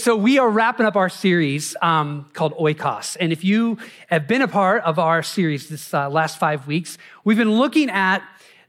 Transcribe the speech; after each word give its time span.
So, 0.00 0.16
we 0.16 0.38
are 0.38 0.48
wrapping 0.48 0.86
up 0.86 0.96
our 0.96 1.10
series 1.10 1.76
um, 1.82 2.30
called 2.32 2.54
Oikos. 2.56 3.18
And 3.20 3.32
if 3.32 3.44
you 3.44 3.76
have 4.06 4.26
been 4.26 4.40
a 4.40 4.48
part 4.48 4.82
of 4.84 4.98
our 4.98 5.22
series 5.22 5.68
this 5.68 5.92
uh, 5.92 6.08
last 6.08 6.38
five 6.38 6.66
weeks, 6.66 6.96
we've 7.22 7.36
been 7.36 7.52
looking 7.52 7.90
at 7.90 8.22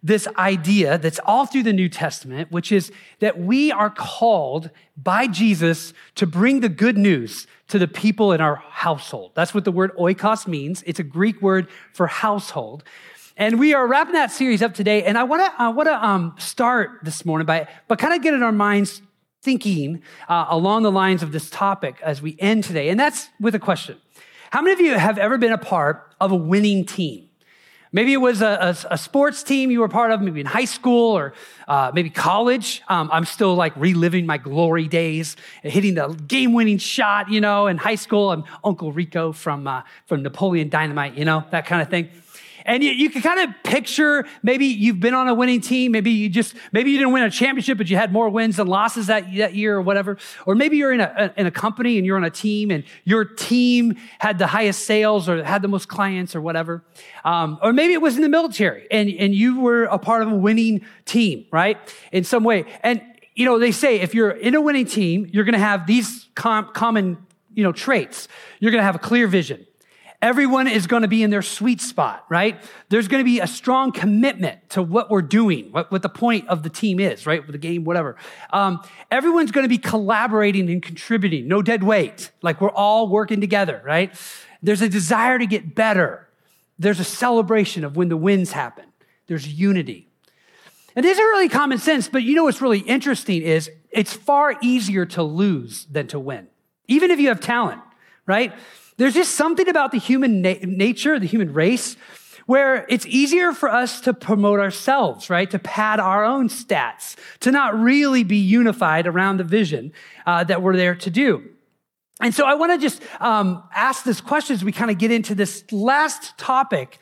this 0.03 0.27
idea 0.37 0.97
that's 0.97 1.21
all 1.25 1.45
through 1.45 1.63
the 1.63 1.71
New 1.71 1.87
Testament, 1.87 2.51
which 2.51 2.69
is 2.73 2.91
that 3.19 3.39
we 3.39 3.71
are 3.71 3.89
called 3.89 4.71
by 4.97 5.25
Jesus 5.25 5.93
to 6.15 6.27
bring 6.27 6.59
the 6.59 6.67
good 6.67 6.97
news 6.97 7.47
to 7.69 7.79
the 7.79 7.87
people 7.87 8.33
in 8.33 8.41
our 8.41 8.55
household. 8.55 9.31
That's 9.33 9.53
what 9.53 9.63
the 9.63 9.71
word 9.71 9.95
oikos 9.95 10.47
means. 10.47 10.83
It's 10.85 10.99
a 10.99 11.03
Greek 11.03 11.41
word 11.41 11.69
for 11.93 12.07
household. 12.07 12.83
And 13.37 13.57
we 13.57 13.73
are 13.73 13.87
wrapping 13.87 14.15
that 14.15 14.31
series 14.31 14.61
up 14.61 14.73
today. 14.73 15.05
And 15.05 15.17
I 15.17 15.23
want 15.23 15.49
to 15.49 15.91
I 15.93 16.13
um, 16.13 16.35
start 16.37 16.99
this 17.03 17.25
morning 17.25 17.45
by, 17.45 17.69
by 17.87 17.95
kind 17.95 18.13
of 18.13 18.21
get 18.21 18.33
in 18.33 18.43
our 18.43 18.51
minds 18.51 19.01
thinking 19.41 20.01
uh, 20.29 20.45
along 20.49 20.83
the 20.83 20.91
lines 20.91 21.23
of 21.23 21.31
this 21.31 21.49
topic 21.49 21.99
as 22.03 22.21
we 22.21 22.35
end 22.39 22.63
today. 22.63 22.89
And 22.89 22.99
that's 22.99 23.29
with 23.39 23.55
a 23.55 23.59
question. 23.59 23.97
How 24.51 24.61
many 24.61 24.73
of 24.73 24.79
you 24.79 24.93
have 24.97 25.17
ever 25.17 25.37
been 25.37 25.53
a 25.53 25.57
part 25.57 26.13
of 26.19 26.31
a 26.31 26.35
winning 26.35 26.85
team? 26.85 27.27
Maybe 27.93 28.13
it 28.13 28.17
was 28.17 28.41
a, 28.41 28.77
a, 28.89 28.93
a 28.93 28.97
sports 28.97 29.43
team 29.43 29.69
you 29.69 29.81
were 29.81 29.89
part 29.89 30.11
of, 30.11 30.21
maybe 30.21 30.39
in 30.39 30.45
high 30.45 30.65
school 30.65 31.17
or 31.17 31.33
uh, 31.67 31.91
maybe 31.93 32.09
college. 32.09 32.81
Um, 32.87 33.09
I'm 33.11 33.25
still 33.25 33.55
like 33.55 33.73
reliving 33.75 34.25
my 34.25 34.37
glory 34.37 34.87
days, 34.87 35.35
hitting 35.61 35.95
the 35.95 36.07
game 36.07 36.53
winning 36.53 36.77
shot, 36.77 37.29
you 37.29 37.41
know, 37.41 37.67
in 37.67 37.77
high 37.77 37.95
school. 37.95 38.31
I'm 38.31 38.45
Uncle 38.63 38.93
Rico 38.93 39.33
from, 39.33 39.67
uh, 39.67 39.81
from 40.05 40.23
Napoleon 40.23 40.69
Dynamite, 40.69 41.17
you 41.17 41.25
know, 41.25 41.43
that 41.51 41.65
kind 41.65 41.81
of 41.81 41.89
thing. 41.89 42.09
And 42.65 42.83
you, 42.83 42.91
you 42.91 43.09
can 43.09 43.21
kind 43.21 43.39
of 43.39 43.55
picture 43.63 44.25
maybe 44.43 44.65
you've 44.65 44.99
been 44.99 45.13
on 45.13 45.27
a 45.27 45.33
winning 45.33 45.61
team. 45.61 45.91
Maybe 45.91 46.11
you 46.11 46.29
just, 46.29 46.55
maybe 46.71 46.91
you 46.91 46.97
didn't 46.97 47.13
win 47.13 47.23
a 47.23 47.31
championship, 47.31 47.77
but 47.77 47.89
you 47.89 47.97
had 47.97 48.11
more 48.11 48.29
wins 48.29 48.57
than 48.57 48.67
losses 48.67 49.07
that, 49.07 49.25
that 49.37 49.55
year 49.55 49.75
or 49.75 49.81
whatever. 49.81 50.17
Or 50.45 50.55
maybe 50.55 50.77
you're 50.77 50.93
in 50.93 51.01
a, 51.01 51.33
in 51.37 51.47
a 51.47 51.51
company 51.51 51.97
and 51.97 52.05
you're 52.05 52.17
on 52.17 52.23
a 52.23 52.29
team 52.29 52.71
and 52.71 52.83
your 53.03 53.25
team 53.25 53.95
had 54.19 54.37
the 54.37 54.47
highest 54.47 54.85
sales 54.85 55.27
or 55.27 55.43
had 55.43 55.61
the 55.61 55.67
most 55.67 55.87
clients 55.87 56.35
or 56.35 56.41
whatever. 56.41 56.83
Um, 57.23 57.59
or 57.61 57.73
maybe 57.73 57.93
it 57.93 58.01
was 58.01 58.15
in 58.15 58.21
the 58.21 58.29
military 58.29 58.87
and, 58.91 59.09
and 59.09 59.33
you 59.33 59.59
were 59.59 59.83
a 59.85 59.97
part 59.97 60.21
of 60.21 60.31
a 60.31 60.35
winning 60.35 60.85
team, 61.05 61.45
right? 61.51 61.77
In 62.11 62.23
some 62.23 62.43
way. 62.43 62.65
And, 62.83 63.01
you 63.35 63.45
know, 63.45 63.59
they 63.59 63.71
say 63.71 63.99
if 64.01 64.13
you're 64.13 64.31
in 64.31 64.55
a 64.55 64.61
winning 64.61 64.85
team, 64.85 65.29
you're 65.31 65.45
going 65.45 65.53
to 65.53 65.59
have 65.59 65.87
these 65.87 66.27
com- 66.35 66.69
common, 66.73 67.17
you 67.53 67.63
know, 67.63 67.71
traits. 67.71 68.27
You're 68.59 68.71
going 68.71 68.81
to 68.81 68.85
have 68.85 68.95
a 68.95 68.99
clear 68.99 69.27
vision. 69.27 69.65
Everyone 70.21 70.67
is 70.67 70.85
going 70.85 71.01
to 71.01 71.07
be 71.07 71.23
in 71.23 71.31
their 71.31 71.41
sweet 71.41 71.81
spot, 71.81 72.25
right? 72.29 72.61
There's 72.89 73.07
going 73.07 73.21
to 73.21 73.25
be 73.25 73.39
a 73.39 73.47
strong 73.47 73.91
commitment 73.91 74.69
to 74.71 74.83
what 74.83 75.09
we're 75.09 75.23
doing, 75.23 75.71
what, 75.71 75.91
what 75.91 76.03
the 76.03 76.09
point 76.09 76.47
of 76.47 76.61
the 76.61 76.69
team 76.69 76.99
is, 76.99 77.25
right? 77.25 77.45
The 77.45 77.57
game, 77.57 77.83
whatever. 77.85 78.17
Um, 78.53 78.83
everyone's 79.09 79.51
going 79.51 79.63
to 79.63 79.69
be 79.69 79.79
collaborating 79.79 80.69
and 80.69 80.81
contributing, 80.83 81.47
no 81.47 81.63
dead 81.63 81.81
weight. 81.81 82.29
Like 82.43 82.61
we're 82.61 82.69
all 82.69 83.07
working 83.07 83.41
together, 83.41 83.81
right? 83.83 84.13
There's 84.61 84.83
a 84.83 84.89
desire 84.89 85.39
to 85.39 85.47
get 85.47 85.73
better. 85.73 86.27
There's 86.77 86.99
a 86.99 87.03
celebration 87.03 87.83
of 87.83 87.95
when 87.95 88.09
the 88.09 88.17
wins 88.17 88.51
happen. 88.51 88.85
There's 89.25 89.47
unity. 89.47 90.07
And 90.95 91.05
these 91.05 91.17
are 91.17 91.23
really 91.23 91.49
common 91.49 91.77
sense, 91.77 92.07
but 92.07 92.21
you 92.21 92.35
know 92.35 92.43
what's 92.43 92.61
really 92.61 92.79
interesting 92.79 93.41
is 93.41 93.71
it's 93.89 94.13
far 94.13 94.55
easier 94.61 95.05
to 95.07 95.23
lose 95.23 95.85
than 95.85 96.07
to 96.07 96.19
win, 96.19 96.47
even 96.87 97.11
if 97.11 97.19
you 97.19 97.29
have 97.29 97.39
talent, 97.39 97.81
right? 98.25 98.53
There's 99.01 99.15
just 99.15 99.33
something 99.33 99.67
about 99.67 99.91
the 99.91 99.97
human 99.97 100.43
na- 100.43 100.53
nature, 100.61 101.17
the 101.17 101.25
human 101.25 101.53
race, 101.53 101.97
where 102.45 102.85
it's 102.87 103.07
easier 103.07 103.51
for 103.51 103.67
us 103.67 103.99
to 104.01 104.13
promote 104.13 104.59
ourselves, 104.59 105.27
right? 105.27 105.49
To 105.49 105.57
pad 105.57 105.99
our 105.99 106.23
own 106.23 106.49
stats, 106.49 107.15
to 107.39 107.49
not 107.49 107.73
really 107.79 108.23
be 108.23 108.37
unified 108.37 109.07
around 109.07 109.37
the 109.37 109.43
vision 109.43 109.91
uh, 110.27 110.43
that 110.43 110.61
we're 110.61 110.75
there 110.77 110.93
to 110.93 111.09
do. 111.09 111.49
And 112.19 112.31
so 112.31 112.45
I 112.45 112.53
want 112.53 112.73
to 112.73 112.77
just 112.77 113.01
um, 113.19 113.63
ask 113.73 114.03
this 114.03 114.21
question 114.21 114.53
as 114.53 114.63
we 114.63 114.71
kind 114.71 114.91
of 114.91 114.99
get 114.99 115.09
into 115.09 115.33
this 115.33 115.63
last 115.71 116.37
topic 116.37 116.99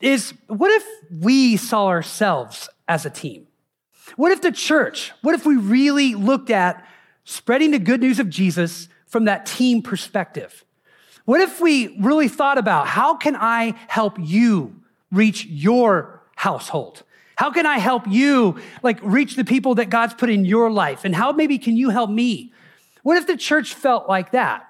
is 0.00 0.32
what 0.46 0.70
if 0.70 0.86
we 1.10 1.58
saw 1.58 1.88
ourselves 1.88 2.70
as 2.88 3.04
a 3.04 3.10
team? 3.10 3.46
What 4.16 4.32
if 4.32 4.40
the 4.40 4.50
church, 4.50 5.12
what 5.20 5.34
if 5.34 5.44
we 5.44 5.56
really 5.56 6.14
looked 6.14 6.48
at 6.48 6.88
spreading 7.24 7.72
the 7.72 7.78
good 7.78 8.00
news 8.00 8.18
of 8.18 8.30
Jesus 8.30 8.88
from 9.06 9.26
that 9.26 9.44
team 9.44 9.82
perspective? 9.82 10.64
What 11.24 11.40
if 11.40 11.60
we 11.60 11.96
really 11.98 12.28
thought 12.28 12.58
about 12.58 12.86
how 12.86 13.16
can 13.16 13.34
I 13.36 13.74
help 13.88 14.16
you 14.20 14.80
reach 15.10 15.46
your 15.46 16.22
household? 16.36 17.02
How 17.36 17.50
can 17.50 17.66
I 17.66 17.78
help 17.78 18.06
you 18.06 18.60
like 18.82 18.98
reach 19.02 19.36
the 19.36 19.44
people 19.44 19.76
that 19.76 19.90
God's 19.90 20.14
put 20.14 20.30
in 20.30 20.44
your 20.44 20.70
life? 20.70 21.04
And 21.04 21.14
how 21.14 21.32
maybe 21.32 21.58
can 21.58 21.76
you 21.76 21.90
help 21.90 22.10
me? 22.10 22.52
What 23.02 23.16
if 23.16 23.26
the 23.26 23.36
church 23.36 23.74
felt 23.74 24.08
like 24.08 24.32
that? 24.32 24.68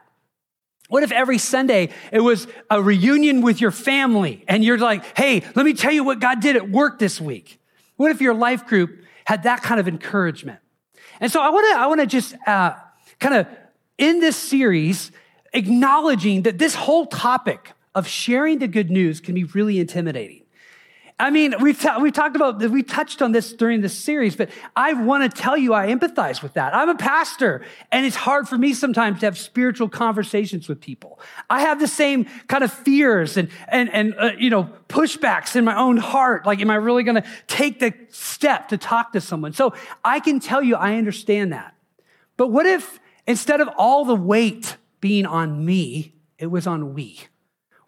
What 0.89 1.03
if 1.03 1.13
every 1.13 1.39
Sunday 1.39 1.91
it 2.13 2.21
was 2.21 2.47
a 2.71 2.81
reunion 2.83 3.41
with 3.41 3.61
your 3.61 3.71
family 3.71 4.45
and 4.47 4.63
you're 4.63 4.79
like, 4.79 5.17
hey, 5.17 5.43
let 5.55 5.65
me 5.67 5.73
tell 5.73 5.93
you 5.93 6.05
what 6.05 6.21
God 6.21 6.41
did 6.41 6.57
at 6.57 6.71
work 6.71 6.99
this 6.99 7.21
week? 7.21 7.61
What 7.97 8.11
if 8.11 8.21
your 8.21 8.35
life 8.35 8.67
group 8.67 9.03
had 9.25 9.45
that 9.45 9.63
kind 9.63 9.81
of 9.81 9.89
encouragement? 9.89 10.61
And 11.21 11.33
so 11.33 11.41
I 11.41 11.51
want 11.51 11.73
to 11.73 11.81
I 11.81 11.87
want 11.87 12.01
to 12.01 12.07
just 12.07 12.35
uh, 12.47 12.75
kind 13.19 13.35
of 13.35 13.47
in 13.99 14.21
this 14.21 14.37
series 14.37 15.11
acknowledging 15.55 16.43
that 16.43 16.59
this 16.59 16.75
whole 16.75 17.07
topic 17.07 17.73
of 17.95 18.07
sharing 18.07 18.59
the 18.59 18.69
good 18.69 18.91
news 18.91 19.21
can 19.21 19.35
be 19.35 19.45
really 19.45 19.79
intimidating. 19.79 20.45
I 21.17 21.31
mean, 21.31 21.55
we've, 21.61 21.81
we've 22.01 22.13
talked 22.13 22.35
about, 22.35 22.59
we 22.59 22.83
touched 22.83 23.23
on 23.23 23.31
this 23.31 23.53
during 23.53 23.83
this 23.83 23.97
series, 23.97 24.35
but 24.35 24.51
I 24.75 24.95
want 24.95 25.23
to 25.23 25.43
tell 25.43 25.57
you 25.57 25.73
I 25.73 25.87
empathize 25.87 26.43
with 26.43 26.55
that. 26.55 26.75
I'm 26.75 26.89
a 26.89 26.97
pastor, 26.97 27.65
and 27.93 28.05
it's 28.05 28.17
hard 28.17 28.49
for 28.49 28.59
me 28.59 28.75
sometimes 28.75 29.21
to 29.21 29.27
have 29.27 29.39
spiritual 29.39 29.89
conversations 29.89 30.69
with 30.69 30.81
people. 30.81 31.21
I 31.49 31.61
have 31.61 31.79
the 31.79 31.87
same 31.87 32.25
kind 32.49 32.65
of 32.65 32.73
fears 32.73 33.37
and, 33.37 33.49
and, 33.69 33.89
and 33.91 34.15
uh, 34.19 34.33
you 34.37 34.51
know, 34.51 34.69
pushbacks 34.89 35.55
in 35.55 35.65
my 35.65 35.79
own 35.79 35.99
heart. 35.99 36.47
Like, 36.47 36.61
am 36.61 36.69
I 36.69 36.77
really 36.77 37.05
going 37.05 37.23
to 37.23 37.29
take 37.47 37.79
the 37.79 37.95
step 38.09 38.69
to 38.71 38.77
talk 38.77 39.13
to 39.13 39.21
someone? 39.21 39.53
So 39.53 39.73
I 40.05 40.19
can 40.19 40.41
tell 40.41 40.65
you 40.65 40.75
I 40.75 40.97
understand 40.97 41.53
that. 41.53 41.77
But 42.37 42.49
what 42.49 42.67
if 42.67 42.99
instead 43.25 43.61
of 43.61 43.69
all 43.79 44.05
the 44.05 44.17
weight 44.17 44.77
being 45.05 45.27
on 45.27 45.63
me, 45.63 46.15
it 46.39 46.47
was 46.47 46.67
on 46.67 46.95
we. 46.95 47.21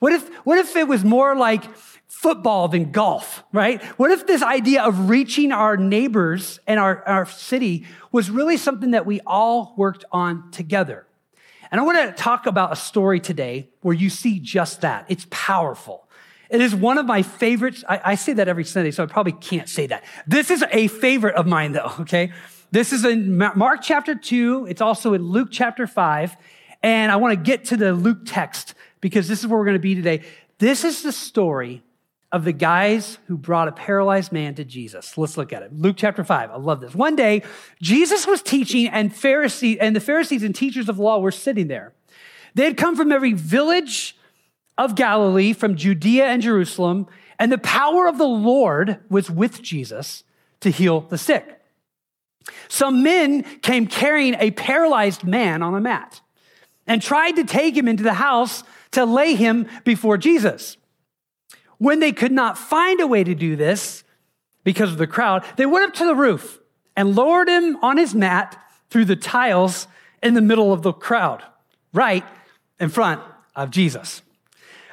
What 0.00 0.12
if, 0.12 0.28
what 0.44 0.58
if 0.58 0.76
it 0.76 0.86
was 0.86 1.02
more 1.02 1.34
like 1.34 1.64
football 2.06 2.68
than 2.68 2.92
golf, 2.92 3.42
right? 3.54 3.82
What 3.98 4.10
if 4.10 4.26
this 4.26 4.42
idea 4.42 4.82
of 4.82 5.08
reaching 5.08 5.50
our 5.50 5.78
neighbors 5.78 6.60
and 6.66 6.78
our, 6.78 7.02
our 7.08 7.24
city 7.24 7.86
was 8.12 8.28
really 8.30 8.58
something 8.58 8.90
that 8.90 9.06
we 9.06 9.22
all 9.26 9.72
worked 9.78 10.04
on 10.12 10.50
together? 10.50 11.06
And 11.70 11.80
I 11.80 11.84
want 11.84 11.96
to 12.06 12.22
talk 12.22 12.44
about 12.44 12.70
a 12.70 12.76
story 12.76 13.18
today 13.18 13.70
where 13.80 13.94
you 13.94 14.10
see 14.10 14.38
just 14.38 14.82
that. 14.82 15.06
It's 15.08 15.26
powerful. 15.30 16.10
It 16.50 16.60
is 16.60 16.74
one 16.74 16.98
of 16.98 17.06
my 17.06 17.22
favorites. 17.22 17.82
I, 17.88 17.98
I, 18.04 18.14
say 18.16 18.34
that 18.34 18.46
every 18.46 18.64
Sunday, 18.64 18.90
so 18.90 19.02
I 19.02 19.06
probably 19.06 19.32
can't 19.32 19.70
say 19.70 19.86
that. 19.86 20.04
This 20.26 20.50
is 20.50 20.62
a 20.70 20.88
favorite 20.88 21.36
of 21.36 21.46
mine, 21.46 21.72
though, 21.72 21.92
okay? 22.00 22.34
This 22.72 22.92
is 22.92 23.06
in 23.06 23.38
Mark 23.38 23.80
chapter 23.82 24.14
2. 24.14 24.66
It's 24.68 24.82
also 24.82 25.14
in 25.14 25.22
Luke 25.22 25.48
chapter 25.50 25.86
5. 25.86 26.36
And 26.82 27.10
I 27.10 27.16
want 27.16 27.32
to 27.32 27.42
get 27.42 27.66
to 27.66 27.76
the 27.76 27.92
Luke 27.92 28.20
text 28.24 28.74
because 29.00 29.28
this 29.28 29.40
is 29.40 29.46
where 29.46 29.58
we're 29.58 29.64
going 29.64 29.76
to 29.76 29.80
be 29.80 29.94
today. 29.94 30.22
This 30.58 30.84
is 30.84 31.02
the 31.02 31.12
story 31.12 31.82
of 32.32 32.44
the 32.44 32.52
guys 32.52 33.18
who 33.26 33.36
brought 33.36 33.68
a 33.68 33.72
paralyzed 33.72 34.32
man 34.32 34.54
to 34.54 34.64
Jesus. 34.64 35.16
Let's 35.16 35.36
look 35.36 35.52
at 35.52 35.62
it. 35.62 35.72
Luke 35.72 35.96
chapter 35.96 36.24
5. 36.24 36.50
I 36.50 36.56
love 36.56 36.80
this. 36.80 36.94
One 36.94 37.16
day, 37.16 37.42
Jesus 37.80 38.26
was 38.26 38.42
teaching 38.42 38.88
and 38.88 39.12
Pharisee 39.12 39.78
and 39.80 39.94
the 39.94 40.00
Pharisees 40.00 40.42
and 40.42 40.54
teachers 40.54 40.88
of 40.88 40.98
law 40.98 41.18
were 41.18 41.30
sitting 41.30 41.68
there. 41.68 41.92
They 42.54 42.64
had 42.64 42.76
come 42.76 42.96
from 42.96 43.12
every 43.12 43.32
village 43.32 44.16
of 44.78 44.94
Galilee, 44.94 45.52
from 45.52 45.76
Judea 45.76 46.26
and 46.26 46.42
Jerusalem, 46.42 47.06
and 47.38 47.52
the 47.52 47.58
power 47.58 48.06
of 48.06 48.18
the 48.18 48.26
Lord 48.26 48.98
was 49.08 49.30
with 49.30 49.62
Jesus 49.62 50.24
to 50.60 50.70
heal 50.70 51.02
the 51.02 51.18
sick. 51.18 51.60
Some 52.68 53.02
men 53.02 53.42
came 53.60 53.86
carrying 53.86 54.34
a 54.34 54.50
paralyzed 54.52 55.24
man 55.24 55.62
on 55.62 55.74
a 55.74 55.80
mat 55.80 56.20
and 56.86 57.02
tried 57.02 57.32
to 57.32 57.44
take 57.44 57.76
him 57.76 57.88
into 57.88 58.02
the 58.02 58.14
house 58.14 58.62
to 58.92 59.04
lay 59.04 59.34
him 59.34 59.66
before 59.84 60.16
Jesus. 60.16 60.76
When 61.78 62.00
they 62.00 62.12
could 62.12 62.32
not 62.32 62.56
find 62.56 63.00
a 63.00 63.06
way 63.06 63.24
to 63.24 63.34
do 63.34 63.56
this 63.56 64.04
because 64.64 64.92
of 64.92 64.98
the 64.98 65.06
crowd, 65.06 65.44
they 65.56 65.66
went 65.66 65.86
up 65.86 65.94
to 65.94 66.06
the 66.06 66.14
roof 66.14 66.58
and 66.96 67.14
lowered 67.14 67.48
him 67.48 67.76
on 67.82 67.98
his 67.98 68.14
mat 68.14 68.58
through 68.88 69.04
the 69.04 69.16
tiles 69.16 69.86
in 70.22 70.34
the 70.34 70.40
middle 70.40 70.72
of 70.72 70.82
the 70.82 70.92
crowd, 70.92 71.42
right 71.92 72.24
in 72.80 72.88
front 72.88 73.20
of 73.54 73.70
Jesus. 73.70 74.22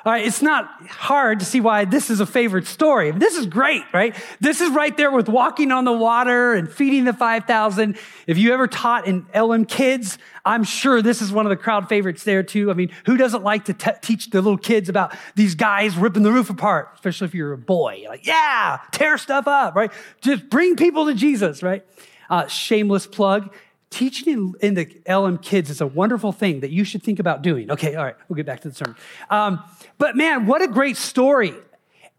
All 0.05 0.11
right, 0.11 0.25
it's 0.25 0.41
not 0.41 0.65
hard 0.89 1.39
to 1.39 1.45
see 1.45 1.61
why 1.61 1.85
this 1.85 2.09
is 2.09 2.19
a 2.19 2.25
favorite 2.25 2.67
story. 2.67 3.11
This 3.11 3.37
is 3.37 3.45
great, 3.45 3.83
right? 3.93 4.13
This 4.41 4.59
is 4.59 4.69
right 4.71 4.95
there 4.97 5.09
with 5.09 5.29
walking 5.29 5.71
on 5.71 5.85
the 5.85 5.93
water 5.93 6.53
and 6.53 6.69
feeding 6.69 7.05
the 7.05 7.13
5,000. 7.13 7.97
If 8.27 8.37
you 8.37 8.53
ever 8.53 8.67
taught 8.67 9.07
in 9.07 9.25
LM 9.33 9.63
kids, 9.63 10.17
I'm 10.43 10.65
sure 10.65 11.01
this 11.01 11.21
is 11.21 11.31
one 11.31 11.45
of 11.45 11.51
the 11.51 11.55
crowd 11.55 11.87
favorites 11.87 12.25
there 12.25 12.43
too. 12.43 12.69
I 12.69 12.73
mean, 12.73 12.91
who 13.05 13.15
doesn't 13.15 13.43
like 13.43 13.63
to 13.65 13.73
te- 13.73 13.91
teach 14.01 14.29
the 14.29 14.41
little 14.41 14.57
kids 14.57 14.89
about 14.89 15.15
these 15.35 15.55
guys 15.55 15.95
ripping 15.95 16.23
the 16.23 16.33
roof 16.33 16.49
apart, 16.49 16.89
especially 16.95 17.27
if 17.27 17.33
you're 17.33 17.53
a 17.53 17.57
boy? 17.57 17.99
You're 18.01 18.11
like, 18.11 18.27
yeah, 18.27 18.79
tear 18.91 19.17
stuff 19.17 19.47
up, 19.47 19.73
right? 19.73 19.91
Just 20.19 20.49
bring 20.49 20.75
people 20.75 21.05
to 21.05 21.13
Jesus, 21.13 21.63
right? 21.63 21.85
Uh, 22.29 22.47
shameless 22.47 23.07
plug 23.07 23.53
teaching 23.93 24.33
in, 24.33 24.53
in, 24.61 24.73
the 24.73 25.13
LM 25.13 25.37
kids 25.37 25.69
is 25.69 25.79
a 25.79 25.87
wonderful 25.87 26.31
thing 26.31 26.61
that 26.61 26.71
you 26.71 26.83
should 26.83 27.03
think 27.03 27.19
about 27.19 27.41
doing. 27.41 27.71
Okay, 27.71 27.95
all 27.95 28.03
right, 28.03 28.15
we'll 28.27 28.35
get 28.35 28.45
back 28.45 28.61
to 28.61 28.69
the 28.69 28.75
sermon. 28.75 28.95
Um, 29.29 29.63
but 29.97 30.15
man, 30.15 30.45
what 30.47 30.61
a 30.61 30.67
great 30.67 30.97
story. 30.97 31.53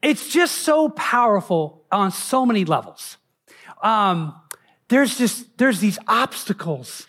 It's 0.02 0.28
just 0.28 0.56
so 0.58 0.88
powerful 0.90 1.82
on 1.90 2.12
so 2.12 2.46
many 2.46 2.64
levels. 2.64 3.16
Um, 3.82 4.34
there's 4.88 5.18
just, 5.18 5.58
there's 5.58 5.80
these 5.80 5.98
obstacles 6.06 7.06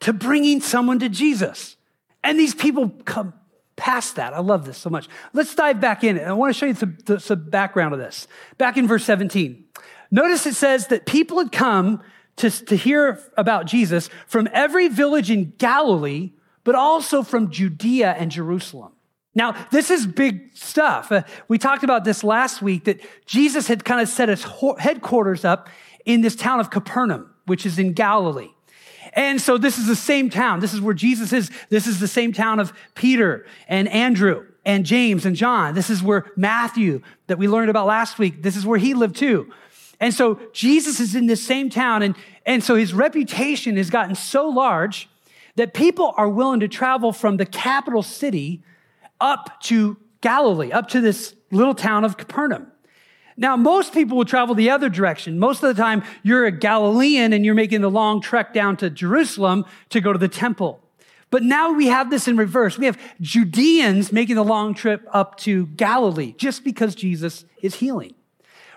to 0.00 0.12
bringing 0.12 0.60
someone 0.60 0.98
to 0.98 1.08
Jesus. 1.08 1.76
And 2.24 2.38
these 2.38 2.54
people 2.54 2.90
come 3.04 3.34
past 3.76 4.16
that. 4.16 4.34
I 4.34 4.40
love 4.40 4.66
this 4.66 4.78
so 4.78 4.90
much. 4.90 5.08
Let's 5.32 5.54
dive 5.54 5.80
back 5.80 6.04
in. 6.04 6.18
I 6.18 6.32
want 6.32 6.54
to 6.54 6.58
show 6.58 6.66
you 6.66 6.74
some, 6.74 6.98
some 7.18 7.48
background 7.48 7.94
of 7.94 8.00
this. 8.00 8.26
Back 8.58 8.76
in 8.76 8.86
verse 8.86 9.04
17. 9.04 9.64
Notice 10.10 10.46
it 10.46 10.54
says 10.54 10.88
that 10.88 11.06
people 11.06 11.38
had 11.38 11.52
come 11.52 12.02
to, 12.40 12.50
to 12.66 12.76
hear 12.76 13.20
about 13.36 13.66
Jesus 13.66 14.10
from 14.26 14.48
every 14.52 14.88
village 14.88 15.30
in 15.30 15.52
Galilee, 15.58 16.32
but 16.64 16.74
also 16.74 17.22
from 17.22 17.50
Judea 17.50 18.14
and 18.18 18.30
Jerusalem. 18.30 18.92
Now, 19.34 19.54
this 19.70 19.90
is 19.90 20.06
big 20.06 20.50
stuff. 20.54 21.12
Uh, 21.12 21.22
we 21.48 21.56
talked 21.56 21.84
about 21.84 22.04
this 22.04 22.24
last 22.24 22.62
week 22.62 22.84
that 22.84 23.00
Jesus 23.26 23.68
had 23.68 23.84
kind 23.84 24.00
of 24.00 24.08
set 24.08 24.28
his 24.28 24.44
headquarters 24.78 25.44
up 25.44 25.68
in 26.04 26.20
this 26.20 26.34
town 26.34 26.60
of 26.60 26.70
Capernaum, 26.70 27.32
which 27.46 27.64
is 27.64 27.78
in 27.78 27.92
Galilee. 27.92 28.50
And 29.12 29.40
so 29.40 29.58
this 29.58 29.78
is 29.78 29.86
the 29.86 29.96
same 29.96 30.30
town. 30.30 30.60
This 30.60 30.74
is 30.74 30.80
where 30.80 30.94
Jesus 30.94 31.32
is. 31.32 31.50
This 31.68 31.86
is 31.86 32.00
the 32.00 32.08
same 32.08 32.32
town 32.32 32.60
of 32.60 32.72
Peter 32.94 33.46
and 33.68 33.88
Andrew 33.88 34.46
and 34.64 34.84
James 34.84 35.26
and 35.26 35.34
John. 35.34 35.74
This 35.74 35.90
is 35.90 36.02
where 36.02 36.30
Matthew, 36.36 37.02
that 37.26 37.38
we 37.38 37.48
learned 37.48 37.70
about 37.70 37.86
last 37.86 38.18
week, 38.18 38.42
this 38.42 38.56
is 38.56 38.66
where 38.66 38.78
he 38.78 38.94
lived 38.94 39.16
too. 39.16 39.52
And 40.00 40.14
so 40.14 40.40
Jesus 40.52 40.98
is 40.98 41.14
in 41.14 41.26
this 41.26 41.44
same 41.44 41.68
town. 41.68 42.02
And, 42.02 42.16
and 42.46 42.64
so 42.64 42.74
his 42.74 42.94
reputation 42.94 43.76
has 43.76 43.90
gotten 43.90 44.14
so 44.14 44.48
large 44.48 45.08
that 45.56 45.74
people 45.74 46.14
are 46.16 46.28
willing 46.28 46.60
to 46.60 46.68
travel 46.68 47.12
from 47.12 47.36
the 47.36 47.46
capital 47.46 48.02
city 48.02 48.62
up 49.20 49.60
to 49.62 49.98
Galilee, 50.22 50.72
up 50.72 50.88
to 50.88 51.00
this 51.00 51.34
little 51.50 51.74
town 51.74 52.04
of 52.04 52.16
Capernaum. 52.16 52.72
Now, 53.36 53.56
most 53.56 53.94
people 53.94 54.18
will 54.18 54.24
travel 54.24 54.54
the 54.54 54.70
other 54.70 54.88
direction. 54.88 55.38
Most 55.38 55.62
of 55.62 55.74
the 55.74 55.82
time, 55.82 56.02
you're 56.22 56.46
a 56.46 56.52
Galilean 56.52 57.32
and 57.32 57.44
you're 57.44 57.54
making 57.54 57.80
the 57.80 57.90
long 57.90 58.20
trek 58.20 58.52
down 58.52 58.76
to 58.78 58.90
Jerusalem 58.90 59.64
to 59.90 60.00
go 60.00 60.12
to 60.12 60.18
the 60.18 60.28
temple. 60.28 60.82
But 61.30 61.42
now 61.42 61.72
we 61.72 61.86
have 61.86 62.10
this 62.10 62.26
in 62.26 62.36
reverse. 62.36 62.76
We 62.76 62.86
have 62.86 62.98
Judeans 63.20 64.12
making 64.12 64.36
the 64.36 64.44
long 64.44 64.74
trip 64.74 65.06
up 65.12 65.36
to 65.38 65.66
Galilee 65.66 66.34
just 66.36 66.64
because 66.64 66.94
Jesus 66.94 67.44
is 67.62 67.76
healing. 67.76 68.14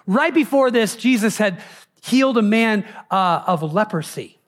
Right 0.05 0.33
before 0.33 0.71
this, 0.71 0.95
Jesus 0.95 1.38
had 1.38 1.61
healed 2.03 2.38
a 2.38 2.41
man 2.41 2.85
uh, 3.09 3.44
of 3.47 3.73
leprosy, 3.73 4.39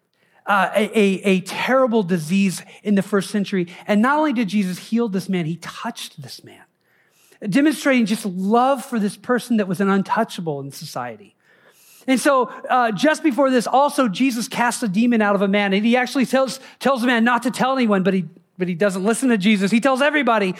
uh, 0.45 0.69
a, 0.75 0.85
a, 1.23 1.41
terrible 1.41 2.03
disease 2.03 2.61
in 2.83 2.95
the 2.95 3.01
first 3.01 3.29
century. 3.31 3.67
And 3.87 4.01
not 4.01 4.17
only 4.19 4.33
did 4.33 4.49
Jesus 4.49 4.77
heal 4.77 5.07
this 5.07 5.29
man, 5.29 5.45
he 5.45 5.55
touched 5.57 6.21
this 6.21 6.43
man 6.43 6.61
demonstrating 7.49 8.05
just 8.05 8.25
love 8.25 8.83
for 8.83 8.99
this 8.99 9.17
person 9.17 9.57
that 9.57 9.67
was 9.67 9.81
an 9.81 9.89
untouchable 9.89 10.59
in 10.61 10.71
society. 10.71 11.35
And 12.07 12.19
so, 12.19 12.45
uh, 12.69 12.91
just 12.91 13.23
before 13.23 13.49
this, 13.49 13.65
also 13.65 14.07
Jesus 14.07 14.47
cast 14.47 14.83
a 14.83 14.87
demon 14.87 15.21
out 15.21 15.35
of 15.35 15.41
a 15.41 15.47
man, 15.47 15.73
and 15.73 15.83
he 15.83 15.97
actually 15.97 16.25
tells 16.25 16.59
tells 16.79 17.01
the 17.01 17.07
man 17.07 17.23
not 17.23 17.43
to 17.43 17.51
tell 17.51 17.73
anyone, 17.73 18.03
but 18.03 18.13
he 18.13 18.25
but 18.57 18.67
he 18.67 18.75
doesn't 18.75 19.03
listen 19.03 19.29
to 19.29 19.37
Jesus. 19.37 19.71
He 19.71 19.79
tells 19.79 20.01
everybody. 20.01 20.55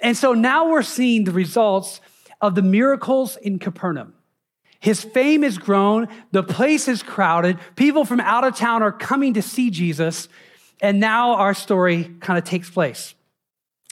And 0.00 0.16
so 0.16 0.34
now 0.34 0.68
we're 0.68 0.82
seeing 0.82 1.24
the 1.24 1.32
results 1.32 2.00
of 2.40 2.54
the 2.54 2.62
miracles 2.62 3.36
in 3.36 3.58
Capernaum. 3.58 4.14
His 4.82 5.00
fame 5.00 5.44
is 5.44 5.58
grown, 5.58 6.08
the 6.32 6.42
place 6.42 6.88
is 6.88 7.04
crowded, 7.04 7.56
people 7.76 8.04
from 8.04 8.18
out 8.18 8.42
of 8.42 8.56
town 8.56 8.82
are 8.82 8.90
coming 8.90 9.34
to 9.34 9.42
see 9.42 9.70
Jesus, 9.70 10.28
and 10.80 10.98
now 10.98 11.36
our 11.36 11.54
story 11.54 12.10
kind 12.18 12.36
of 12.36 12.42
takes 12.42 12.68
place. 12.68 13.14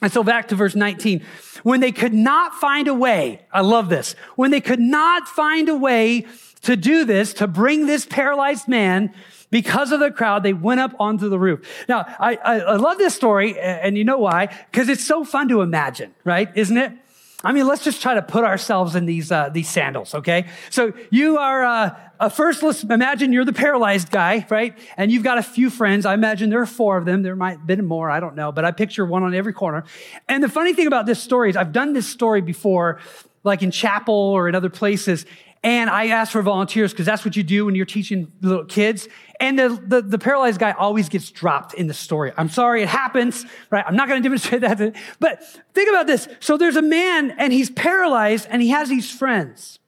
And 0.02 0.10
so 0.10 0.24
back 0.24 0.48
to 0.48 0.56
verse 0.56 0.74
19. 0.74 1.24
When 1.62 1.78
they 1.78 1.92
could 1.92 2.12
not 2.12 2.54
find 2.54 2.88
a 2.88 2.94
way, 2.94 3.46
I 3.52 3.60
love 3.60 3.88
this. 3.88 4.16
When 4.34 4.50
they 4.50 4.60
could 4.60 4.80
not 4.80 5.28
find 5.28 5.68
a 5.68 5.76
way 5.76 6.26
to 6.62 6.74
do 6.74 7.04
this, 7.04 7.34
to 7.34 7.46
bring 7.46 7.86
this 7.86 8.04
paralyzed 8.04 8.66
man, 8.66 9.14
because 9.50 9.92
of 9.92 10.00
the 10.00 10.10
crowd, 10.10 10.42
they 10.42 10.54
went 10.54 10.80
up 10.80 10.96
onto 10.98 11.28
the 11.28 11.38
roof. 11.38 11.84
Now, 11.88 12.04
I, 12.18 12.34
I, 12.34 12.60
I 12.60 12.76
love 12.76 12.98
this 12.98 13.14
story, 13.14 13.56
and 13.60 13.96
you 13.96 14.02
know 14.02 14.18
why? 14.18 14.46
Because 14.72 14.88
it's 14.88 15.04
so 15.04 15.22
fun 15.24 15.48
to 15.50 15.60
imagine, 15.60 16.16
right? 16.24 16.48
Isn't 16.56 16.78
it? 16.78 16.94
I 17.42 17.52
mean, 17.52 17.66
let's 17.66 17.82
just 17.82 18.02
try 18.02 18.14
to 18.14 18.22
put 18.22 18.44
ourselves 18.44 18.94
in 18.94 19.06
these, 19.06 19.32
uh, 19.32 19.48
these 19.48 19.68
sandals, 19.68 20.14
okay? 20.14 20.46
So 20.68 20.92
you 21.10 21.38
are, 21.38 21.64
uh, 21.64 22.28
first, 22.28 22.62
let's 22.62 22.84
imagine 22.84 23.32
you're 23.32 23.46
the 23.46 23.52
paralyzed 23.54 24.10
guy, 24.10 24.46
right? 24.50 24.78
And 24.98 25.10
you've 25.10 25.22
got 25.22 25.38
a 25.38 25.42
few 25.42 25.70
friends. 25.70 26.04
I 26.04 26.12
imagine 26.12 26.50
there 26.50 26.60
are 26.60 26.66
four 26.66 26.98
of 26.98 27.06
them. 27.06 27.22
There 27.22 27.36
might 27.36 27.52
have 27.52 27.66
been 27.66 27.86
more. 27.86 28.10
I 28.10 28.20
don't 28.20 28.36
know, 28.36 28.52
but 28.52 28.66
I 28.66 28.72
picture 28.72 29.06
one 29.06 29.22
on 29.22 29.34
every 29.34 29.54
corner. 29.54 29.84
And 30.28 30.44
the 30.44 30.50
funny 30.50 30.74
thing 30.74 30.86
about 30.86 31.06
this 31.06 31.22
story 31.22 31.48
is 31.48 31.56
I've 31.56 31.72
done 31.72 31.94
this 31.94 32.06
story 32.06 32.42
before, 32.42 33.00
like 33.42 33.62
in 33.62 33.70
chapel 33.70 34.14
or 34.14 34.46
in 34.46 34.54
other 34.54 34.68
places. 34.68 35.24
And 35.62 35.90
I 35.90 36.06
ask 36.08 36.32
for 36.32 36.40
volunteers 36.40 36.92
because 36.92 37.04
that's 37.04 37.22
what 37.22 37.36
you 37.36 37.42
do 37.42 37.66
when 37.66 37.74
you're 37.74 37.84
teaching 37.84 38.32
little 38.40 38.64
kids. 38.64 39.08
And 39.40 39.58
the, 39.58 39.68
the, 39.86 40.00
the, 40.00 40.18
paralyzed 40.18 40.58
guy 40.58 40.72
always 40.72 41.10
gets 41.10 41.30
dropped 41.30 41.74
in 41.74 41.86
the 41.86 41.92
story. 41.92 42.32
I'm 42.34 42.48
sorry, 42.48 42.82
it 42.82 42.88
happens, 42.88 43.44
right? 43.70 43.84
I'm 43.86 43.94
not 43.94 44.08
going 44.08 44.22
to 44.22 44.26
demonstrate 44.26 44.62
that. 44.62 44.96
But 45.18 45.42
think 45.74 45.90
about 45.90 46.06
this. 46.06 46.28
So 46.40 46.56
there's 46.56 46.76
a 46.76 46.82
man 46.82 47.32
and 47.32 47.52
he's 47.52 47.70
paralyzed 47.70 48.46
and 48.50 48.62
he 48.62 48.70
has 48.70 48.88
these 48.88 49.10
friends 49.10 49.78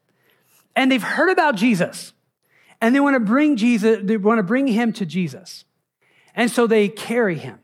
and 0.77 0.93
they've 0.93 1.03
heard 1.03 1.31
about 1.31 1.57
Jesus 1.57 2.13
and 2.83 2.95
they 2.95 3.01
want 3.01 3.15
to 3.15 3.21
bring 3.21 3.57
Jesus, 3.57 4.01
they 4.03 4.17
want 4.17 4.39
to 4.41 4.43
bring 4.43 4.67
him 4.67 4.93
to 4.95 5.07
Jesus. 5.07 5.65
And 6.35 6.51
so 6.51 6.67
they 6.67 6.89
carry 6.89 7.39
him. 7.39 7.61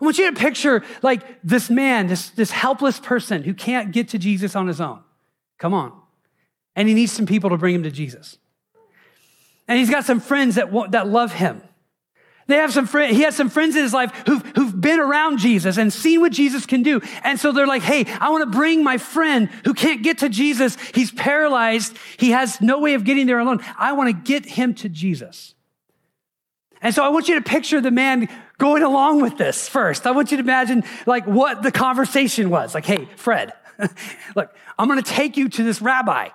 I 0.00 0.04
want 0.04 0.18
you 0.18 0.30
to 0.30 0.38
picture 0.38 0.82
like 1.02 1.22
this 1.44 1.70
man, 1.70 2.06
this, 2.06 2.30
this 2.30 2.50
helpless 2.50 2.98
person 2.98 3.42
who 3.42 3.54
can't 3.54 3.92
get 3.92 4.08
to 4.10 4.18
Jesus 4.18 4.56
on 4.56 4.66
his 4.66 4.80
own. 4.80 5.00
Come 5.58 5.74
on. 5.74 6.01
And 6.74 6.88
he 6.88 6.94
needs 6.94 7.12
some 7.12 7.26
people 7.26 7.50
to 7.50 7.56
bring 7.56 7.74
him 7.74 7.82
to 7.82 7.90
Jesus. 7.90 8.38
And 9.68 9.78
he's 9.78 9.90
got 9.90 10.04
some 10.04 10.20
friends 10.20 10.56
that, 10.56 10.70
that 10.90 11.08
love 11.08 11.32
him. 11.32 11.62
They 12.46 12.56
have 12.56 12.72
some 12.72 12.86
friends, 12.86 13.16
he 13.16 13.22
has 13.22 13.36
some 13.36 13.48
friends 13.48 13.76
in 13.76 13.82
his 13.82 13.94
life 13.94 14.12
who've, 14.26 14.44
who've 14.56 14.80
been 14.80 14.98
around 14.98 15.38
Jesus 15.38 15.78
and 15.78 15.92
seen 15.92 16.20
what 16.20 16.32
Jesus 16.32 16.66
can 16.66 16.82
do. 16.82 17.00
And 17.22 17.38
so 17.38 17.52
they're 17.52 17.66
like, 17.66 17.82
hey, 17.82 18.04
I 18.20 18.30
want 18.30 18.42
to 18.42 18.56
bring 18.58 18.82
my 18.82 18.98
friend 18.98 19.48
who 19.64 19.74
can't 19.74 20.02
get 20.02 20.18
to 20.18 20.28
Jesus. 20.28 20.76
He's 20.94 21.12
paralyzed. 21.12 21.96
He 22.18 22.32
has 22.32 22.60
no 22.60 22.80
way 22.80 22.94
of 22.94 23.04
getting 23.04 23.26
there 23.26 23.38
alone. 23.38 23.60
I 23.78 23.92
want 23.92 24.08
to 24.08 24.12
get 24.12 24.44
him 24.44 24.74
to 24.74 24.88
Jesus. 24.88 25.54
And 26.80 26.92
so 26.92 27.04
I 27.04 27.10
want 27.10 27.28
you 27.28 27.36
to 27.36 27.42
picture 27.42 27.80
the 27.80 27.92
man 27.92 28.28
going 28.58 28.82
along 28.82 29.22
with 29.22 29.38
this 29.38 29.68
first. 29.68 30.06
I 30.06 30.10
want 30.10 30.32
you 30.32 30.36
to 30.36 30.42
imagine 30.42 30.82
like 31.06 31.26
what 31.26 31.62
the 31.62 31.70
conversation 31.70 32.50
was. 32.50 32.74
Like, 32.74 32.84
hey, 32.84 33.08
Fred, 33.16 33.52
look, 34.36 34.54
I'm 34.78 34.88
going 34.88 35.02
to 35.02 35.10
take 35.10 35.36
you 35.36 35.48
to 35.48 35.62
this 35.62 35.80
rabbi. 35.80 36.30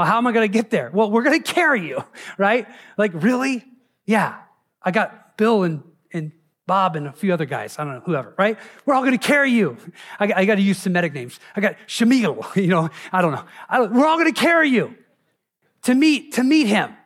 Well, 0.00 0.06
how 0.06 0.16
am 0.16 0.26
I 0.26 0.32
going 0.32 0.50
to 0.50 0.52
get 0.52 0.70
there? 0.70 0.90
Well, 0.94 1.10
we're 1.10 1.22
going 1.22 1.42
to 1.42 1.52
carry 1.52 1.86
you, 1.86 2.02
right? 2.38 2.66
Like, 2.96 3.10
really? 3.12 3.62
Yeah. 4.06 4.34
I 4.82 4.92
got 4.92 5.36
Bill 5.36 5.62
and, 5.62 5.82
and 6.10 6.32
Bob 6.66 6.96
and 6.96 7.06
a 7.06 7.12
few 7.12 7.34
other 7.34 7.44
guys. 7.44 7.78
I 7.78 7.84
don't 7.84 7.96
know, 7.96 8.00
whoever, 8.06 8.34
right? 8.38 8.56
We're 8.86 8.94
all 8.94 9.02
going 9.02 9.18
to 9.18 9.18
carry 9.18 9.50
you. 9.50 9.76
I 10.18 10.32
I 10.34 10.44
got 10.46 10.54
to 10.54 10.62
use 10.62 10.78
Semitic 10.78 11.12
names. 11.12 11.38
I 11.54 11.60
got 11.60 11.74
Shamil, 11.86 12.56
you 12.56 12.68
know, 12.68 12.88
I 13.12 13.20
don't 13.20 13.32
know. 13.32 13.44
I 13.68 13.82
we're 13.82 14.06
all 14.06 14.16
going 14.16 14.32
to 14.32 14.40
carry 14.40 14.70
you 14.70 14.94
to 15.82 15.94
meet, 15.94 16.32
to 16.32 16.44
meet 16.44 16.68
him, 16.68 16.96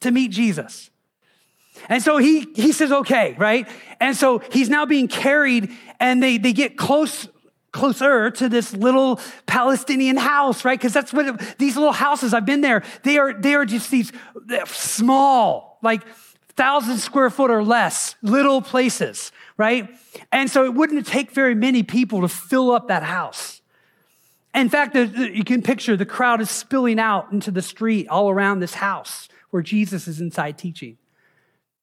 to 0.00 0.10
meet 0.10 0.30
Jesus. 0.30 0.90
And 1.88 2.02
so 2.02 2.18
he, 2.18 2.52
he 2.54 2.72
says, 2.72 2.92
okay, 2.92 3.34
right? 3.38 3.66
And 3.98 4.14
so 4.14 4.40
he's 4.52 4.68
now 4.68 4.84
being 4.84 5.08
carried 5.08 5.70
and 5.98 6.22
they, 6.22 6.36
they 6.36 6.52
get 6.52 6.76
close 6.76 7.28
closer 7.72 8.30
to 8.30 8.48
this 8.48 8.74
little 8.74 9.18
Palestinian 9.46 10.16
house, 10.16 10.64
right? 10.64 10.78
Because 10.78 10.92
that's 10.92 11.12
what 11.12 11.26
it, 11.26 11.58
these 11.58 11.76
little 11.76 11.92
houses, 11.92 12.34
I've 12.34 12.46
been 12.46 12.60
there, 12.60 12.82
they 13.02 13.18
are, 13.18 13.32
they 13.32 13.54
are 13.54 13.64
just 13.64 13.90
these 13.90 14.12
small, 14.66 15.78
like 15.82 16.02
thousand 16.54 16.98
square 16.98 17.30
foot 17.30 17.50
or 17.50 17.64
less, 17.64 18.14
little 18.22 18.60
places, 18.60 19.32
right? 19.56 19.88
And 20.30 20.50
so 20.50 20.64
it 20.64 20.74
wouldn't 20.74 21.06
take 21.06 21.30
very 21.30 21.54
many 21.54 21.82
people 21.82 22.20
to 22.20 22.28
fill 22.28 22.70
up 22.70 22.88
that 22.88 23.02
house. 23.02 23.62
In 24.54 24.68
fact, 24.68 24.94
you 24.94 25.44
can 25.44 25.62
picture 25.62 25.96
the 25.96 26.04
crowd 26.04 26.42
is 26.42 26.50
spilling 26.50 27.00
out 27.00 27.32
into 27.32 27.50
the 27.50 27.62
street 27.62 28.06
all 28.08 28.28
around 28.28 28.60
this 28.60 28.74
house 28.74 29.28
where 29.50 29.62
Jesus 29.62 30.06
is 30.06 30.20
inside 30.20 30.58
teaching. 30.58 30.98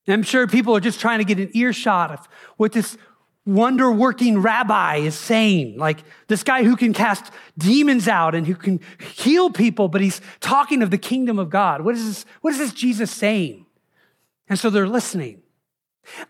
And 0.05 0.13
I'm 0.13 0.23
sure 0.23 0.47
people 0.47 0.75
are 0.75 0.79
just 0.79 0.99
trying 0.99 1.19
to 1.19 1.25
get 1.25 1.39
an 1.39 1.49
earshot 1.53 2.11
of 2.11 2.29
what 2.57 2.71
this 2.71 2.97
wonder 3.53 3.91
working 3.91 4.39
rabbi 4.39 4.97
is 4.97 5.15
saying. 5.15 5.77
Like 5.77 6.03
this 6.27 6.43
guy 6.43 6.63
who 6.63 6.75
can 6.75 6.93
cast 6.93 7.31
demons 7.57 8.07
out 8.07 8.35
and 8.35 8.45
who 8.45 8.55
can 8.55 8.79
heal 9.15 9.49
people, 9.49 9.87
but 9.87 10.01
he's 10.01 10.21
talking 10.39 10.81
of 10.81 10.91
the 10.91 10.97
kingdom 10.97 11.39
of 11.39 11.49
God. 11.49 11.81
What 11.81 11.95
is 11.95 12.05
this, 12.05 12.25
what 12.41 12.51
is 12.53 12.59
this 12.59 12.73
Jesus 12.73 13.11
saying? 13.11 13.65
And 14.47 14.57
so 14.57 14.69
they're 14.69 14.87
listening. 14.87 15.41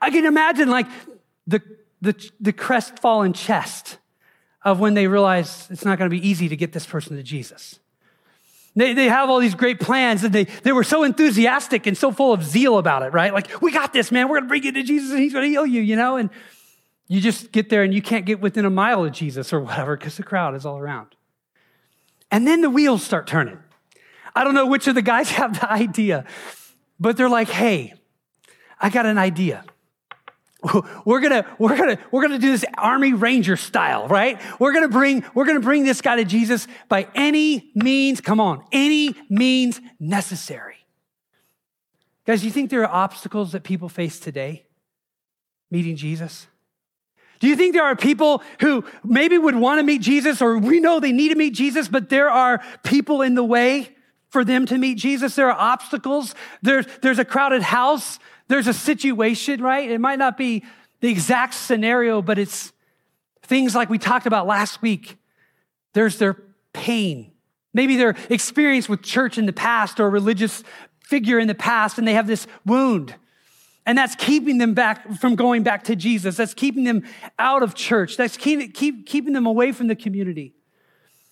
I 0.01 0.09
can 0.09 0.25
imagine 0.25 0.69
like 0.69 0.87
the, 1.47 1.61
the, 2.01 2.29
the 2.39 2.53
crestfallen 2.53 3.33
chest 3.33 3.97
of 4.63 4.79
when 4.79 4.93
they 4.93 5.07
realize 5.07 5.67
it's 5.69 5.85
not 5.85 5.97
going 5.97 6.09
to 6.09 6.15
be 6.15 6.27
easy 6.27 6.49
to 6.49 6.55
get 6.55 6.73
this 6.73 6.85
person 6.85 7.15
to 7.15 7.23
Jesus. 7.23 7.79
They, 8.75 8.93
they 8.93 9.09
have 9.09 9.29
all 9.29 9.39
these 9.39 9.55
great 9.55 9.79
plans 9.79 10.23
and 10.23 10.33
they, 10.33 10.43
they 10.43 10.71
were 10.71 10.83
so 10.83 11.03
enthusiastic 11.03 11.87
and 11.87 11.97
so 11.97 12.11
full 12.11 12.33
of 12.33 12.43
zeal 12.43 12.77
about 12.77 13.03
it, 13.03 13.13
right? 13.13 13.33
Like, 13.33 13.61
we 13.61 13.71
got 13.71 13.93
this, 13.93 14.11
man. 14.11 14.27
We're 14.29 14.37
going 14.37 14.43
to 14.43 14.49
bring 14.49 14.63
you 14.63 14.71
to 14.73 14.83
Jesus 14.83 15.11
and 15.11 15.19
he's 15.19 15.33
going 15.33 15.45
to 15.45 15.49
heal 15.49 15.65
you, 15.65 15.81
you 15.81 15.95
know? 15.95 16.17
And 16.17 16.29
you 17.09 17.19
just 17.19 17.51
get 17.51 17.69
there 17.69 17.83
and 17.83 17.93
you 17.93 18.03
can't 18.03 18.25
get 18.25 18.39
within 18.39 18.65
a 18.65 18.69
mile 18.69 19.03
of 19.03 19.11
Jesus 19.11 19.51
or 19.51 19.59
whatever 19.59 19.97
because 19.97 20.15
the 20.15 20.23
crowd 20.23 20.55
is 20.55 20.65
all 20.65 20.77
around. 20.77 21.15
And 22.31 22.47
then 22.47 22.61
the 22.61 22.69
wheels 22.69 23.03
start 23.03 23.25
turning. 23.25 23.57
I 24.35 24.43
don't 24.43 24.53
know 24.53 24.67
which 24.67 24.87
of 24.87 24.93
the 24.93 25.01
guys 25.01 25.31
have 25.31 25.59
the 25.59 25.69
idea, 25.69 26.23
but 26.99 27.17
they're 27.17 27.27
like, 27.27 27.49
hey, 27.49 27.95
I 28.79 28.89
got 28.89 29.05
an 29.05 29.17
idea. 29.17 29.65
We're 31.05 31.21
gonna, 31.21 31.45
we're 31.57 31.77
gonna, 31.77 31.97
we're 32.11 32.21
gonna 32.21 32.37
do 32.37 32.51
this 32.51 32.65
army 32.77 33.13
ranger 33.13 33.55
style, 33.55 34.09
right? 34.09 34.39
We're 34.59 34.73
gonna 34.73 34.89
bring, 34.89 35.23
we're 35.33 35.45
gonna 35.45 35.61
bring 35.61 35.85
this 35.85 36.01
guy 36.01 36.17
to 36.17 36.25
Jesus 36.25 36.67
by 36.89 37.07
any 37.15 37.71
means, 37.75 38.19
come 38.19 38.41
on, 38.41 38.63
any 38.73 39.15
means 39.29 39.79
necessary. 40.01 40.75
Guys, 42.27 42.41
do 42.41 42.47
you 42.47 42.51
think 42.51 42.69
there 42.69 42.83
are 42.83 42.93
obstacles 42.93 43.53
that 43.53 43.63
people 43.63 43.87
face 43.87 44.19
today 44.19 44.65
meeting 45.71 45.95
Jesus? 45.95 46.47
Do 47.39 47.47
you 47.47 47.55
think 47.55 47.73
there 47.73 47.85
are 47.85 47.95
people 47.95 48.43
who 48.59 48.83
maybe 49.03 49.37
would 49.37 49.55
want 49.55 49.79
to 49.79 49.83
meet 49.83 50.01
Jesus 50.01 50.41
or 50.41 50.57
we 50.57 50.79
know 50.79 50.99
they 50.99 51.13
need 51.13 51.29
to 51.29 51.35
meet 51.35 51.53
Jesus, 51.53 51.87
but 51.87 52.09
there 52.09 52.29
are 52.29 52.61
people 52.83 53.21
in 53.21 53.35
the 53.35 53.43
way 53.43 53.95
for 54.29 54.43
them 54.43 54.65
to 54.65 54.77
meet 54.77 54.97
Jesus? 54.97 55.35
There 55.35 55.49
are 55.49 55.57
obstacles. 55.57 56.35
There's, 56.61 56.85
there's 57.01 57.19
a 57.19 57.25
crowded 57.25 57.61
house. 57.61 58.19
There's 58.49 58.67
a 58.67 58.73
situation, 58.73 59.61
right? 59.61 59.89
It 59.89 60.01
might 60.01 60.19
not 60.19 60.37
be 60.37 60.65
the 60.99 61.09
exact 61.09 61.53
scenario, 61.53 62.21
but 62.21 62.37
it's 62.37 62.73
things 63.43 63.73
like 63.73 63.89
we 63.89 63.97
talked 63.97 64.25
about 64.25 64.45
last 64.45 64.81
week. 64.81 65.17
There's 65.93 66.17
their 66.17 66.35
pain. 66.73 67.31
Maybe 67.73 67.95
their 67.95 68.15
experience 68.29 68.89
with 68.89 69.01
church 69.01 69.37
in 69.37 69.45
the 69.45 69.53
past 69.53 69.99
or 69.99 70.07
a 70.07 70.09
religious 70.09 70.63
figure 71.03 71.39
in 71.39 71.47
the 71.47 71.55
past, 71.55 71.97
and 71.97 72.07
they 72.07 72.13
have 72.13 72.27
this 72.27 72.47
wound. 72.65 73.15
And 73.89 73.97
that's 73.97 74.13
keeping 74.13 74.59
them 74.59 74.75
back 74.75 75.15
from 75.15 75.33
going 75.33 75.63
back 75.63 75.85
to 75.85 75.95
Jesus. 75.95 76.37
That's 76.37 76.53
keeping 76.53 76.83
them 76.83 77.01
out 77.39 77.63
of 77.63 77.73
church. 77.73 78.17
That's 78.17 78.37
keep, 78.37 78.75
keep, 78.75 79.07
keeping 79.07 79.33
them 79.33 79.47
away 79.47 79.71
from 79.71 79.87
the 79.87 79.95
community. 79.95 80.53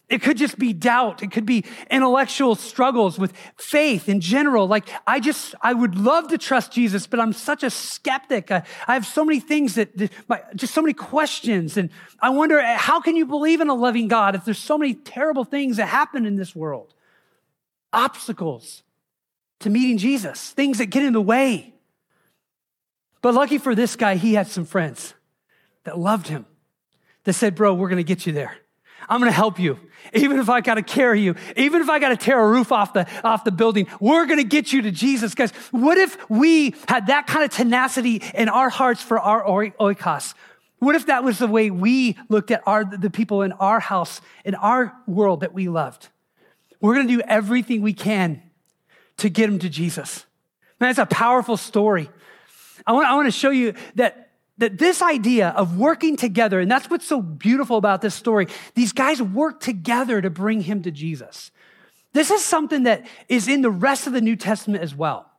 It 0.09 0.23
could 0.23 0.37
just 0.37 0.57
be 0.57 0.73
doubt. 0.73 1.21
It 1.21 1.31
could 1.31 1.45
be 1.45 1.65
intellectual 1.91 2.55
struggles 2.55 3.19
with 3.19 3.31
faith 3.57 4.09
in 4.09 4.21
general. 4.21 4.65
Like, 4.65 4.89
I 5.05 5.19
just, 5.19 5.53
I 5.61 5.71
would 5.71 5.99
love 5.99 6.29
to 6.29 6.39
trust 6.39 6.71
Jesus, 6.71 7.05
but 7.05 7.19
I'm 7.19 7.31
such 7.31 7.61
a 7.61 7.69
skeptic. 7.69 8.49
I, 8.49 8.63
I 8.87 8.95
have 8.95 9.05
so 9.05 9.23
many 9.23 9.39
things 9.39 9.75
that, 9.75 9.95
that 9.95 10.11
my, 10.27 10.41
just 10.55 10.73
so 10.73 10.81
many 10.81 10.93
questions. 10.93 11.77
And 11.77 11.91
I 12.19 12.31
wonder, 12.31 12.59
how 12.63 12.99
can 13.01 13.15
you 13.15 13.27
believe 13.27 13.61
in 13.61 13.69
a 13.69 13.75
loving 13.75 14.07
God 14.07 14.33
if 14.33 14.45
there's 14.45 14.57
so 14.57 14.79
many 14.79 14.95
terrible 14.95 15.43
things 15.43 15.77
that 15.77 15.85
happen 15.85 16.25
in 16.25 16.37
this 16.37 16.55
world? 16.55 16.95
Obstacles 17.93 18.81
to 19.59 19.69
meeting 19.69 19.99
Jesus, 19.99 20.49
things 20.49 20.79
that 20.79 20.87
get 20.87 21.03
in 21.03 21.13
the 21.13 21.21
way. 21.21 21.75
But 23.21 23.33
lucky 23.33 23.57
for 23.57 23.75
this 23.75 23.95
guy, 23.95 24.15
he 24.15 24.33
had 24.33 24.47
some 24.47 24.65
friends 24.65 25.13
that 25.83 25.97
loved 25.97 26.27
him, 26.27 26.45
that 27.23 27.33
said, 27.33 27.55
Bro, 27.55 27.75
we're 27.75 27.89
to 27.97 28.03
get 28.03 28.25
you 28.25 28.33
there. 28.33 28.55
I'm 29.09 29.21
to 29.21 29.35
help 29.35 29.59
you. 29.59 29.79
Even 30.13 30.39
if 30.39 30.49
I 30.49 30.61
got 30.61 30.75
to 30.75 30.81
carry 30.81 31.21
you, 31.21 31.35
even 31.55 31.81
if 31.81 31.89
I 31.89 31.99
got 31.99 32.09
to 32.09 32.17
tear 32.17 32.39
a 32.39 32.47
roof 32.47 32.71
off 32.71 32.93
the, 32.93 33.07
off 33.23 33.43
the 33.43 33.51
building, 33.51 33.87
we're 33.99 34.25
to 34.37 34.43
get 34.43 34.73
you 34.73 34.81
to 34.83 34.91
Jesus. 34.91 35.33
Guys, 35.33 35.51
what 35.71 35.97
if 35.97 36.29
we 36.29 36.75
had 36.87 37.07
that 37.07 37.27
kind 37.27 37.43
of 37.43 37.51
tenacity 37.51 38.21
in 38.33 38.49
our 38.49 38.69
hearts 38.69 39.01
for 39.01 39.19
our 39.19 39.43
oikos? 39.45 40.33
What 40.79 40.95
if 40.95 41.07
that 41.07 41.23
was 41.23 41.39
the 41.39 41.47
way 41.47 41.71
we 41.71 42.17
looked 42.29 42.51
at 42.51 42.61
our, 42.65 42.85
the 42.85 43.09
people 43.09 43.41
in 43.41 43.51
our 43.53 43.79
house, 43.79 44.21
in 44.45 44.55
our 44.55 44.93
world 45.07 45.39
that 45.39 45.53
we 45.53 45.69
loved? 45.69 46.09
We're 46.79 47.01
to 47.01 47.07
do 47.07 47.21
everything 47.21 47.81
we 47.81 47.93
can 47.93 48.43
to 49.17 49.29
get 49.29 49.47
them 49.47 49.59
to 49.59 49.69
Jesus. 49.69 50.25
Man, 50.79 50.89
that's 50.89 50.99
a 50.99 51.05
powerful 51.07 51.57
story. 51.57 52.09
I 52.87 52.93
want, 52.93 53.07
I 53.07 53.15
want 53.15 53.27
to 53.27 53.31
show 53.31 53.51
you 53.51 53.73
that 53.95 54.23
that 54.57 54.77
this 54.77 55.01
idea 55.01 55.49
of 55.49 55.77
working 55.77 56.15
together, 56.17 56.59
and 56.59 56.69
that's 56.69 56.89
what's 56.89 57.05
so 57.05 57.21
beautiful 57.21 57.77
about 57.77 58.01
this 58.01 58.15
story, 58.15 58.47
these 58.73 58.91
guys 58.91 59.21
work 59.21 59.59
together 59.59 60.19
to 60.21 60.29
bring 60.29 60.61
him 60.61 60.81
to 60.83 60.91
Jesus. 60.91 61.51
This 62.13 62.31
is 62.31 62.43
something 62.43 62.83
that 62.83 63.05
is 63.29 63.47
in 63.47 63.61
the 63.61 63.69
rest 63.69 64.07
of 64.07 64.13
the 64.13 64.21
New 64.21 64.35
Testament 64.35 64.83
as 64.83 64.95
well. 64.95 65.29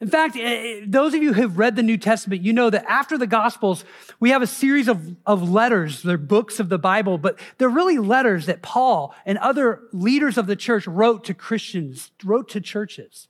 In 0.00 0.08
fact, 0.08 0.36
eh, 0.36 0.40
eh, 0.40 0.80
those 0.86 1.14
of 1.14 1.22
you 1.22 1.32
who 1.32 1.42
have 1.42 1.58
read 1.58 1.76
the 1.76 1.82
New 1.82 1.96
Testament, 1.96 2.42
you 2.42 2.52
know 2.52 2.70
that 2.70 2.84
after 2.88 3.16
the 3.16 3.26
Gospels, 3.26 3.84
we 4.20 4.30
have 4.30 4.42
a 4.42 4.46
series 4.46 4.86
of, 4.86 5.16
of 5.26 5.50
letters. 5.50 6.02
They're 6.02 6.18
books 6.18 6.60
of 6.60 6.68
the 6.68 6.78
Bible, 6.78 7.18
but 7.18 7.38
they're 7.58 7.68
really 7.68 7.98
letters 7.98 8.46
that 8.46 8.62
Paul 8.62 9.14
and 9.24 9.38
other 9.38 9.80
leaders 9.92 10.36
of 10.36 10.46
the 10.46 10.56
church 10.56 10.86
wrote 10.86 11.24
to 11.24 11.34
Christians, 11.34 12.12
wrote 12.22 12.48
to 12.50 12.60
churches. 12.60 13.28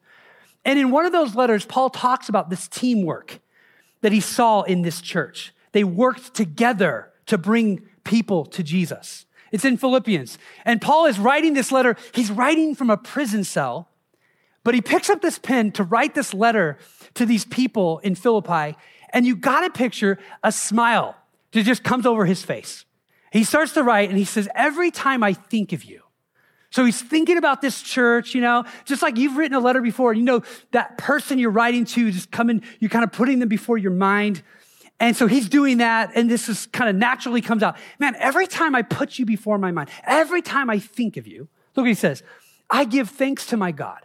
And 0.65 0.79
in 0.79 0.91
one 0.91 1.07
of 1.07 1.13
those 1.13 1.35
letters, 1.35 1.65
Paul 1.65 1.91
talks 1.91 2.29
about 2.29 2.51
this 2.51 2.67
teamwork 2.69 3.41
that 4.05 4.13
he 4.13 4.21
saw 4.21 4.61
in 4.61 4.83
this 4.83 5.01
church. 5.01 5.55
They 5.73 5.83
worked 5.83 6.35
together 6.35 7.11
to 7.25 7.39
bring 7.39 7.89
people 8.05 8.45
to 8.45 8.63
Jesus. 8.63 9.25
It's 9.51 9.65
in 9.65 9.79
Philippians. 9.79 10.37
And 10.67 10.79
Paul 10.83 11.07
is 11.07 11.19
writing 11.19 11.55
this 11.55 11.73
letter. 11.73 11.97
He's 12.13 12.31
writing 12.31 12.75
from 12.75 12.91
a 12.91 12.99
prison 12.99 13.45
cell, 13.45 13.89
but 14.63 14.75
he 14.75 14.83
picks 14.83 15.09
up 15.09 15.23
this 15.23 15.39
pen 15.39 15.73
to 15.73 15.85
write 15.85 16.15
this 16.15 16.35
letter 16.35 16.77
to 17.15 17.25
these 17.25 17.47
people 17.47 17.99
in 18.01 18.15
Philippi. 18.15 18.77
And 19.09 19.27
you 19.27 19.35
got 19.37 19.63
to 19.63 19.71
picture 19.71 20.19
a 20.43 20.53
smile 20.53 21.17
that 21.53 21.63
just 21.63 21.83
comes 21.83 22.05
over 22.05 22.27
his 22.27 22.43
face. 22.43 22.85
He 23.33 23.43
starts 23.43 23.73
to 23.73 23.83
write 23.83 24.11
and 24.11 24.19
he 24.19 24.27
says, 24.27 24.51
Every 24.55 24.91
time 24.91 25.23
I 25.23 25.33
think 25.33 25.73
of 25.73 25.83
you, 25.83 26.03
so 26.75 26.85
he's 26.85 27.01
thinking 27.01 27.39
about 27.39 27.63
this 27.63 27.81
church, 27.83 28.35
you 28.35 28.41
know, 28.41 28.65
just 28.85 29.01
like 29.01 29.17
you've 29.17 29.37
written 29.37 29.55
a 29.57 29.61
letter 29.61 29.81
before, 29.81 30.13
you 30.13 30.25
know, 30.25 30.43
that 30.73 30.99
person 30.99 31.39
you're 31.39 31.53
writing 31.53 31.85
to 31.85 32.11
just 32.11 32.33
coming, 32.33 32.65
you're 32.81 32.91
kind 32.91 33.05
of 33.05 33.13
putting 33.13 33.39
them 33.39 33.49
before 33.49 33.79
your 33.79 33.93
mind. 33.93 34.43
And 34.99 35.17
so 35.17 35.29
he's 35.29 35.49
doing 35.49 35.77
that, 35.79 36.11
and 36.17 36.29
this 36.29 36.49
is 36.49 36.67
kind 36.67 36.91
of 36.91 36.97
naturally 36.97 37.41
comes 37.41 37.63
out. 37.63 37.77
Man, 38.01 38.17
every 38.19 38.49
time 38.49 38.75
I 38.75 38.83
put 38.83 39.21
you 39.21 39.25
before 39.25 39.57
my 39.57 39.71
mind, 39.71 39.89
every 40.03 40.43
time 40.43 40.69
I 40.69 40.81
think 40.81 41.17
of 41.17 41.29
you, 41.29 41.47
look 41.77 41.85
what 41.85 41.87
he 41.87 41.95
says, 41.95 42.25
I 42.69 42.87
give 42.87 43.09
thanks 43.09 43.47
to 43.47 43.57
my 43.57 43.71
God. 43.71 44.01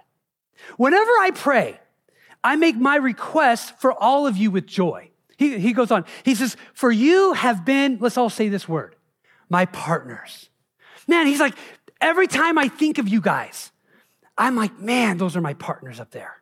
Whenever 0.77 1.09
I 1.09 1.31
pray, 1.33 1.79
I 2.43 2.55
make 2.55 2.75
my 2.75 2.97
request 2.97 3.79
for 3.79 3.93
all 3.93 4.27
of 4.27 4.37
you 4.37 4.51
with 4.51 4.67
joy. 4.67 5.09
He, 5.37 5.57
he 5.57 5.73
goes 5.73 5.89
on, 5.89 6.05
he 6.21 6.35
says, 6.35 6.55
For 6.75 6.91
you 6.91 7.33
have 7.33 7.65
been, 7.65 7.97
let's 7.99 8.15
all 8.15 8.29
say 8.29 8.47
this 8.47 8.69
word, 8.69 8.95
my 9.49 9.65
partners. 9.65 10.49
Man, 11.09 11.25
he's 11.25 11.39
like, 11.39 11.55
Every 12.01 12.27
time 12.27 12.57
I 12.57 12.67
think 12.67 12.97
of 12.97 13.07
you 13.07 13.21
guys, 13.21 13.71
I'm 14.37 14.55
like, 14.55 14.79
man, 14.79 15.17
those 15.17 15.35
are 15.35 15.41
my 15.41 15.53
partners 15.53 15.99
up 15.99 16.11
there. 16.11 16.35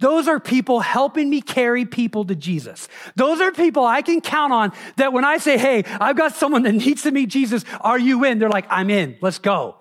Those 0.00 0.26
are 0.26 0.40
people 0.40 0.80
helping 0.80 1.30
me 1.30 1.40
carry 1.40 1.84
people 1.84 2.24
to 2.24 2.34
Jesus. 2.34 2.88
Those 3.14 3.40
are 3.40 3.52
people 3.52 3.84
I 3.84 4.02
can 4.02 4.20
count 4.20 4.52
on 4.52 4.72
that 4.96 5.12
when 5.12 5.24
I 5.24 5.38
say, 5.38 5.56
hey, 5.56 5.84
I've 6.00 6.16
got 6.16 6.34
someone 6.34 6.64
that 6.64 6.72
needs 6.72 7.02
to 7.02 7.10
meet 7.10 7.28
Jesus, 7.28 7.64
are 7.80 7.98
you 7.98 8.24
in? 8.24 8.38
They're 8.38 8.50
like, 8.50 8.66
I'm 8.68 8.90
in, 8.90 9.16
let's 9.20 9.38
go. 9.38 9.76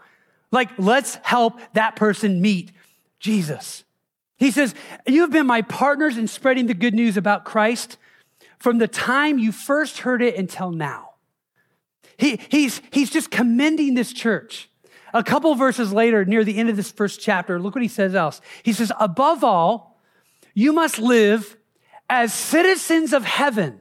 Like, 0.52 0.70
let's 0.78 1.16
help 1.24 1.60
that 1.74 1.96
person 1.96 2.42
meet 2.42 2.72
Jesus. 3.20 3.84
He 4.42 4.50
says, 4.50 4.74
You 5.06 5.22
have 5.22 5.32
been 5.32 5.46
my 5.46 5.62
partners 5.62 6.18
in 6.18 6.28
spreading 6.28 6.66
the 6.66 6.74
good 6.74 6.96
news 6.96 7.16
about 7.16 7.46
Christ 7.46 7.98
from 8.58 8.80
the 8.80 8.88
time 8.88 9.38
you 9.38 9.52
first 9.52 10.00
heard 10.00 10.24
it 10.24 10.36
until 10.36 10.72
now. 10.72 11.12
He, 12.18 12.40
he's, 12.50 12.82
he's 12.92 13.12
just 13.12 13.30
commending 13.30 13.94
this 13.94 14.12
church. 14.12 14.68
A 15.14 15.24
couple 15.24 15.54
verses 15.56 15.92
later, 15.92 16.26
near 16.26 16.44
the 16.44 16.58
end 16.58 16.70
of 16.70 16.76
this 16.76 16.92
first 16.92 17.20
chapter, 17.20 17.60
look 17.60 17.76
what 17.76 17.82
he 17.82 17.88
says 17.88 18.16
else. 18.16 18.42
He 18.64 18.74
says, 18.74 18.92
Above 19.00 19.44
all, 19.44 20.00
you 20.54 20.74
must 20.74 21.00
live 21.00 21.58
as 22.10 22.34
citizens 22.34 23.14
of 23.14 23.24
heaven, 23.24 23.80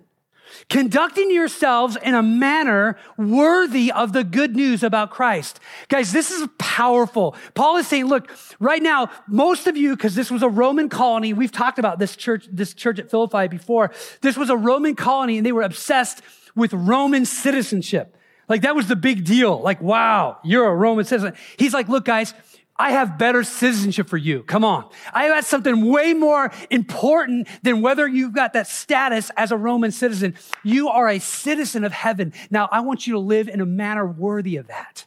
conducting 0.69 1.33
yourselves 1.33 1.97
in 1.97 2.15
a 2.15 2.23
manner 2.23 2.97
worthy 3.17 3.91
of 3.91 4.13
the 4.13 4.23
good 4.23 4.55
news 4.55 4.85
about 4.85 5.11
Christ. 5.11 5.59
Guys, 5.89 6.13
this 6.13 6.31
is 6.31 6.49
powerful. 6.59 7.35
Paul 7.55 7.77
is 7.79 7.89
saying, 7.89 8.07
look, 8.07 8.31
right 8.61 8.83
now, 8.83 9.11
most 9.27 9.67
of 9.67 9.77
you, 9.77 9.97
because 9.97 10.15
this 10.15 10.31
was 10.31 10.43
a 10.43 10.49
Roman 10.49 10.89
colony, 10.89 11.33
we've 11.33 11.51
talked 11.51 11.81
about 11.81 11.99
this 11.99 12.15
church, 12.15 12.47
this 12.53 12.73
church 12.73 13.01
at 13.01 13.11
Philippi 13.11 13.49
before. 13.49 13.91
This 14.21 14.37
was 14.37 14.49
a 14.49 14.57
Roman 14.57 14.95
colony 14.95 15.37
and 15.37 15.45
they 15.45 15.53
were 15.53 15.63
obsessed 15.63 16.23
with 16.55 16.73
Roman 16.73 17.25
citizenship. 17.27 18.17
Like 18.51 18.63
that 18.63 18.75
was 18.75 18.89
the 18.89 18.97
big 18.97 19.25
deal. 19.25 19.61
Like, 19.61 19.81
wow, 19.81 20.39
you're 20.43 20.67
a 20.67 20.75
Roman 20.75 21.05
citizen. 21.05 21.35
He's 21.57 21.73
like, 21.73 21.89
look, 21.89 22.05
guys, 22.05 22.35
I 22.77 22.91
have 22.93 23.17
better 23.17 23.45
citizenship 23.45 24.09
for 24.09 24.17
you. 24.17 24.43
Come 24.43 24.65
on. 24.65 24.91
I 25.13 25.27
have 25.27 25.45
something 25.45 25.87
way 25.87 26.15
more 26.15 26.51
important 26.69 27.47
than 27.63 27.81
whether 27.81 28.09
you've 28.09 28.33
got 28.33 28.55
that 28.55 28.67
status 28.67 29.31
as 29.37 29.53
a 29.53 29.57
Roman 29.57 29.93
citizen. 29.93 30.35
You 30.65 30.89
are 30.89 31.09
a 31.09 31.21
citizen 31.21 31.85
of 31.85 31.93
heaven. 31.93 32.33
Now, 32.51 32.69
I 32.73 32.81
want 32.81 33.07
you 33.07 33.13
to 33.13 33.21
live 33.21 33.49
in 33.49 33.61
a 33.61 33.67
manner 33.67 34.05
worthy 34.05 34.57
of 34.57 34.67
that. 34.67 35.05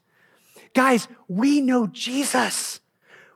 Guys, 0.74 1.10
we 1.28 1.60
know 1.60 1.88
Jesus. 1.88 2.80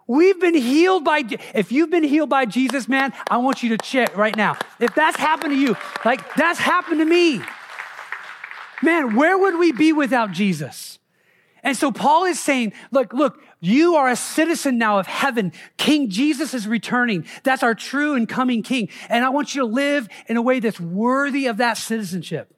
We've 0.08 0.40
been 0.40 0.56
healed 0.56 1.04
by, 1.04 1.24
if 1.54 1.72
you've 1.72 1.90
been 1.90 2.04
healed 2.04 2.30
by 2.30 2.46
Jesus, 2.46 2.88
man, 2.88 3.12
I 3.30 3.38
want 3.38 3.62
you 3.62 3.70
to 3.70 3.78
check 3.78 4.16
right 4.16 4.38
now. 4.38 4.58
If 4.80 4.96
that's 4.96 5.18
happened 5.18 5.52
to 5.52 5.60
you, 5.60 5.76
like 6.06 6.34
that's 6.36 6.60
happened 6.60 7.00
to 7.00 7.06
me. 7.06 7.42
Man, 8.82 9.16
where 9.16 9.38
would 9.38 9.58
we 9.58 9.72
be 9.72 9.94
without 9.94 10.32
Jesus? 10.32 11.00
And 11.64 11.76
so 11.76 11.92
Paul 11.92 12.26
is 12.26 12.40
saying, 12.40 12.74
look, 12.92 13.14
look, 13.14 13.42
you 13.60 13.96
are 13.96 14.08
a 14.08 14.16
citizen 14.16 14.78
now 14.78 15.00
of 15.00 15.08
heaven. 15.08 15.52
King 15.78 16.10
Jesus 16.10 16.54
is 16.54 16.68
returning. 16.68 17.26
That's 17.44 17.64
our 17.64 17.74
true 17.74 18.14
and 18.14 18.30
coming 18.30 18.62
king. 18.62 18.90
And 19.10 19.26
I 19.26 19.30
want 19.30 19.56
you 19.56 19.62
to 19.62 19.68
live 19.68 20.08
in 20.28 20.38
a 20.38 20.42
way 20.42 20.60
that's 20.60 20.80
worthy 20.80 21.48
of 21.48 21.58
that 21.58 21.78
citizenship. 21.78 22.54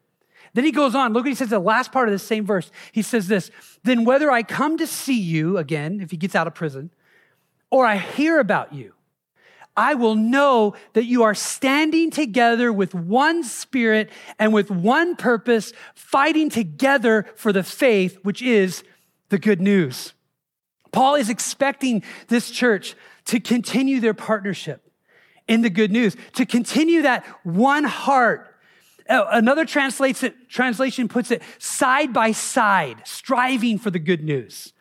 Then 0.54 0.66
he 0.66 0.72
goes 0.72 0.96
on. 0.96 1.14
Look 1.14 1.24
what 1.24 1.30
he 1.30 1.36
says 1.36 1.50
the 1.50 1.60
last 1.60 1.92
part 1.92 2.10
of 2.10 2.12
the 2.12 2.20
same 2.20 2.46
verse. 2.46 2.70
He 2.92 3.02
says 3.02 3.28
this, 3.28 3.50
then 3.84 4.04
whether 4.04 4.30
I 4.30 4.44
come 4.44 4.78
to 4.78 4.88
see 4.88 5.20
you 5.20 5.58
again, 5.58 6.02
if 6.02 6.12
he 6.12 6.18
gets 6.18 6.36
out 6.36 6.48
of 6.48 6.54
prison, 6.54 6.92
or 7.70 7.86
I 7.86 7.98
hear 7.98 8.40
about 8.40 8.74
you, 8.74 8.94
I 9.80 9.94
will 9.94 10.16
know 10.16 10.74
that 10.92 11.06
you 11.06 11.24
are 11.24 11.34
standing 11.34 12.12
together 12.12 12.74
with 12.74 12.94
one 12.94 13.46
spirit 13.46 14.10
and 14.38 14.54
with 14.54 14.70
one 14.70 15.16
purpose, 15.16 15.72
fighting 15.96 16.50
together 16.50 17.26
for 17.38 17.54
the 17.54 17.64
faith, 17.64 18.20
which 18.22 18.42
is 18.42 18.84
the 19.30 19.40
good 19.40 19.62
news. 19.62 20.12
Paul 20.92 21.16
is 21.16 21.30
expecting 21.30 22.04
this 22.28 22.52
church 22.52 22.94
to 23.28 23.40
continue 23.40 24.02
their 24.02 24.14
partnership 24.14 24.92
in 25.48 25.62
the 25.62 25.70
good 25.70 25.94
news, 25.94 26.18
to 26.34 26.46
continue 26.46 27.04
that 27.04 27.26
one 27.44 27.86
heart. 27.86 28.54
Uh, 29.08 29.28
another 29.32 29.64
translation 29.64 31.08
puts 31.08 31.32
it 31.32 31.42
side 31.58 32.12
by 32.12 32.34
side, 32.34 32.98
striving 33.06 33.80
for 33.80 33.92
the 33.92 34.00
good 34.00 34.26
news. 34.26 34.74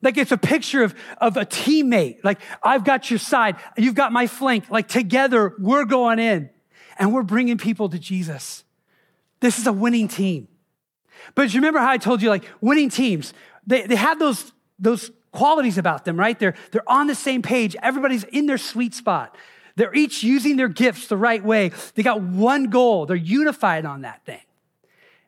Like 0.00 0.16
it's 0.16 0.32
a 0.32 0.38
picture 0.38 0.82
of, 0.82 0.94
of 1.20 1.36
a 1.36 1.44
teammate. 1.44 2.18
Like 2.22 2.40
I've 2.62 2.84
got 2.84 3.10
your 3.10 3.18
side, 3.18 3.56
you've 3.76 3.94
got 3.94 4.12
my 4.12 4.26
flank. 4.26 4.70
Like 4.70 4.88
together, 4.88 5.54
we're 5.58 5.84
going 5.84 6.18
in 6.18 6.50
and 6.98 7.12
we're 7.12 7.22
bringing 7.22 7.58
people 7.58 7.88
to 7.88 7.98
Jesus. 7.98 8.64
This 9.40 9.58
is 9.58 9.66
a 9.66 9.72
winning 9.72 10.08
team. 10.08 10.48
But 11.34 11.52
you 11.52 11.60
remember 11.60 11.80
how 11.80 11.90
I 11.90 11.98
told 11.98 12.22
you, 12.22 12.28
like 12.28 12.44
winning 12.60 12.90
teams, 12.90 13.32
they, 13.66 13.86
they 13.86 13.96
have 13.96 14.18
those, 14.18 14.52
those 14.78 15.10
qualities 15.32 15.78
about 15.78 16.04
them, 16.04 16.18
right? 16.18 16.38
They're, 16.38 16.54
they're 16.70 16.88
on 16.88 17.06
the 17.06 17.14
same 17.14 17.42
page. 17.42 17.76
Everybody's 17.82 18.24
in 18.24 18.46
their 18.46 18.58
sweet 18.58 18.94
spot. 18.94 19.36
They're 19.76 19.94
each 19.94 20.22
using 20.22 20.56
their 20.56 20.68
gifts 20.68 21.06
the 21.06 21.16
right 21.16 21.42
way. 21.42 21.70
They 21.94 22.02
got 22.02 22.20
one 22.20 22.70
goal. 22.70 23.06
They're 23.06 23.16
unified 23.16 23.84
on 23.84 24.02
that 24.02 24.24
thing. 24.24 24.40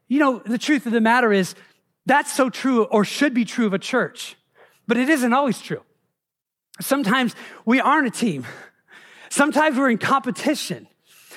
You 0.09 0.19
know, 0.19 0.43
the 0.45 0.59
truth 0.59 0.87
of 0.87 0.93
the 0.93 1.01
matter 1.01 1.33
is 1.33 1.55
that's 2.07 2.33
so 2.33 2.51
true 2.51 2.85
or 2.85 3.05
should 3.05 3.33
be 3.33 3.45
true 3.45 3.67
of 3.67 3.75
a 3.75 3.79
church. 3.79 4.37
But 4.91 4.97
it 4.97 5.09
isn't 5.09 5.33
always 5.33 5.61
true. 5.61 5.83
Sometimes 6.81 7.37
we 7.65 7.79
aren't 7.81 8.09
a 8.09 8.11
team. 8.11 8.45
Sometimes 9.29 9.79
we're 9.79 9.89
in 9.89 9.99
competition. 9.99 10.89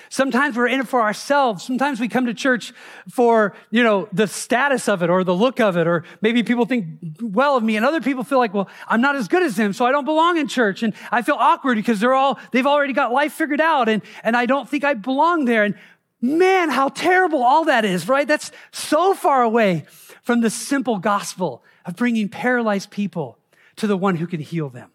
Sometimes 0.10 0.58
we're 0.58 0.70
in 0.70 0.80
it 0.80 0.88
for 0.88 1.04
ourselves. 1.04 1.64
Sometimes 1.64 2.00
we 2.00 2.08
come 2.08 2.26
to 2.26 2.34
church 2.34 2.74
for, 3.12 3.54
you 3.70 3.84
know, 3.84 4.10
the 4.12 4.26
status 4.26 4.90
of 4.90 5.04
it 5.04 5.12
or 5.12 5.24
the 5.24 5.36
look 5.36 5.60
of 5.60 5.78
it, 5.78 5.86
or 5.86 6.04
maybe 6.20 6.42
people 6.42 6.66
think 6.66 6.88
well 7.22 7.56
of 7.56 7.64
me 7.64 7.78
and 7.78 7.86
other 7.86 8.02
people 8.02 8.24
feel 8.24 8.40
like, 8.40 8.56
well, 8.56 8.68
I'm 8.88 9.02
not 9.02 9.16
as 9.16 9.28
good 9.28 9.44
as 9.44 9.56
them, 9.56 9.72
so 9.72 9.86
I 9.86 9.92
don't 9.92 10.06
belong 10.06 10.38
in 10.38 10.48
church. 10.48 10.82
And 10.82 10.96
I 11.12 11.22
feel 11.22 11.38
awkward 11.38 11.76
because 11.76 12.00
they're 12.00 12.16
all, 12.16 12.40
they've 12.54 12.66
already 12.66 12.94
got 12.94 13.12
life 13.12 13.34
figured 13.34 13.62
out 13.62 13.88
and, 13.88 14.02
and 14.24 14.36
I 14.36 14.48
don't 14.48 14.68
think 14.68 14.84
I 14.84 14.96
belong 14.96 15.46
there. 15.46 15.64
And 15.64 15.76
man, 16.22 16.72
how 16.72 16.90
terrible 16.90 17.44
all 17.44 17.66
that 17.66 17.86
is, 17.86 18.08
right? 18.08 18.28
That's 18.28 18.52
so 18.72 19.14
far 19.14 19.44
away 19.44 19.86
from 20.24 20.42
the 20.42 20.50
simple 20.50 20.98
gospel 20.98 21.64
of 21.86 21.96
bringing 21.96 22.30
paralyzed 22.30 22.90
people 22.90 23.38
to 23.78 23.88
the 23.88 23.98
one 23.98 24.16
who 24.16 24.28
can 24.28 24.40
heal 24.40 24.70
them, 24.70 24.92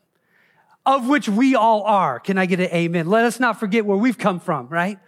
of 0.86 1.08
which 1.08 1.28
we 1.28 1.54
all 1.54 1.82
are. 1.82 2.20
Can 2.20 2.38
I 2.38 2.46
get 2.46 2.60
an 2.60 2.70
amen? 2.72 3.08
Let 3.08 3.24
us 3.24 3.40
not 3.40 3.58
forget 3.58 3.84
where 3.84 3.96
we've 3.96 4.18
come 4.18 4.40
from, 4.40 4.68
right? 4.68 4.98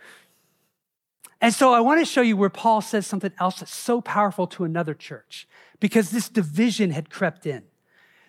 And 1.41 1.55
so 1.55 1.73
I 1.73 1.81
want 1.81 2.01
to 2.01 2.05
show 2.05 2.21
you 2.21 2.37
where 2.37 2.51
Paul 2.51 2.81
says 2.83 3.07
something 3.07 3.33
else 3.39 3.61
that's 3.61 3.75
so 3.75 4.01
powerful 4.01 4.47
to 4.49 4.65
another 4.65 4.95
church 4.95 5.49
because 5.79 6.11
this 6.11 6.29
division 6.29 6.91
had 6.91 7.09
crept 7.09 7.47
in. 7.47 7.63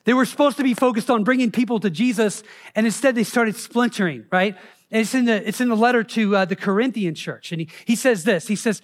They 0.05 0.13
were 0.13 0.25
supposed 0.25 0.57
to 0.57 0.63
be 0.63 0.73
focused 0.73 1.09
on 1.09 1.23
bringing 1.23 1.51
people 1.51 1.79
to 1.81 1.89
Jesus, 1.89 2.41
and 2.73 2.85
instead 2.85 3.13
they 3.15 3.23
started 3.23 3.55
splintering, 3.55 4.25
right? 4.31 4.55
And 4.89 5.01
it's 5.01 5.13
in 5.13 5.25
the, 5.25 5.47
it's 5.47 5.61
in 5.61 5.69
the 5.69 5.75
letter 5.75 6.03
to 6.03 6.35
uh, 6.37 6.45
the 6.45 6.55
Corinthian 6.55 7.13
church. 7.13 7.51
And 7.51 7.61
he, 7.61 7.69
he 7.85 7.95
says 7.95 8.23
this 8.23 8.47
he 8.47 8.55
says, 8.55 8.81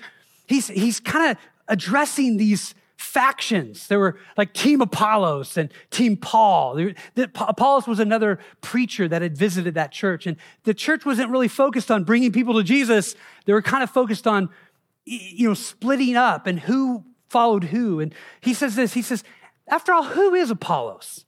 he's, 0.47 0.67
he's 0.67 0.99
kind 0.99 1.31
of 1.31 1.37
addressing 1.67 2.37
these 2.37 2.75
factions. 2.97 3.87
There 3.87 3.99
were 3.99 4.17
like 4.35 4.53
Team 4.53 4.81
Apollos 4.81 5.55
and 5.55 5.71
Team 5.91 6.17
Paul. 6.17 6.91
Apollos 7.15 7.87
was 7.87 7.99
another 7.99 8.39
preacher 8.61 9.07
that 9.07 9.21
had 9.21 9.37
visited 9.37 9.75
that 9.75 9.91
church. 9.91 10.25
And 10.25 10.35
the 10.63 10.73
church 10.73 11.05
wasn't 11.05 11.29
really 11.29 11.47
focused 11.47 11.91
on 11.91 12.03
bringing 12.03 12.31
people 12.31 12.55
to 12.55 12.63
Jesus. 12.63 13.15
They 13.45 13.53
were 13.53 13.61
kind 13.61 13.83
of 13.83 13.91
focused 13.91 14.27
on, 14.27 14.49
you 15.05 15.47
know, 15.47 15.53
splitting 15.53 16.15
up 16.15 16.47
and 16.47 16.59
who 16.59 17.05
followed 17.29 17.65
who. 17.65 17.99
And 17.99 18.13
he 18.41 18.53
says 18.53 18.75
this, 18.75 18.93
he 18.93 19.03
says, 19.03 19.23
after 19.67 19.93
all, 19.93 20.03
who 20.03 20.33
is 20.33 20.49
Apollos? 20.49 21.25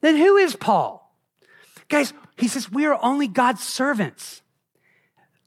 Then 0.00 0.16
who 0.16 0.36
is 0.36 0.56
Paul? 0.56 1.14
Guys, 1.88 2.12
he 2.36 2.48
says, 2.48 2.70
we 2.70 2.86
are 2.86 2.98
only 3.02 3.28
God's 3.28 3.62
servants 3.62 4.42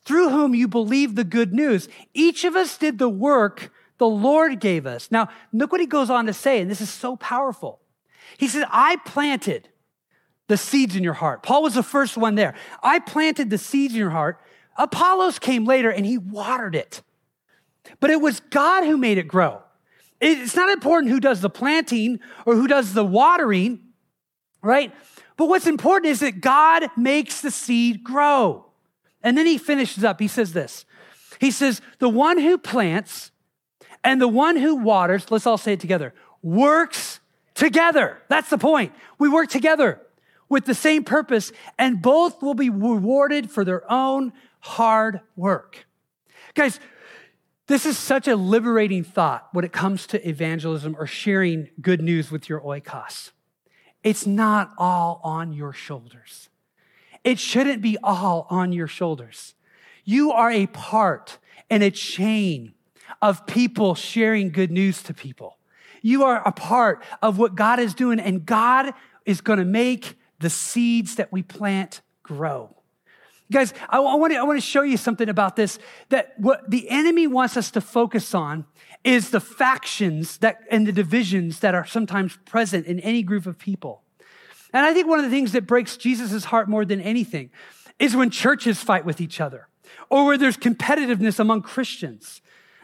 through 0.05 0.29
whom 0.29 0.55
you 0.55 0.67
believe 0.67 1.15
the 1.15 1.23
good 1.23 1.53
news. 1.53 1.89
Each 2.13 2.43
of 2.43 2.55
us 2.55 2.77
did 2.77 2.99
the 2.99 3.09
work 3.09 3.71
the 4.01 4.07
Lord 4.07 4.59
gave 4.59 4.87
us. 4.87 5.11
Now, 5.11 5.29
look 5.53 5.71
what 5.71 5.79
he 5.79 5.85
goes 5.85 6.09
on 6.09 6.25
to 6.25 6.33
say, 6.33 6.59
and 6.59 6.71
this 6.71 6.81
is 6.81 6.89
so 6.89 7.15
powerful. 7.15 7.79
He 8.35 8.47
said, 8.47 8.65
I 8.71 8.95
planted 9.05 9.69
the 10.47 10.57
seeds 10.57 10.95
in 10.95 11.03
your 11.03 11.13
heart. 11.13 11.43
Paul 11.43 11.61
was 11.61 11.75
the 11.75 11.83
first 11.83 12.17
one 12.17 12.33
there. 12.33 12.55
I 12.81 12.97
planted 12.97 13.51
the 13.51 13.59
seeds 13.59 13.93
in 13.93 13.99
your 13.99 14.09
heart. 14.09 14.41
Apollos 14.75 15.37
came 15.37 15.65
later 15.65 15.91
and 15.91 16.03
he 16.03 16.17
watered 16.17 16.73
it. 16.73 17.03
But 17.99 18.09
it 18.09 18.19
was 18.19 18.39
God 18.39 18.85
who 18.85 18.97
made 18.97 19.19
it 19.19 19.27
grow. 19.27 19.61
It's 20.19 20.55
not 20.55 20.69
important 20.69 21.11
who 21.11 21.19
does 21.19 21.41
the 21.41 21.49
planting 21.51 22.21
or 22.47 22.55
who 22.55 22.67
does 22.67 22.95
the 22.95 23.05
watering, 23.05 23.81
right? 24.63 24.91
But 25.37 25.45
what's 25.45 25.67
important 25.67 26.09
is 26.09 26.21
that 26.21 26.41
God 26.41 26.87
makes 26.97 27.41
the 27.41 27.51
seed 27.51 28.03
grow. 28.03 28.65
And 29.21 29.37
then 29.37 29.45
he 29.45 29.59
finishes 29.59 30.03
up. 30.03 30.19
He 30.19 30.27
says 30.27 30.53
this 30.53 30.87
He 31.39 31.51
says, 31.51 31.81
The 31.99 32.09
one 32.09 32.39
who 32.39 32.57
plants 32.57 33.30
and 34.03 34.21
the 34.21 34.27
one 34.27 34.55
who 34.55 34.75
waters, 34.75 35.29
let's 35.29 35.45
all 35.45 35.57
say 35.57 35.73
it 35.73 35.79
together, 35.79 36.13
works 36.41 37.19
together. 37.53 38.17
That's 38.29 38.49
the 38.49 38.57
point. 38.57 38.93
We 39.19 39.29
work 39.29 39.49
together 39.49 40.01
with 40.49 40.65
the 40.65 40.75
same 40.75 41.03
purpose, 41.03 41.51
and 41.77 42.01
both 42.01 42.41
will 42.41 42.53
be 42.53 42.69
rewarded 42.69 43.49
for 43.49 43.63
their 43.63 43.89
own 43.91 44.33
hard 44.59 45.21
work. 45.35 45.85
Guys, 46.53 46.79
this 47.67 47.85
is 47.85 47.97
such 47.97 48.27
a 48.27 48.35
liberating 48.35 49.03
thought 49.03 49.47
when 49.53 49.63
it 49.63 49.71
comes 49.71 50.05
to 50.07 50.27
evangelism 50.27 50.95
or 50.99 51.07
sharing 51.07 51.69
good 51.79 52.01
news 52.01 52.29
with 52.31 52.49
your 52.49 52.59
oikos. 52.61 53.31
It's 54.03 54.25
not 54.27 54.71
all 54.77 55.21
on 55.23 55.53
your 55.53 55.71
shoulders. 55.71 56.49
It 57.23 57.39
shouldn't 57.39 57.81
be 57.81 57.97
all 58.03 58.47
on 58.49 58.73
your 58.73 58.87
shoulders. 58.87 59.53
You 60.03 60.31
are 60.31 60.51
a 60.51 60.65
part 60.67 61.37
in 61.69 61.81
a 61.81 61.91
chain 61.91 62.73
of 63.21 63.45
people 63.45 63.95
sharing 63.95 64.51
good 64.51 64.71
news 64.71 65.03
to 65.03 65.13
people. 65.13 65.57
You 66.01 66.23
are 66.23 66.45
a 66.47 66.51
part 66.51 67.03
of 67.21 67.37
what 67.37 67.55
God 67.55 67.79
is 67.79 67.93
doing, 67.93 68.19
and 68.19 68.45
God 68.45 68.93
is 69.25 69.41
going 69.41 69.59
to 69.59 69.65
make 69.65 70.17
the 70.39 70.49
seeds 70.49 71.15
that 71.15 71.31
we 71.31 71.43
plant 71.43 72.01
grow. 72.23 72.75
Guys, 73.51 73.73
I, 73.89 73.99
want 73.99 74.31
to, 74.31 74.39
I 74.39 74.43
want 74.43 74.57
to 74.57 74.65
show 74.65 74.81
you 74.81 74.95
something 74.95 75.27
about 75.27 75.55
this 75.57 75.77
that 76.09 76.33
what 76.37 76.69
the 76.69 76.89
enemy 76.89 77.27
wants 77.27 77.57
us 77.57 77.69
to 77.71 77.81
focus 77.81 78.33
on 78.33 78.65
is 79.03 79.31
the 79.31 79.41
factions 79.41 80.37
that 80.37 80.59
and 80.69 80.87
the 80.87 80.91
divisions 80.91 81.59
that 81.59 81.75
are 81.75 81.85
sometimes 81.85 82.37
present 82.45 82.85
in 82.85 82.99
any 83.01 83.23
group 83.23 83.45
of 83.45 83.57
people. 83.57 84.03
And 84.73 84.85
I 84.85 84.93
think 84.93 85.07
one 85.07 85.19
of 85.19 85.25
the 85.25 85.31
things 85.31 85.51
that 85.51 85.67
breaks 85.67 85.97
Jesus' 85.97 86.45
heart 86.45 86.69
more 86.69 86.85
than 86.85 87.01
anything 87.01 87.49
is 87.99 88.15
when 88.15 88.29
churches 88.29 88.81
fight 88.81 89.05
with 89.05 89.19
each 89.19 89.41
other 89.41 89.67
or 90.09 90.25
where 90.25 90.37
there's 90.37 90.57
competitiveness 90.57 91.39
among 91.39 91.61
Christians. 91.61 92.41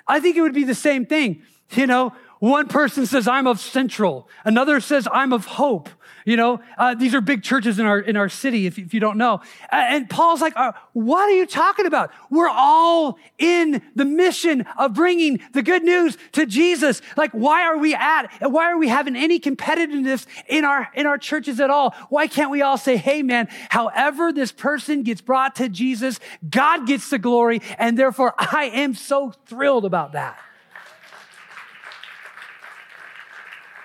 I 0.07 0.19
think 0.19 0.37
it 0.37 0.41
would 0.41 0.53
be 0.53 0.63
the 0.63 0.75
same 0.75 1.05
thing. 1.05 1.41
You 1.71 1.87
know, 1.87 2.13
one 2.39 2.67
person 2.67 3.05
says, 3.05 3.27
I'm 3.27 3.47
of 3.47 3.59
Central. 3.59 4.29
Another 4.45 4.79
says, 4.79 5.07
I'm 5.11 5.33
of 5.33 5.45
Hope. 5.45 5.89
You 6.27 6.35
know, 6.35 6.59
uh, 6.77 6.93
these 6.93 7.15
are 7.15 7.21
big 7.21 7.41
churches 7.41 7.79
in 7.79 7.85
our, 7.85 7.99
in 7.99 8.17
our 8.17 8.27
city, 8.27 8.65
if, 8.65 8.77
if 8.77 8.93
you 8.93 8.99
don't 8.99 9.17
know. 9.17 9.39
And 9.71 10.09
Paul's 10.09 10.41
like, 10.41 10.51
uh, 10.57 10.73
what 10.91 11.29
are 11.29 11.33
you 11.33 11.45
talking 11.45 11.85
about? 11.85 12.11
We're 12.29 12.49
all 12.49 13.17
in 13.37 13.81
the 13.95 14.03
mission 14.03 14.65
of 14.77 14.93
bringing 14.93 15.39
the 15.53 15.63
good 15.63 15.83
news 15.83 16.17
to 16.33 16.45
Jesus. 16.45 17.01
Like, 17.15 17.31
why 17.31 17.63
are 17.63 17.77
we 17.77 17.95
at, 17.95 18.25
why 18.41 18.69
are 18.69 18.77
we 18.77 18.89
having 18.89 19.15
any 19.15 19.39
competitiveness 19.39 20.25
in 20.49 20.65
our, 20.65 20.89
in 20.93 21.05
our 21.05 21.17
churches 21.17 21.61
at 21.61 21.69
all? 21.69 21.95
Why 22.09 22.27
can't 22.27 22.51
we 22.51 22.61
all 22.61 22.77
say, 22.77 22.97
hey 22.97 23.23
man, 23.23 23.47
however 23.69 24.33
this 24.33 24.51
person 24.51 25.03
gets 25.03 25.21
brought 25.21 25.55
to 25.55 25.69
Jesus, 25.69 26.19
God 26.49 26.87
gets 26.87 27.09
the 27.09 27.19
glory. 27.19 27.61
And 27.79 27.97
therefore 27.97 28.33
I 28.37 28.65
am 28.73 28.95
so 28.95 29.31
thrilled 29.45 29.85
about 29.85 30.11
that. 30.11 30.37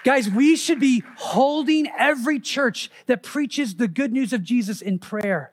Guys, 0.04 0.28
we 0.28 0.56
should 0.56 0.80
be 0.80 1.04
holding 1.16 1.88
every 1.96 2.40
church 2.40 2.90
that 3.06 3.22
preaches 3.22 3.76
the 3.76 3.86
good 3.86 4.12
news 4.12 4.32
of 4.32 4.42
Jesus 4.42 4.82
in 4.82 4.98
prayer. 4.98 5.52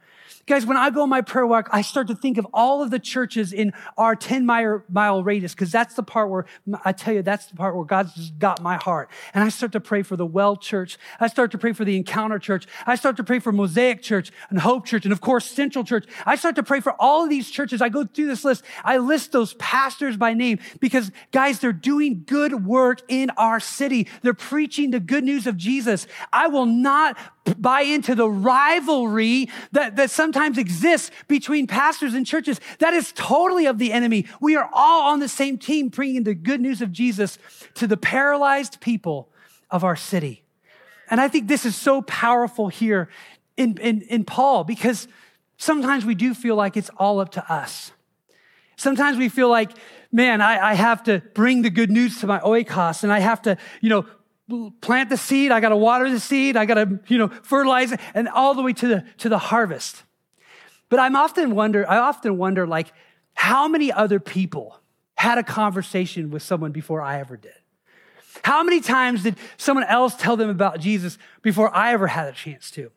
Guys, 0.49 0.65
when 0.65 0.77
I 0.77 0.89
go 0.89 1.03
on 1.03 1.09
my 1.09 1.21
prayer 1.21 1.45
walk, 1.45 1.69
I 1.71 1.83
start 1.83 2.07
to 2.07 2.15
think 2.15 2.39
of 2.39 2.47
all 2.55 2.81
of 2.81 2.89
the 2.89 2.97
churches 2.97 3.53
in 3.53 3.71
our 3.99 4.15
10 4.15 4.47
mile, 4.47 5.23
radius, 5.23 5.53
because 5.53 5.71
that's 5.71 5.93
the 5.93 6.01
part 6.01 6.31
where, 6.31 6.47
I 6.83 6.91
tell 6.91 7.13
you, 7.13 7.21
that's 7.21 7.45
the 7.45 7.55
part 7.55 7.75
where 7.75 7.85
God's 7.85 8.15
just 8.15 8.39
got 8.39 8.59
my 8.59 8.77
heart. 8.77 9.11
And 9.35 9.43
I 9.43 9.49
start 9.49 9.73
to 9.73 9.79
pray 9.79 10.01
for 10.01 10.15
the 10.15 10.25
Well 10.25 10.57
Church. 10.57 10.97
I 11.19 11.27
start 11.27 11.51
to 11.51 11.59
pray 11.59 11.73
for 11.73 11.85
the 11.85 11.95
Encounter 11.95 12.39
Church. 12.39 12.65
I 12.87 12.95
start 12.95 13.15
to 13.17 13.23
pray 13.23 13.37
for 13.37 13.51
Mosaic 13.51 14.01
Church 14.01 14.31
and 14.49 14.57
Hope 14.57 14.87
Church 14.87 15.05
and 15.05 15.13
of 15.13 15.21
course 15.21 15.45
Central 15.45 15.83
Church. 15.83 16.07
I 16.25 16.35
start 16.35 16.55
to 16.55 16.63
pray 16.63 16.79
for 16.79 16.95
all 16.99 17.25
of 17.25 17.29
these 17.29 17.51
churches. 17.51 17.79
I 17.79 17.89
go 17.89 18.03
through 18.03 18.25
this 18.25 18.43
list. 18.43 18.63
I 18.83 18.97
list 18.97 19.31
those 19.31 19.53
pastors 19.53 20.17
by 20.17 20.33
name 20.33 20.57
because 20.79 21.11
guys, 21.31 21.59
they're 21.59 21.71
doing 21.71 22.23
good 22.25 22.65
work 22.65 23.03
in 23.07 23.29
our 23.37 23.59
city. 23.59 24.07
They're 24.23 24.33
preaching 24.33 24.89
the 24.89 24.99
good 24.99 25.23
news 25.23 25.45
of 25.45 25.57
Jesus. 25.57 26.07
I 26.33 26.47
will 26.47 26.65
not 26.65 27.15
buy 27.57 27.81
into 27.81 28.15
the 28.15 28.29
rivalry 28.29 29.49
that, 29.71 29.95
that 29.95 30.11
sometimes 30.11 30.57
exists 30.57 31.11
between 31.27 31.67
pastors 31.67 32.13
and 32.13 32.25
churches. 32.25 32.59
That 32.79 32.93
is 32.93 33.11
totally 33.13 33.65
of 33.65 33.77
the 33.77 33.91
enemy. 33.91 34.25
We 34.39 34.55
are 34.55 34.69
all 34.73 35.11
on 35.11 35.19
the 35.19 35.29
same 35.29 35.57
team 35.57 35.89
bringing 35.89 36.23
the 36.23 36.35
good 36.35 36.61
news 36.61 36.81
of 36.81 36.91
Jesus 36.91 37.37
to 37.75 37.87
the 37.87 37.97
paralyzed 37.97 38.79
people 38.81 39.29
of 39.69 39.83
our 39.83 39.95
city. 39.95 40.43
And 41.09 41.19
I 41.19 41.27
think 41.27 41.47
this 41.47 41.65
is 41.65 41.75
so 41.75 42.01
powerful 42.03 42.67
here 42.67 43.09
in, 43.57 43.77
in, 43.77 44.01
in 44.03 44.23
Paul 44.23 44.63
because 44.63 45.07
sometimes 45.57 46.05
we 46.05 46.15
do 46.15 46.33
feel 46.33 46.55
like 46.55 46.77
it's 46.77 46.91
all 46.97 47.19
up 47.19 47.31
to 47.31 47.51
us. 47.51 47.91
Sometimes 48.77 49.17
we 49.17 49.27
feel 49.27 49.49
like, 49.49 49.71
man, 50.11 50.39
I, 50.39 50.71
I 50.71 50.73
have 50.73 51.03
to 51.03 51.21
bring 51.33 51.63
the 51.63 51.69
good 51.69 51.91
news 51.91 52.19
to 52.21 52.27
my 52.27 52.39
oikos 52.39 53.03
and 53.03 53.11
I 53.11 53.19
have 53.19 53.41
to, 53.41 53.57
you 53.81 53.89
know, 53.89 54.05
plant 54.81 55.09
the 55.09 55.17
seed, 55.17 55.51
I 55.51 55.59
got 55.59 55.69
to 55.69 55.77
water 55.77 56.09
the 56.09 56.19
seed, 56.19 56.57
I 56.57 56.65
got 56.65 56.75
to, 56.75 56.99
you 57.07 57.17
know, 57.17 57.29
fertilize 57.43 57.91
it, 57.91 57.99
and 58.13 58.27
all 58.27 58.53
the 58.55 58.61
way 58.61 58.73
to 58.73 58.87
the, 58.87 59.05
to 59.19 59.29
the 59.29 59.37
harvest. 59.37 60.03
But 60.89 60.99
I'm 60.99 61.15
often 61.15 61.55
wonder, 61.55 61.89
I 61.89 61.97
often 61.97 62.37
wonder, 62.37 62.65
like, 62.65 62.91
how 63.33 63.67
many 63.67 63.91
other 63.91 64.19
people 64.19 64.79
had 65.15 65.37
a 65.37 65.43
conversation 65.43 66.31
with 66.31 66.43
someone 66.43 66.71
before 66.71 67.01
I 67.01 67.19
ever 67.19 67.37
did? 67.37 67.53
How 68.43 68.63
many 68.63 68.81
times 68.81 69.23
did 69.23 69.35
someone 69.57 69.85
else 69.85 70.15
tell 70.15 70.37
them 70.37 70.49
about 70.49 70.79
Jesus 70.79 71.17
before 71.41 71.75
I 71.75 71.93
ever 71.93 72.07
had 72.07 72.27
a 72.27 72.31
chance 72.31 72.71
to? 72.71 72.91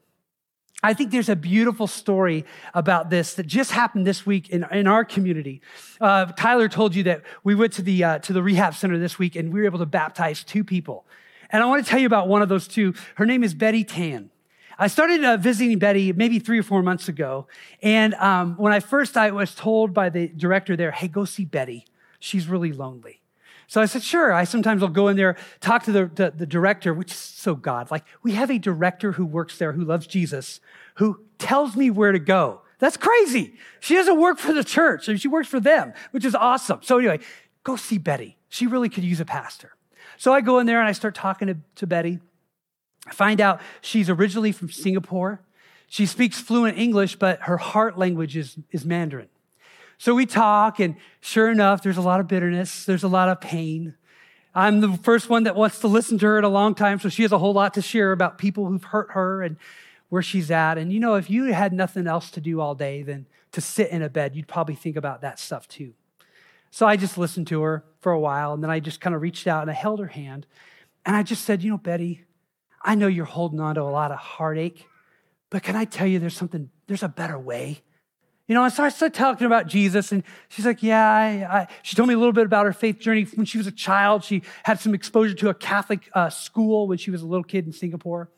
I 0.85 0.95
think 0.95 1.12
there's 1.12 1.29
a 1.29 1.37
beautiful 1.37 1.87
story 1.87 2.45
about 2.75 3.09
this 3.09 3.35
that 3.35 3.47
just 3.47 3.71
happened 3.71 4.05
this 4.05 4.27
week 4.27 4.51
in, 4.51 4.67
in 4.73 4.88
our 4.88 5.05
community. 5.05 5.62
Uh, 6.01 6.27
Tyler 6.27 6.69
told 6.69 6.95
you 6.95 7.05
that 7.05 7.23
we 7.45 7.55
went 7.55 7.73
to 7.75 7.83
the, 7.83 8.03
uh, 8.03 8.19
to 8.21 8.33
the 8.33 8.43
rehab 8.43 8.75
center 8.75 8.99
this 8.99 9.17
week 9.17 9.37
and 9.37 9.53
we 9.53 9.61
were 9.61 9.67
able 9.67 9.79
to 9.79 9.87
baptize 9.87 10.43
two 10.43 10.65
people. 10.65 11.07
And 11.53 11.62
I 11.62 11.67
want 11.67 11.85
to 11.85 11.91
tell 11.91 12.01
you 12.01 12.07
about 12.07 12.27
one 12.27 12.43
of 12.43 12.49
those 12.49 12.67
two. 12.67 12.95
Her 13.17 13.27
name 13.27 13.45
is 13.45 13.55
Betty 13.55 13.85
Tan. 13.85 14.31
I 14.79 14.88
started 14.88 15.23
uh, 15.23 15.37
visiting 15.37 15.79
Betty 15.79 16.12
maybe 16.12 16.38
three 16.38 16.59
or 16.59 16.62
four 16.62 16.83
months 16.83 17.09
ago. 17.09 17.47
And 17.83 18.15
um, 18.15 18.57
when 18.57 18.73
I 18.73 18.81
first, 18.81 19.17
I 19.17 19.31
was 19.31 19.55
told 19.55 19.93
by 19.93 20.09
the 20.09 20.29
director 20.29 20.77
there, 20.77 20.91
hey, 20.91 21.09
go 21.09 21.25
see 21.27 21.45
Betty. 21.45 21.87
She's 22.19 22.49
really 22.49 22.73
lonely. 22.73 23.21
So 23.67 23.81
I 23.81 23.87
said, 23.87 24.03
sure. 24.03 24.33
I 24.33 24.45
sometimes 24.45 24.81
will 24.81 24.88
go 24.88 25.09
in 25.09 25.17
there, 25.17 25.37
talk 25.61 25.85
to 25.85 25.93
the, 25.93 26.11
the, 26.15 26.31
the, 26.31 26.47
director, 26.47 26.93
which 26.93 27.12
is 27.12 27.19
so 27.19 27.55
God. 27.55 27.91
Like, 27.91 28.05
we 28.23 28.33
have 28.33 28.51
a 28.51 28.59
director 28.59 29.12
who 29.12 29.25
works 29.25 29.59
there 29.59 29.73
who 29.73 29.85
loves 29.85 30.07
Jesus, 30.07 30.61
who 30.97 31.21
tells 31.38 31.77
me 31.77 31.91
where 31.91 32.12
to 32.12 32.19
go. 32.19 32.62
That's 32.81 32.97
crazy. 32.97 33.55
She 33.81 33.95
doesn't 33.95 34.21
work 34.21 34.38
for 34.38 34.53
the 34.53 34.65
church, 34.65 35.09
she 35.19 35.29
works 35.29 35.49
for 35.49 35.61
them, 35.61 35.93
which 36.11 36.25
is 36.25 36.35
awesome. 36.35 36.81
So 36.83 36.99
anyway, 36.99 37.21
go 37.65 37.77
see 37.77 37.99
Betty. 37.99 38.37
She 38.49 38.67
really 38.67 38.88
could 38.88 39.05
use 39.05 39.21
a 39.21 39.25
pastor. 39.25 39.75
So 40.23 40.33
I 40.33 40.41
go 40.41 40.61
in 40.61 40.67
there 40.67 40.79
and 40.79 40.89
I 40.89 40.93
start 40.93 41.17
talking 41.17 41.49
to, 41.49 41.57
to 41.75 41.87
Betty. 41.89 42.21
I 43.09 43.11
find 43.11 43.41
out 43.41 43.61
she's 43.81 44.09
originally 44.09 44.53
from 44.53 44.71
Singapore. 44.71 45.41
She 45.89 46.07
speaks 46.07 46.39
fluent 46.39 46.79
English, 46.79 47.17
but 47.17 47.41
her 47.41 47.57
heart 47.57 47.99
language 47.99 48.37
is, 48.37 48.57
is 48.71 48.85
Mandarin. 48.85 49.27
So 49.99 50.15
we 50.15 50.25
talk, 50.25 50.79
and 50.79 50.95
sure 51.21 51.51
enough, 51.51 51.83
there's 51.83 51.97
a 51.97 52.03
lot 52.03 52.21
of 52.21 52.29
bitterness, 52.29 52.85
there's 52.85 53.03
a 53.03 53.09
lot 53.09 53.31
of 53.31 53.41
pain. 53.41 53.97
I'm 54.55 54.81
the 54.81 54.97
first 54.99 55.29
one 55.29 55.43
that 55.43 55.57
wants 55.57 55.81
to 55.81 55.89
listen 55.89 56.19
to 56.19 56.27
her 56.27 56.39
in 56.39 56.45
a 56.45 56.49
long 56.49 56.77
time, 56.77 57.01
so 57.01 57.09
she 57.09 57.23
has 57.23 57.33
a 57.33 57.39
whole 57.39 57.53
lot 57.53 57.75
to 57.75 57.83
share 57.83 58.13
about 58.13 58.39
people 58.39 58.67
who've 58.67 58.85
hurt 58.85 59.11
her 59.15 59.43
and 59.43 59.57
where 60.09 60.23
she's 60.23 60.53
at. 60.53 60.79
And 60.79 60.93
you 60.93 61.01
know, 61.01 61.17
if 61.17 61.31
you 61.31 61.53
had 61.53 61.73
nothing 61.73 62.07
else 62.07 62.31
to 62.31 62.41
do 62.41 62.61
all 62.61 62.77
day 62.77 63.03
than 63.03 63.27
to 63.51 63.61
sit 63.61 63.91
in 63.91 64.03
a 64.03 64.09
bed, 64.09 64.37
you'd 64.37 64.47
probably 64.47 64.77
think 64.77 64.95
about 64.95 65.23
that 65.23 65.41
stuff 65.41 65.67
too. 65.67 65.95
So 66.71 66.87
I 66.87 66.97
just 66.97 67.19
listened 67.19 67.49
to 67.49 67.61
her 67.63 67.83
for 68.03 68.12
a 68.12 68.21
while, 68.21 68.53
and 68.53 68.62
then 68.62 68.71
I 68.71 68.81
just 68.81 69.01
kind 69.01 69.15
of 69.15 69.23
reached 69.23 69.47
out 69.47 69.62
and 69.62 69.71
I 69.71 69.75
held 69.75 70.01
her 70.01 70.09
hand. 70.09 70.47
And 71.07 71.17
I 71.17 71.23
just 71.23 71.45
said, 71.45 71.62
You 71.62 71.71
know, 71.71 71.79
Betty, 71.79 72.25
I 72.83 72.97
know 72.97 73.07
you're 73.07 73.25
holding 73.25 73.61
on 73.61 73.77
to 73.77 73.83
a 73.83 73.85
lot 73.85 74.11
of 74.11 74.19
heartache, 74.19 74.87
but 75.51 75.62
can 75.62 75.77
I 75.77 75.85
tell 75.85 76.07
you 76.07 76.19
there's 76.19 76.37
something, 76.37 76.69
there's 76.88 77.05
a 77.05 77.09
better 77.09 77.38
way? 77.38 77.81
You 78.49 78.57
know, 78.57 78.65
and 78.65 78.73
so 78.73 78.83
I 78.83 78.88
started 78.88 79.15
talking 79.15 79.47
about 79.47 79.69
Jesus, 79.69 80.11
and 80.11 80.25
she's 80.49 80.67
like, 80.67 80.83
Yeah, 80.83 81.09
I, 81.09 81.61
I, 81.61 81.67
she 81.83 81.95
told 81.95 82.09
me 82.09 82.15
a 82.15 82.19
little 82.19 82.33
bit 82.33 82.45
about 82.45 82.67
her 82.67 82.73
faith 82.73 82.99
journey. 82.99 83.23
When 83.23 83.47
she 83.47 83.57
was 83.57 83.69
a 83.69 83.73
child, 83.73 84.25
she 84.25 84.43
had 84.65 84.81
some 84.81 84.95
exposure 84.95 85.35
to 85.35 85.49
a 85.49 85.55
Catholic 85.55 86.11
uh, 86.12 86.29
school 86.29 86.88
when 86.88 86.99
she 86.99 87.12
was 87.12 87.23
a 87.23 87.27
little 87.27 87.45
kid 87.45 87.67
in 87.67 87.73
Singapore. 87.73 88.31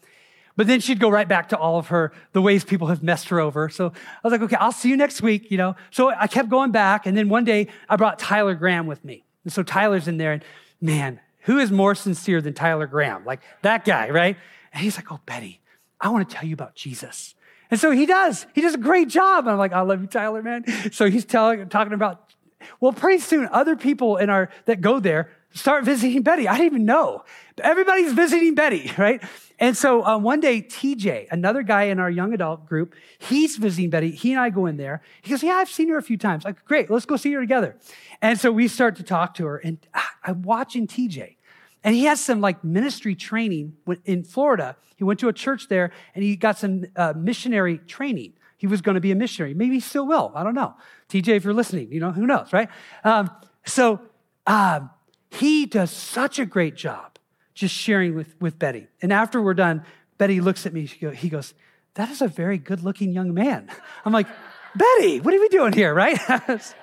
But 0.56 0.66
then 0.66 0.80
she'd 0.80 1.00
go 1.00 1.08
right 1.08 1.26
back 1.26 1.48
to 1.48 1.58
all 1.58 1.78
of 1.78 1.88
her, 1.88 2.12
the 2.32 2.40
ways 2.40 2.64
people 2.64 2.86
have 2.88 3.02
messed 3.02 3.28
her 3.30 3.40
over. 3.40 3.68
So 3.68 3.86
I 3.86 4.20
was 4.22 4.30
like, 4.30 4.42
okay, 4.42 4.56
I'll 4.56 4.72
see 4.72 4.88
you 4.88 4.96
next 4.96 5.20
week, 5.20 5.50
you 5.50 5.58
know. 5.58 5.74
So 5.90 6.10
I 6.10 6.28
kept 6.28 6.48
going 6.48 6.70
back. 6.70 7.06
And 7.06 7.16
then 7.16 7.28
one 7.28 7.44
day 7.44 7.68
I 7.88 7.96
brought 7.96 8.18
Tyler 8.18 8.54
Graham 8.54 8.86
with 8.86 9.04
me. 9.04 9.23
And 9.44 9.52
so 9.52 9.62
Tyler's 9.62 10.08
in 10.08 10.16
there 10.18 10.32
and 10.32 10.44
man, 10.80 11.20
who 11.42 11.58
is 11.58 11.70
more 11.70 11.94
sincere 11.94 12.40
than 12.40 12.54
Tyler 12.54 12.86
Graham? 12.86 13.24
Like 13.24 13.40
that 13.62 13.84
guy, 13.84 14.10
right? 14.10 14.36
And 14.72 14.82
he's 14.82 14.96
like, 14.96 15.12
oh, 15.12 15.20
Betty, 15.26 15.60
I 16.00 16.08
want 16.08 16.28
to 16.28 16.34
tell 16.34 16.44
you 16.44 16.54
about 16.54 16.74
Jesus. 16.74 17.34
And 17.70 17.78
so 17.78 17.90
he 17.90 18.06
does. 18.06 18.46
He 18.54 18.60
does 18.60 18.74
a 18.74 18.78
great 18.78 19.08
job. 19.08 19.44
And 19.44 19.52
I'm 19.52 19.58
like, 19.58 19.72
I 19.72 19.80
love 19.80 20.00
you, 20.00 20.06
Tyler, 20.06 20.42
man. 20.42 20.64
So 20.92 21.08
he's 21.10 21.24
telling, 21.24 21.68
talking 21.68 21.92
about, 21.92 22.32
well, 22.80 22.92
pretty 22.92 23.20
soon 23.20 23.48
other 23.52 23.76
people 23.76 24.16
in 24.16 24.30
our, 24.30 24.50
that 24.66 24.80
go 24.80 25.00
there 25.00 25.30
start 25.54 25.84
visiting 25.84 26.22
Betty. 26.22 26.46
I 26.46 26.58
didn't 26.58 26.66
even 26.66 26.84
know. 26.84 27.24
Everybody's 27.58 28.12
visiting 28.12 28.54
Betty, 28.54 28.92
right? 28.98 29.22
And 29.58 29.76
so 29.76 30.04
um, 30.04 30.22
one 30.22 30.40
day, 30.40 30.60
TJ, 30.60 31.28
another 31.30 31.62
guy 31.62 31.84
in 31.84 32.00
our 32.00 32.10
young 32.10 32.34
adult 32.34 32.66
group, 32.66 32.94
he's 33.18 33.56
visiting 33.56 33.88
Betty. 33.88 34.10
He 34.10 34.32
and 34.32 34.40
I 34.40 34.50
go 34.50 34.66
in 34.66 34.76
there. 34.76 35.00
He 35.22 35.30
goes, 35.30 35.42
Yeah, 35.42 35.54
I've 35.54 35.70
seen 35.70 35.88
her 35.88 35.96
a 35.96 36.02
few 36.02 36.18
times. 36.18 36.44
Like, 36.44 36.64
great, 36.64 36.90
let's 36.90 37.06
go 37.06 37.16
see 37.16 37.32
her 37.32 37.40
together. 37.40 37.76
And 38.20 38.38
so 38.38 38.50
we 38.50 38.68
start 38.68 38.96
to 38.96 39.02
talk 39.02 39.34
to 39.34 39.46
her, 39.46 39.58
and 39.58 39.78
ah, 39.94 40.10
I'm 40.24 40.42
watching 40.42 40.86
TJ. 40.86 41.36
And 41.84 41.94
he 41.94 42.04
has 42.04 42.24
some 42.24 42.40
like 42.40 42.64
ministry 42.64 43.14
training 43.14 43.74
in 44.06 44.24
Florida. 44.24 44.76
He 44.96 45.04
went 45.04 45.20
to 45.20 45.28
a 45.28 45.34
church 45.34 45.68
there 45.68 45.92
and 46.14 46.24
he 46.24 46.34
got 46.34 46.56
some 46.56 46.86
uh, 46.96 47.12
missionary 47.14 47.76
training. 47.76 48.32
He 48.56 48.66
was 48.66 48.80
going 48.80 48.94
to 48.94 49.02
be 49.02 49.10
a 49.10 49.14
missionary. 49.14 49.52
Maybe 49.52 49.74
he 49.74 49.80
still 49.80 50.06
will. 50.06 50.32
I 50.34 50.42
don't 50.42 50.54
know. 50.54 50.74
TJ, 51.10 51.28
if 51.28 51.44
you're 51.44 51.52
listening, 51.52 51.92
you 51.92 52.00
know, 52.00 52.10
who 52.10 52.26
knows, 52.26 52.54
right? 52.54 52.70
Um, 53.04 53.30
so 53.66 54.00
um, 54.46 54.88
he 55.34 55.66
does 55.66 55.90
such 55.90 56.38
a 56.38 56.46
great 56.46 56.76
job 56.76 57.18
just 57.54 57.74
sharing 57.74 58.14
with, 58.14 58.34
with 58.40 58.58
Betty. 58.58 58.88
And 59.00 59.12
after 59.12 59.40
we're 59.40 59.54
done, 59.54 59.84
Betty 60.18 60.40
looks 60.40 60.66
at 60.66 60.72
me. 60.72 60.86
he 60.86 61.28
goes, 61.28 61.54
That 61.94 62.10
is 62.10 62.20
a 62.20 62.28
very 62.28 62.58
good 62.58 62.82
looking 62.82 63.12
young 63.12 63.34
man. 63.34 63.70
I'm 64.04 64.12
like, 64.12 64.28
Betty, 64.74 65.20
what 65.20 65.34
are 65.34 65.40
we 65.40 65.48
doing 65.48 65.72
here, 65.72 65.94
right? 65.94 66.18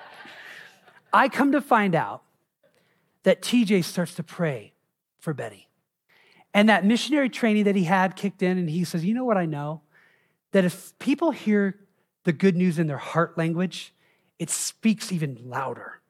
I 1.12 1.28
come 1.28 1.52
to 1.52 1.60
find 1.60 1.94
out 1.94 2.22
that 3.24 3.42
TJ 3.42 3.84
starts 3.84 4.14
to 4.14 4.22
pray 4.22 4.72
for 5.20 5.34
Betty. 5.34 5.68
And 6.54 6.68
that 6.68 6.84
missionary 6.84 7.28
training 7.28 7.64
that 7.64 7.76
he 7.76 7.84
had 7.84 8.16
kicked 8.16 8.42
in, 8.42 8.58
and 8.58 8.68
he 8.68 8.84
says, 8.84 9.04
You 9.04 9.14
know 9.14 9.24
what 9.24 9.36
I 9.36 9.46
know? 9.46 9.82
That 10.52 10.64
if 10.64 10.98
people 10.98 11.30
hear 11.30 11.78
the 12.24 12.32
good 12.32 12.56
news 12.56 12.78
in 12.78 12.86
their 12.86 12.98
heart 12.98 13.38
language, 13.38 13.94
it 14.38 14.50
speaks 14.50 15.12
even 15.12 15.38
louder. 15.44 16.01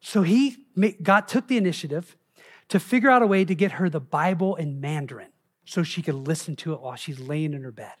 So 0.00 0.22
he 0.22 0.64
got, 1.02 1.28
took 1.28 1.46
the 1.46 1.56
initiative 1.56 2.16
to 2.68 2.80
figure 2.80 3.10
out 3.10 3.22
a 3.22 3.26
way 3.26 3.44
to 3.44 3.54
get 3.54 3.72
her 3.72 3.90
the 3.90 4.00
Bible 4.00 4.56
in 4.56 4.80
Mandarin 4.80 5.28
so 5.64 5.82
she 5.82 6.02
could 6.02 6.14
listen 6.14 6.56
to 6.56 6.72
it 6.72 6.80
while 6.80 6.96
she's 6.96 7.20
laying 7.20 7.52
in 7.52 7.62
her 7.62 7.72
bed. 7.72 7.92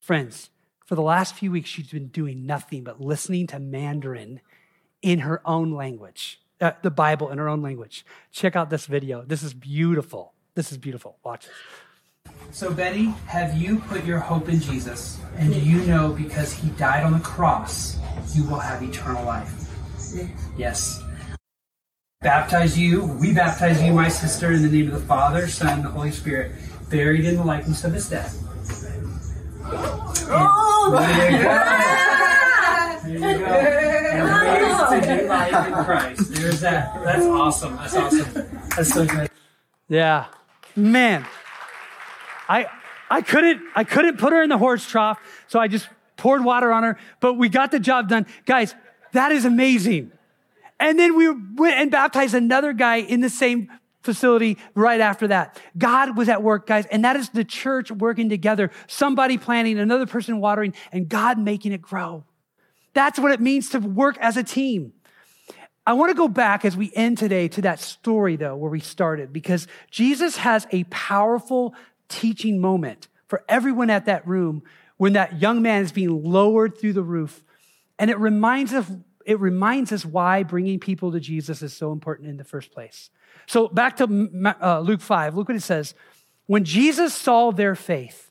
Friends, 0.00 0.50
for 0.86 0.94
the 0.94 1.02
last 1.02 1.34
few 1.34 1.52
weeks, 1.52 1.68
she's 1.68 1.90
been 1.90 2.08
doing 2.08 2.46
nothing 2.46 2.82
but 2.82 3.00
listening 3.00 3.46
to 3.48 3.58
Mandarin 3.58 4.40
in 5.02 5.20
her 5.20 5.40
own 5.44 5.72
language, 5.72 6.40
uh, 6.60 6.72
the 6.82 6.90
Bible 6.90 7.30
in 7.30 7.38
her 7.38 7.48
own 7.48 7.62
language. 7.62 8.04
Check 8.32 8.56
out 8.56 8.70
this 8.70 8.86
video. 8.86 9.22
This 9.22 9.42
is 9.42 9.54
beautiful. 9.54 10.32
This 10.54 10.72
is 10.72 10.78
beautiful. 10.78 11.18
Watch 11.22 11.46
this. 11.46 11.54
So, 12.52 12.72
Betty, 12.72 13.06
have 13.26 13.56
you 13.56 13.78
put 13.80 14.04
your 14.04 14.18
hope 14.18 14.48
in 14.48 14.60
Jesus? 14.60 15.18
And 15.36 15.52
do 15.52 15.60
you 15.60 15.80
know 15.82 16.12
because 16.12 16.52
he 16.52 16.70
died 16.70 17.04
on 17.04 17.12
the 17.12 17.20
cross, 17.20 17.98
you 18.34 18.44
will 18.44 18.58
have 18.58 18.82
eternal 18.82 19.24
life? 19.24 19.52
Yes 20.56 21.02
baptize 22.22 22.78
you, 22.78 23.06
we 23.18 23.32
baptize 23.32 23.82
you, 23.82 23.94
my 23.94 24.06
sister, 24.10 24.52
in 24.52 24.60
the 24.60 24.68
name 24.68 24.88
of 24.88 25.00
the 25.00 25.06
Father, 25.06 25.48
Son, 25.48 25.78
and 25.78 25.84
the 25.86 25.88
Holy 25.88 26.10
Spirit, 26.10 26.52
buried 26.90 27.24
in 27.24 27.36
the 27.36 27.42
likeness 27.42 27.82
of 27.82 27.94
his 27.94 28.10
death. 28.10 28.36
Oh! 30.28 30.98
There 31.00 31.30
you 31.30 31.38
go. 31.38 31.54
There 33.04 33.32
you 33.32 33.38
go. 33.38 33.46
And 33.46 34.28
raised 34.92 35.06
to 35.06 35.16
new 35.16 35.28
life 35.28 35.66
in 35.66 35.72
Christ. 35.72 36.34
There's 36.34 36.60
that. 36.60 37.02
That's 37.02 37.24
awesome. 37.24 37.76
That's 37.78 37.96
awesome. 37.96 38.48
That's 38.76 38.92
so 38.92 39.06
good. 39.06 39.30
Yeah. 39.88 40.26
Man. 40.76 41.24
I 42.50 42.66
I 43.08 43.22
couldn't 43.22 43.62
I 43.74 43.84
couldn't 43.84 44.18
put 44.18 44.34
her 44.34 44.42
in 44.42 44.50
the 44.50 44.58
horse 44.58 44.86
trough, 44.86 45.18
so 45.48 45.58
I 45.58 45.68
just 45.68 45.88
poured 46.18 46.44
water 46.44 46.70
on 46.70 46.82
her, 46.82 46.98
but 47.20 47.34
we 47.34 47.48
got 47.48 47.70
the 47.70 47.80
job 47.80 48.10
done. 48.10 48.26
Guys, 48.44 48.74
that 49.12 49.32
is 49.32 49.46
amazing. 49.46 50.12
And 50.80 50.98
then 50.98 51.14
we 51.14 51.30
went 51.30 51.78
and 51.78 51.90
baptized 51.90 52.34
another 52.34 52.72
guy 52.72 52.96
in 52.96 53.20
the 53.20 53.28
same 53.28 53.70
facility 54.02 54.56
right 54.74 55.00
after 55.00 55.28
that. 55.28 55.60
God 55.76 56.16
was 56.16 56.30
at 56.30 56.42
work, 56.42 56.66
guys, 56.66 56.86
and 56.86 57.04
that 57.04 57.16
is 57.16 57.28
the 57.28 57.44
church 57.44 57.90
working 57.90 58.30
together. 58.30 58.70
Somebody 58.86 59.36
planting, 59.36 59.78
another 59.78 60.06
person 60.06 60.40
watering, 60.40 60.74
and 60.90 61.06
God 61.06 61.38
making 61.38 61.72
it 61.72 61.82
grow. 61.82 62.24
That's 62.94 63.18
what 63.18 63.30
it 63.30 63.40
means 63.40 63.68
to 63.70 63.78
work 63.78 64.16
as 64.18 64.38
a 64.38 64.42
team. 64.42 64.94
I 65.86 65.92
want 65.92 66.10
to 66.10 66.14
go 66.14 66.28
back 66.28 66.64
as 66.64 66.76
we 66.76 66.90
end 66.94 67.18
today 67.18 67.48
to 67.48 67.62
that 67.62 67.78
story, 67.78 68.36
though, 68.36 68.56
where 68.56 68.70
we 68.70 68.80
started, 68.80 69.32
because 69.32 69.66
Jesus 69.90 70.36
has 70.38 70.66
a 70.70 70.84
powerful 70.84 71.74
teaching 72.08 72.58
moment 72.58 73.08
for 73.28 73.44
everyone 73.48 73.90
at 73.90 74.06
that 74.06 74.26
room 74.26 74.62
when 74.96 75.12
that 75.12 75.40
young 75.40 75.62
man 75.62 75.82
is 75.82 75.92
being 75.92 76.24
lowered 76.24 76.78
through 76.78 76.94
the 76.94 77.02
roof. 77.02 77.42
And 77.98 78.10
it 78.10 78.18
reminds 78.18 78.72
us, 78.72 78.90
it 79.26 79.38
reminds 79.40 79.92
us 79.92 80.04
why 80.04 80.42
bringing 80.42 80.80
people 80.80 81.12
to 81.12 81.20
Jesus 81.20 81.62
is 81.62 81.72
so 81.72 81.92
important 81.92 82.28
in 82.28 82.36
the 82.36 82.44
first 82.44 82.72
place. 82.72 83.10
So 83.46 83.68
back 83.68 83.96
to 83.98 84.54
uh, 84.60 84.80
Luke 84.80 85.00
5, 85.00 85.36
look 85.36 85.48
what 85.48 85.56
it 85.56 85.62
says. 85.62 85.94
When 86.46 86.64
Jesus 86.64 87.14
saw 87.14 87.52
their 87.52 87.74
faith, 87.74 88.30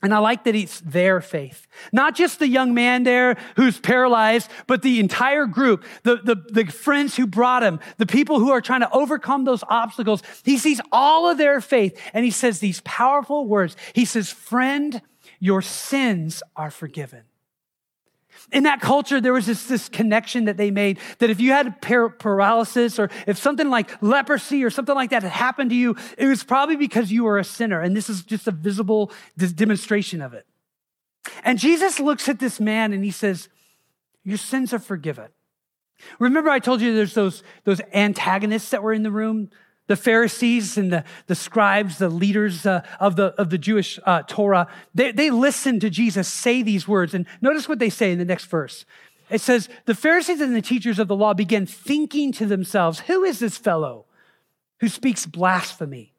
and 0.00 0.14
I 0.14 0.18
like 0.18 0.44
that 0.44 0.54
it's 0.54 0.78
their 0.80 1.20
faith. 1.20 1.66
Not 1.92 2.14
just 2.14 2.38
the 2.38 2.46
young 2.46 2.72
man 2.72 3.02
there 3.02 3.36
who's 3.56 3.80
paralyzed, 3.80 4.48
but 4.68 4.82
the 4.82 5.00
entire 5.00 5.46
group, 5.46 5.84
the, 6.04 6.16
the, 6.16 6.36
the, 6.36 6.70
friends 6.70 7.16
who 7.16 7.26
brought 7.26 7.64
him, 7.64 7.80
the 7.96 8.06
people 8.06 8.38
who 8.38 8.52
are 8.52 8.60
trying 8.60 8.82
to 8.82 8.90
overcome 8.92 9.44
those 9.44 9.64
obstacles. 9.68 10.22
He 10.44 10.56
sees 10.56 10.80
all 10.92 11.28
of 11.28 11.36
their 11.36 11.60
faith 11.60 12.00
and 12.14 12.24
he 12.24 12.30
says 12.30 12.60
these 12.60 12.80
powerful 12.82 13.48
words. 13.48 13.76
He 13.92 14.04
says, 14.04 14.30
Friend, 14.30 15.02
your 15.40 15.62
sins 15.62 16.44
are 16.54 16.70
forgiven 16.70 17.24
in 18.52 18.64
that 18.64 18.80
culture, 18.80 19.20
there 19.20 19.32
was 19.32 19.46
this, 19.46 19.66
this 19.66 19.88
connection 19.88 20.46
that 20.46 20.56
they 20.56 20.70
made 20.70 20.98
that 21.18 21.30
if 21.30 21.40
you 21.40 21.52
had 21.52 21.80
par- 21.82 22.10
paralysis 22.10 22.98
or 22.98 23.10
if 23.26 23.38
something 23.38 23.68
like 23.68 24.00
leprosy 24.02 24.64
or 24.64 24.70
something 24.70 24.94
like 24.94 25.10
that 25.10 25.22
had 25.22 25.32
happened 25.32 25.70
to 25.70 25.76
you, 25.76 25.96
it 26.16 26.26
was 26.26 26.44
probably 26.44 26.76
because 26.76 27.12
you 27.12 27.24
were 27.24 27.38
a 27.38 27.44
sinner. 27.44 27.80
And 27.80 27.96
this 27.96 28.08
is 28.08 28.22
just 28.22 28.46
a 28.46 28.50
visible 28.50 29.12
demonstration 29.36 30.22
of 30.22 30.34
it. 30.34 30.46
And 31.44 31.58
Jesus 31.58 32.00
looks 32.00 32.28
at 32.28 32.38
this 32.38 32.58
man 32.58 32.92
and 32.92 33.04
he 33.04 33.10
says, 33.10 33.48
Your 34.24 34.38
sins 34.38 34.72
are 34.72 34.78
forgiven. 34.78 35.28
Remember, 36.18 36.50
I 36.50 36.58
told 36.58 36.80
you 36.80 36.94
there's 36.94 37.14
those, 37.14 37.42
those 37.64 37.80
antagonists 37.92 38.70
that 38.70 38.82
were 38.82 38.92
in 38.92 39.02
the 39.02 39.10
room? 39.10 39.50
The 39.88 39.96
Pharisees 39.96 40.78
and 40.78 40.92
the, 40.92 41.04
the 41.26 41.34
scribes, 41.34 41.98
the 41.98 42.08
leaders 42.08 42.64
uh, 42.64 42.82
of, 43.00 43.16
the, 43.16 43.34
of 43.40 43.50
the 43.50 43.58
Jewish 43.58 43.98
uh, 44.06 44.22
Torah, 44.22 44.68
they, 44.94 45.12
they 45.12 45.30
listened 45.30 45.80
to 45.80 45.90
Jesus 45.90 46.28
say 46.28 46.62
these 46.62 46.86
words. 46.86 47.14
And 47.14 47.26
notice 47.40 47.68
what 47.68 47.80
they 47.80 47.90
say 47.90 48.12
in 48.12 48.18
the 48.18 48.24
next 48.24 48.44
verse. 48.44 48.84
It 49.30 49.40
says, 49.40 49.68
The 49.86 49.94
Pharisees 49.94 50.40
and 50.40 50.54
the 50.54 50.62
teachers 50.62 50.98
of 50.98 51.08
the 51.08 51.16
law 51.16 51.34
began 51.34 51.66
thinking 51.66 52.32
to 52.32 52.46
themselves, 52.46 53.00
Who 53.00 53.24
is 53.24 53.40
this 53.40 53.58
fellow 53.58 54.04
who 54.80 54.88
speaks 54.88 55.26
blasphemy? 55.26 56.12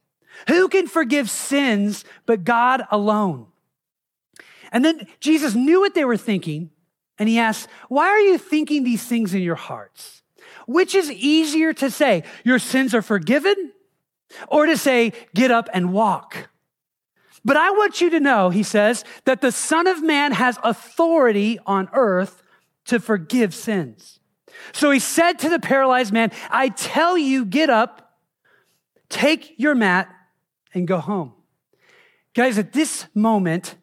Who 0.47 0.67
can 0.67 0.87
forgive 0.87 1.29
sins 1.29 2.05
but 2.25 2.43
God 2.43 2.83
alone? 2.91 3.47
And 4.71 4.85
then 4.85 5.07
Jesus 5.19 5.55
knew 5.55 5.79
what 5.79 5.95
they 5.95 6.05
were 6.05 6.17
thinking, 6.17 6.69
and 7.17 7.27
he 7.27 7.39
asked, 7.39 7.67
Why 7.87 8.07
are 8.07 8.19
you 8.19 8.37
thinking 8.37 8.83
these 8.83 9.05
things 9.05 9.33
in 9.33 9.41
your 9.41 9.55
hearts? 9.55 10.23
Which 10.67 10.95
is 10.95 11.11
easier 11.11 11.73
to 11.73 11.89
say, 11.89 12.23
your 12.43 12.59
sins 12.59 12.93
are 12.93 13.01
forgiven, 13.01 13.71
or 14.47 14.65
to 14.65 14.77
say, 14.77 15.13
get 15.33 15.51
up 15.51 15.69
and 15.73 15.91
walk? 15.91 16.49
But 17.43 17.57
I 17.57 17.71
want 17.71 18.01
you 18.01 18.09
to 18.11 18.19
know, 18.19 18.49
he 18.49 18.63
says, 18.63 19.03
that 19.25 19.41
the 19.41 19.51
Son 19.51 19.87
of 19.87 20.03
Man 20.03 20.33
has 20.33 20.59
authority 20.63 21.57
on 21.65 21.89
earth 21.93 22.43
to 22.85 22.99
forgive 22.99 23.53
sins. 23.55 24.19
So 24.73 24.91
he 24.91 24.99
said 24.99 25.39
to 25.39 25.49
the 25.49 25.59
paralyzed 25.59 26.11
man, 26.11 26.31
I 26.49 26.69
tell 26.69 27.17
you, 27.17 27.45
get 27.45 27.69
up, 27.69 28.17
take 29.09 29.53
your 29.57 29.73
mat, 29.73 30.09
and 30.73 30.87
go 30.87 30.99
home. 30.99 31.33
Guys, 32.35 32.57
at 32.57 32.73
this 32.73 33.05
moment, 33.15 33.75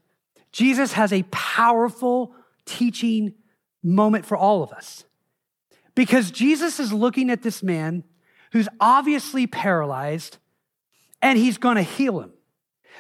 Jesus 0.53 0.93
has 0.93 1.13
a 1.13 1.25
powerful 1.31 2.35
teaching 2.65 3.35
moment 3.83 4.27
for 4.27 4.37
all 4.37 4.63
of 4.63 4.73
us. 4.73 5.05
Because 5.97 6.31
Jesus 6.31 6.79
is 6.79 6.93
looking 6.93 7.31
at 7.31 7.43
this 7.43 7.65
man 7.65 8.05
who's 8.53 8.69
obviously 8.79 9.49
paralyzed 9.49 10.37
and 11.21 11.37
he's 11.37 11.59
going 11.59 11.77
to 11.77 11.83
heal 11.83 12.21
him. 12.21 12.33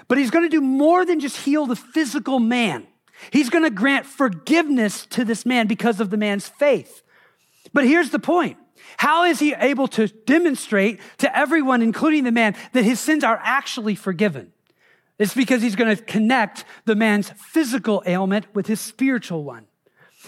But 0.08 0.18
he's 0.18 0.30
going 0.30 0.44
to 0.44 0.50
do 0.50 0.60
more 0.60 1.04
than 1.04 1.20
just 1.20 1.36
heal 1.36 1.66
the 1.66 1.76
physical 1.76 2.40
man. 2.40 2.86
He's 3.30 3.50
going 3.50 3.64
to 3.64 3.70
grant 3.70 4.06
forgiveness 4.06 5.06
to 5.06 5.24
this 5.24 5.46
man 5.46 5.68
because 5.68 6.00
of 6.00 6.10
the 6.10 6.16
man's 6.16 6.48
faith. 6.48 7.02
But 7.72 7.84
here's 7.84 8.10
the 8.10 8.18
point. 8.18 8.56
How 8.96 9.24
is 9.24 9.38
he 9.38 9.54
able 9.54 9.88
to 9.88 10.08
demonstrate 10.08 11.00
to 11.18 11.36
everyone, 11.36 11.82
including 11.82 12.24
the 12.24 12.32
man, 12.32 12.56
that 12.72 12.84
his 12.84 12.98
sins 13.00 13.24
are 13.24 13.40
actually 13.42 13.94
forgiven? 13.94 14.52
It's 15.18 15.34
because 15.34 15.62
he's 15.62 15.76
going 15.76 15.94
to 15.94 16.02
connect 16.02 16.64
the 16.84 16.94
man's 16.94 17.30
physical 17.30 18.02
ailment 18.06 18.46
with 18.54 18.66
his 18.66 18.80
spiritual 18.80 19.44
one. 19.44 19.65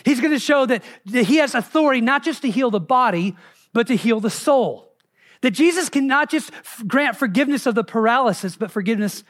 He's 0.04 0.20
going 0.20 0.32
to 0.32 0.38
show 0.38 0.66
that, 0.66 0.82
that 1.06 1.24
he 1.24 1.36
has 1.36 1.54
authority 1.54 2.00
not 2.00 2.24
just 2.24 2.42
to 2.42 2.50
heal 2.50 2.70
the 2.70 2.80
body, 2.80 3.36
but 3.72 3.86
to 3.88 3.96
heal 3.96 4.20
the 4.20 4.30
soul. 4.30 4.94
That 5.40 5.52
Jesus 5.52 5.88
can 5.88 6.06
not 6.06 6.30
just 6.30 6.50
grant 6.86 7.16
forgiveness 7.16 7.66
of 7.66 7.74
the 7.74 7.84
paralysis, 7.84 8.56
but 8.56 8.70
forgiveness 8.70 9.24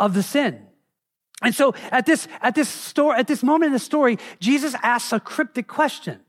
of 0.00 0.14
the 0.14 0.22
sin. 0.22 0.66
And 1.42 1.54
so 1.54 1.74
at 1.90 2.06
this, 2.06 2.26
at 2.40 2.54
this 2.54 2.68
story, 2.68 3.18
at 3.18 3.26
this 3.26 3.42
moment 3.42 3.68
in 3.68 3.72
the 3.72 3.78
story, 3.78 4.18
Jesus 4.40 4.74
asks 4.82 5.12
a 5.12 5.20
cryptic 5.20 5.66
question. 5.66 6.20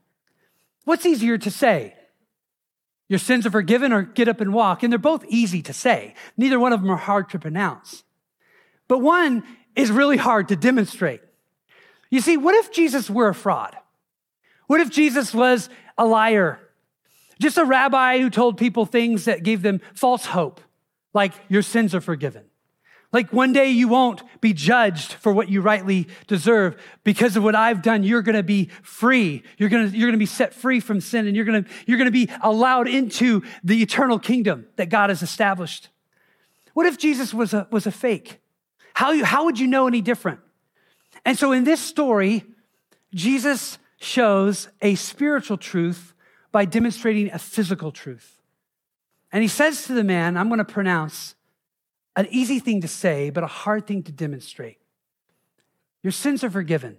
What's 0.83 1.05
easier 1.05 1.37
to 1.37 1.51
say? 1.51 1.95
Your 3.07 3.19
sins 3.19 3.45
are 3.45 3.51
forgiven 3.51 3.93
or 3.93 4.01
get 4.01 4.27
up 4.27 4.41
and 4.41 4.53
walk. 4.53 4.83
And 4.83 4.91
they're 4.91 4.97
both 4.97 5.23
easy 5.27 5.61
to 5.63 5.73
say. 5.73 6.15
Neither 6.37 6.59
one 6.59 6.73
of 6.73 6.81
them 6.81 6.89
are 6.91 6.97
hard 6.97 7.29
to 7.29 7.39
pronounce. 7.39 8.03
But 8.87 8.99
one 8.99 9.43
is 9.75 9.91
really 9.91 10.17
hard 10.17 10.47
to 10.49 10.55
demonstrate. 10.55 11.21
You 12.09 12.21
see, 12.21 12.37
what 12.37 12.55
if 12.55 12.71
Jesus 12.71 13.09
were 13.09 13.29
a 13.29 13.35
fraud? 13.35 13.75
What 14.67 14.81
if 14.81 14.89
Jesus 14.89 15.33
was 15.33 15.69
a 15.97 16.05
liar? 16.05 16.59
Just 17.39 17.57
a 17.57 17.65
rabbi 17.65 18.19
who 18.19 18.29
told 18.29 18.57
people 18.57 18.85
things 18.85 19.25
that 19.25 19.43
gave 19.43 19.61
them 19.61 19.81
false 19.93 20.25
hope, 20.25 20.61
like 21.13 21.33
your 21.49 21.61
sins 21.61 21.93
are 21.93 22.01
forgiven. 22.01 22.45
Like 23.11 23.31
one 23.31 23.53
day 23.53 23.69
you 23.69 23.87
won't 23.87 24.23
be 24.41 24.51
judged 24.51 25.13
for 25.13 25.31
what 25.31 25.47
you 25.47 25.61
rightly 25.61 26.07
deserve. 26.27 26.75
Because 27.05 27.37
of 27.37 27.43
what 27.43 27.55
I've 27.55 27.81
done, 27.81 28.03
you're 28.03 28.21
going 28.21 28.35
to 28.35 28.43
be 28.43 28.69
free. 28.83 29.43
You're 29.57 29.69
going 29.69 29.89
to, 29.89 29.97
you're 29.97 30.11
to 30.11 30.17
be 30.17 30.25
set 30.25 30.53
free 30.53 30.81
from 30.81 30.99
sin 30.99 31.25
and 31.25 31.35
you're 31.35 31.45
going 31.45 31.63
to, 31.63 31.69
you're 31.85 32.03
to 32.03 32.11
be 32.11 32.29
allowed 32.41 32.89
into 32.89 33.41
the 33.63 33.81
eternal 33.81 34.19
kingdom 34.19 34.67
that 34.75 34.89
God 34.89 35.09
has 35.09 35.21
established. 35.21 35.87
What 36.73 36.87
if 36.87 36.97
Jesus 36.97 37.33
was 37.33 37.53
a, 37.53 37.67
was 37.71 37.87
a 37.87 37.91
fake? 37.91 38.41
How, 38.93 39.11
you, 39.11 39.23
how 39.23 39.45
would 39.45 39.59
you 39.59 39.67
know 39.67 39.87
any 39.87 40.01
different? 40.01 40.41
And 41.25 41.37
so 41.37 41.51
in 41.51 41.63
this 41.63 41.81
story, 41.81 42.43
Jesus 43.13 43.79
shows 43.97 44.69
a 44.81 44.95
spiritual 44.95 45.57
truth 45.57 46.13
by 46.51 46.65
demonstrating 46.65 47.31
a 47.31 47.39
physical 47.39 47.91
truth. 47.91 48.39
And 49.31 49.41
he 49.41 49.49
says 49.49 49.85
to 49.87 49.93
the 49.93 50.03
man, 50.03 50.37
I'm 50.37 50.47
going 50.47 50.59
to 50.59 50.65
pronounce 50.65 51.35
an 52.15 52.27
easy 52.29 52.59
thing 52.59 52.81
to 52.81 52.87
say, 52.87 53.29
but 53.29 53.43
a 53.43 53.47
hard 53.47 53.87
thing 53.87 54.03
to 54.03 54.11
demonstrate. 54.11 54.77
Your 56.03 56.11
sins 56.11 56.43
are 56.43 56.49
forgiven. 56.49 56.97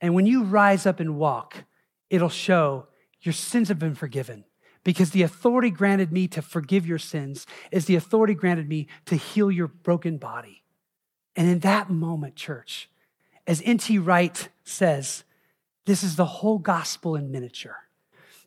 And 0.00 0.14
when 0.14 0.26
you 0.26 0.44
rise 0.44 0.86
up 0.86 1.00
and 1.00 1.16
walk, 1.16 1.64
it'll 2.10 2.28
show 2.28 2.86
your 3.22 3.32
sins 3.32 3.68
have 3.68 3.78
been 3.78 3.94
forgiven. 3.94 4.44
Because 4.84 5.10
the 5.10 5.22
authority 5.22 5.70
granted 5.70 6.12
me 6.12 6.28
to 6.28 6.42
forgive 6.42 6.86
your 6.86 6.98
sins 6.98 7.44
is 7.72 7.86
the 7.86 7.96
authority 7.96 8.34
granted 8.34 8.68
me 8.68 8.86
to 9.06 9.16
heal 9.16 9.50
your 9.50 9.66
broken 9.66 10.16
body. 10.16 10.62
And 11.34 11.48
in 11.48 11.58
that 11.60 11.90
moment, 11.90 12.36
church, 12.36 12.88
as 13.46 13.62
N.T. 13.64 13.98
Wright 13.98 14.48
says, 14.64 15.24
this 15.84 16.02
is 16.02 16.16
the 16.16 16.24
whole 16.24 16.58
gospel 16.58 17.14
in 17.14 17.30
miniature. 17.30 17.76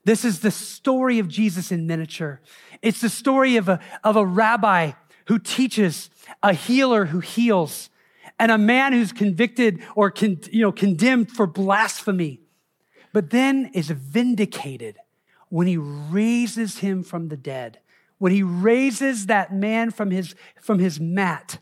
This 0.06 0.26
is 0.26 0.40
the 0.40 0.52
story 0.52 1.20
of 1.20 1.28
Jesus 1.28 1.72
in 1.72 1.88
miniature. 1.88 2.42
It's 2.82 3.02
the 3.02 3.10
story 3.10 3.56
of 3.58 3.70
a, 3.70 3.80
of 4.04 4.16
a 4.16 4.26
rabbi 4.26 4.92
who 5.26 5.40
teaches, 5.40 6.10
a 6.42 6.54
healer 6.54 7.06
who 7.06 7.20
heals, 7.20 7.90
and 8.40 8.52
a 8.52 8.58
man 8.58 8.94
who's 8.94 9.12
convicted 9.12 9.82
or 9.96 10.10
con, 10.12 10.40
you 10.52 10.62
know, 10.62 10.72
condemned 10.72 11.32
for 11.32 11.46
blasphemy, 11.46 12.42
but 13.14 13.30
then 13.30 13.70
is 13.74 13.90
vindicated 13.90 14.98
when 15.50 15.68
he 15.68 15.78
raises 15.78 16.80
him 16.80 17.04
from 17.04 17.28
the 17.28 17.38
dead. 17.38 17.80
When 18.18 18.32
he 18.32 18.44
raises 18.44 19.28
that 19.28 19.54
man 19.54 19.92
from 19.92 20.12
his, 20.12 20.36
from 20.62 20.80
his 20.80 21.00
mat, 21.00 21.60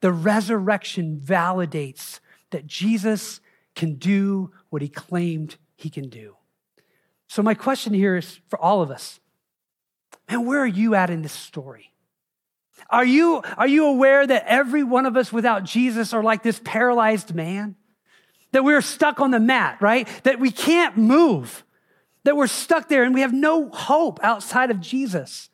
the 0.00 0.12
resurrection 0.12 1.20
validates 1.22 2.20
that 2.50 2.66
Jesus 2.66 3.40
can 3.74 3.94
do 3.94 4.50
what 4.68 4.82
he 4.82 4.88
claimed 4.88 5.56
he 5.76 5.90
can 5.90 6.08
do. 6.08 6.36
So, 7.28 7.42
my 7.42 7.54
question 7.54 7.94
here 7.94 8.16
is 8.16 8.40
for 8.48 8.58
all 8.58 8.82
of 8.82 8.90
us 8.90 9.20
man, 10.28 10.46
where 10.46 10.60
are 10.60 10.66
you 10.66 10.94
at 10.94 11.10
in 11.10 11.22
this 11.22 11.32
story? 11.32 11.92
Are 12.88 13.04
you, 13.04 13.42
are 13.56 13.68
you 13.68 13.86
aware 13.86 14.26
that 14.26 14.44
every 14.46 14.82
one 14.82 15.06
of 15.06 15.16
us 15.16 15.32
without 15.32 15.64
Jesus 15.64 16.12
are 16.12 16.22
like 16.22 16.42
this 16.42 16.60
paralyzed 16.64 17.34
man? 17.34 17.76
that 18.52 18.64
we're 18.64 18.80
stuck 18.80 19.20
on 19.20 19.30
the 19.30 19.40
mat, 19.40 19.78
right? 19.80 20.08
That 20.24 20.40
we 20.40 20.50
can't 20.50 20.96
move, 20.96 21.64
that 22.24 22.36
we're 22.36 22.46
stuck 22.46 22.88
there 22.88 23.04
and 23.04 23.14
we 23.14 23.20
have 23.20 23.32
no 23.32 23.68
hope 23.68 24.20
outside 24.22 24.70
of 24.70 24.80
Jesus. 24.80 25.50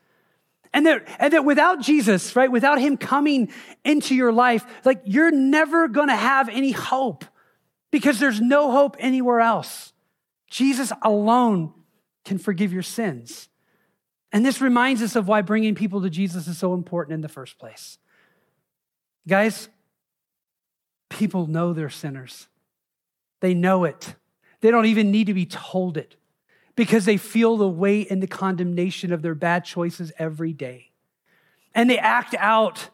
And 0.76 0.84
that, 0.84 1.08
and 1.18 1.32
that 1.32 1.46
without 1.46 1.80
Jesus, 1.80 2.36
right, 2.36 2.52
without 2.52 2.78
him 2.78 2.98
coming 2.98 3.50
into 3.82 4.14
your 4.14 4.30
life, 4.30 4.62
like 4.84 5.00
you're 5.06 5.30
never 5.30 5.88
gonna 5.88 6.14
have 6.14 6.50
any 6.50 6.70
hope 6.70 7.24
because 7.90 8.20
there's 8.20 8.42
no 8.42 8.70
hope 8.70 8.94
anywhere 8.98 9.40
else. 9.40 9.94
Jesus 10.50 10.92
alone 11.00 11.72
can 12.26 12.36
forgive 12.36 12.74
your 12.74 12.82
sins. 12.82 13.48
And 14.32 14.44
this 14.44 14.60
reminds 14.60 15.00
us 15.00 15.16
of 15.16 15.26
why 15.26 15.40
bringing 15.40 15.74
people 15.74 16.02
to 16.02 16.10
Jesus 16.10 16.46
is 16.46 16.58
so 16.58 16.74
important 16.74 17.14
in 17.14 17.20
the 17.22 17.28
first 17.28 17.58
place. 17.58 17.96
Guys, 19.26 19.70
people 21.08 21.46
know 21.46 21.72
they're 21.72 21.88
sinners. 21.88 22.48
They 23.40 23.54
know 23.54 23.84
it. 23.84 24.14
They 24.60 24.70
don't 24.70 24.84
even 24.84 25.10
need 25.10 25.28
to 25.28 25.34
be 25.34 25.46
told 25.46 25.96
it 25.96 26.16
because 26.76 27.06
they 27.06 27.16
feel 27.16 27.56
the 27.56 27.68
weight 27.68 28.10
and 28.10 28.22
the 28.22 28.26
condemnation 28.26 29.12
of 29.12 29.22
their 29.22 29.34
bad 29.34 29.64
choices 29.64 30.12
every 30.18 30.52
day. 30.52 30.90
And 31.74 31.90
they 31.90 31.98
act 31.98 32.34
out 32.38 32.90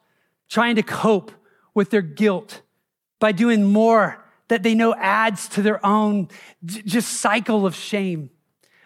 trying 0.48 0.76
to 0.76 0.82
cope 0.82 1.32
with 1.74 1.90
their 1.90 2.02
guilt 2.02 2.62
by 3.18 3.32
doing 3.32 3.64
more 3.64 4.24
that 4.48 4.62
they 4.62 4.74
know 4.74 4.94
adds 4.94 5.48
to 5.48 5.62
their 5.62 5.84
own 5.84 6.28
just 6.64 7.20
cycle 7.20 7.66
of 7.66 7.74
shame. 7.74 8.30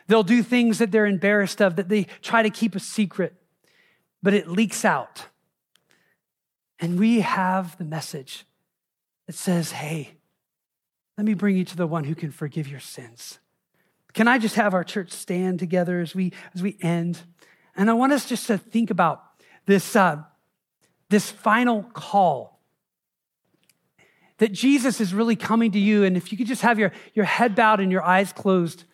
They'll 0.07 0.23
do 0.23 0.43
things 0.43 0.79
that 0.79 0.93
they're 0.93 1.07
embarrassed 1.07 1.61
of, 1.61 1.77
that 1.77 1.89
they 1.89 2.05
try 2.23 2.43
to 2.43 2.51
keep 2.51 2.75
a 2.75 2.81
secret, 2.81 3.35
but 4.23 4.33
it 4.33 4.49
leaks 4.49 4.85
out. 4.85 5.27
And 6.79 6.99
we 6.99 7.21
have 7.21 7.77
the 7.79 7.85
message 7.85 8.45
that 9.27 9.35
says, 9.35 9.73
hey, 9.73 10.13
let 11.19 11.25
me 11.25 11.35
bring 11.35 11.57
you 11.57 11.65
to 11.65 11.77
the 11.77 11.87
one 11.87 12.05
who 12.05 12.15
can 12.15 12.31
forgive 12.31 12.69
your 12.69 12.81
sins. 12.81 13.41
Can 14.17 14.29
I 14.29 14.39
just 14.39 14.55
have 14.55 14.73
our 14.73 14.83
church 14.83 15.13
stand 15.13 15.59
together 15.59 16.01
as 16.01 16.15
we, 16.15 16.33
as 16.55 16.63
we 16.63 16.79
end? 16.81 17.21
And 17.77 17.91
I 17.91 17.93
want 17.93 18.15
us 18.15 18.27
just 18.27 18.47
to 18.47 18.57
think 18.57 18.91
about 18.91 19.23
this, 19.67 19.95
uh, 19.95 20.23
this 21.11 21.31
final 21.31 21.83
call 21.83 22.59
that 24.39 24.53
Jesus 24.53 25.03
is 25.03 25.13
really 25.13 25.37
coming 25.37 25.73
to 25.73 25.79
you. 25.79 26.03
And 26.03 26.17
if 26.17 26.33
you 26.33 26.39
could 26.39 26.47
just 26.47 26.63
have 26.63 26.79
your, 26.79 26.93
your 27.13 27.27
head 27.27 27.55
bowed 27.55 27.79
and 27.79 27.93
your 27.93 28.03
eyes 28.03 28.33
closed, 28.33 28.85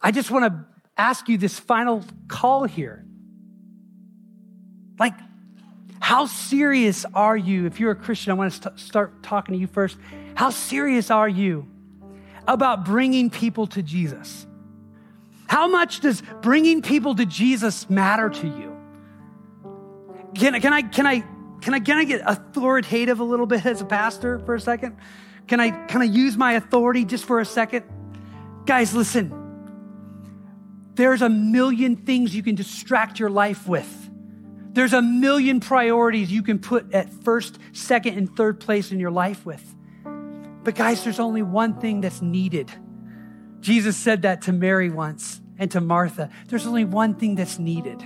I 0.00 0.10
just 0.10 0.28
want 0.32 0.52
to 0.52 0.64
ask 0.98 1.28
you 1.28 1.38
this 1.38 1.60
final 1.60 2.04
call 2.26 2.64
here. 2.64 3.04
Like, 4.98 5.14
how 6.00 6.26
serious 6.26 7.06
are 7.14 7.36
you? 7.36 7.66
If 7.66 7.78
you're 7.78 7.92
a 7.92 7.96
Christian, 7.96 8.32
I 8.32 8.34
want 8.34 8.52
to 8.54 8.60
st- 8.60 8.80
start 8.80 9.22
talking 9.22 9.54
to 9.54 9.60
you 9.60 9.68
first. 9.68 9.96
How 10.34 10.50
serious 10.50 11.12
are 11.12 11.28
you 11.28 11.68
about 12.46 12.84
bringing 12.84 13.30
people 13.30 13.66
to 13.68 13.82
Jesus? 13.82 14.46
How 15.46 15.68
much 15.68 16.00
does 16.00 16.22
bringing 16.40 16.82
people 16.82 17.14
to 17.14 17.26
Jesus 17.26 17.90
matter 17.90 18.30
to 18.30 18.46
you? 18.46 18.76
Can, 20.34 20.58
can, 20.60 20.72
I, 20.72 20.82
can, 20.82 21.06
I, 21.06 21.20
can, 21.60 21.74
I, 21.74 21.80
can 21.80 21.98
I 21.98 22.04
get 22.04 22.22
authoritative 22.24 23.20
a 23.20 23.24
little 23.24 23.46
bit 23.46 23.64
as 23.66 23.80
a 23.80 23.84
pastor 23.84 24.38
for 24.40 24.54
a 24.54 24.60
second? 24.60 24.96
Can 25.46 25.60
I, 25.60 25.70
can 25.86 26.00
I 26.00 26.06
use 26.06 26.36
my 26.36 26.54
authority 26.54 27.04
just 27.04 27.24
for 27.26 27.40
a 27.40 27.44
second? 27.44 27.84
Guys, 28.64 28.94
listen. 28.94 29.38
There's 30.94 31.22
a 31.22 31.28
million 31.28 31.96
things 31.96 32.34
you 32.34 32.42
can 32.42 32.54
distract 32.54 33.18
your 33.18 33.30
life 33.30 33.66
with. 33.66 34.10
There's 34.72 34.92
a 34.94 35.02
million 35.02 35.60
priorities 35.60 36.32
you 36.32 36.42
can 36.42 36.58
put 36.58 36.94
at 36.94 37.10
first, 37.10 37.58
second, 37.72 38.16
and 38.16 38.34
third 38.34 38.60
place 38.60 38.90
in 38.90 38.98
your 38.98 39.10
life 39.10 39.44
with. 39.44 39.74
But 40.64 40.74
guys, 40.74 41.04
there's 41.04 41.20
only 41.20 41.42
one 41.42 41.80
thing 41.80 42.00
that's 42.00 42.22
needed. 42.22 42.70
Jesus 43.60 43.96
said 43.96 44.22
that 44.22 44.42
to 44.42 44.52
Mary 44.52 44.90
once 44.90 45.40
and 45.58 45.70
to 45.70 45.80
Martha. 45.80 46.30
There's 46.48 46.66
only 46.66 46.84
one 46.84 47.14
thing 47.14 47.36
that's 47.36 47.58
needed. 47.58 48.02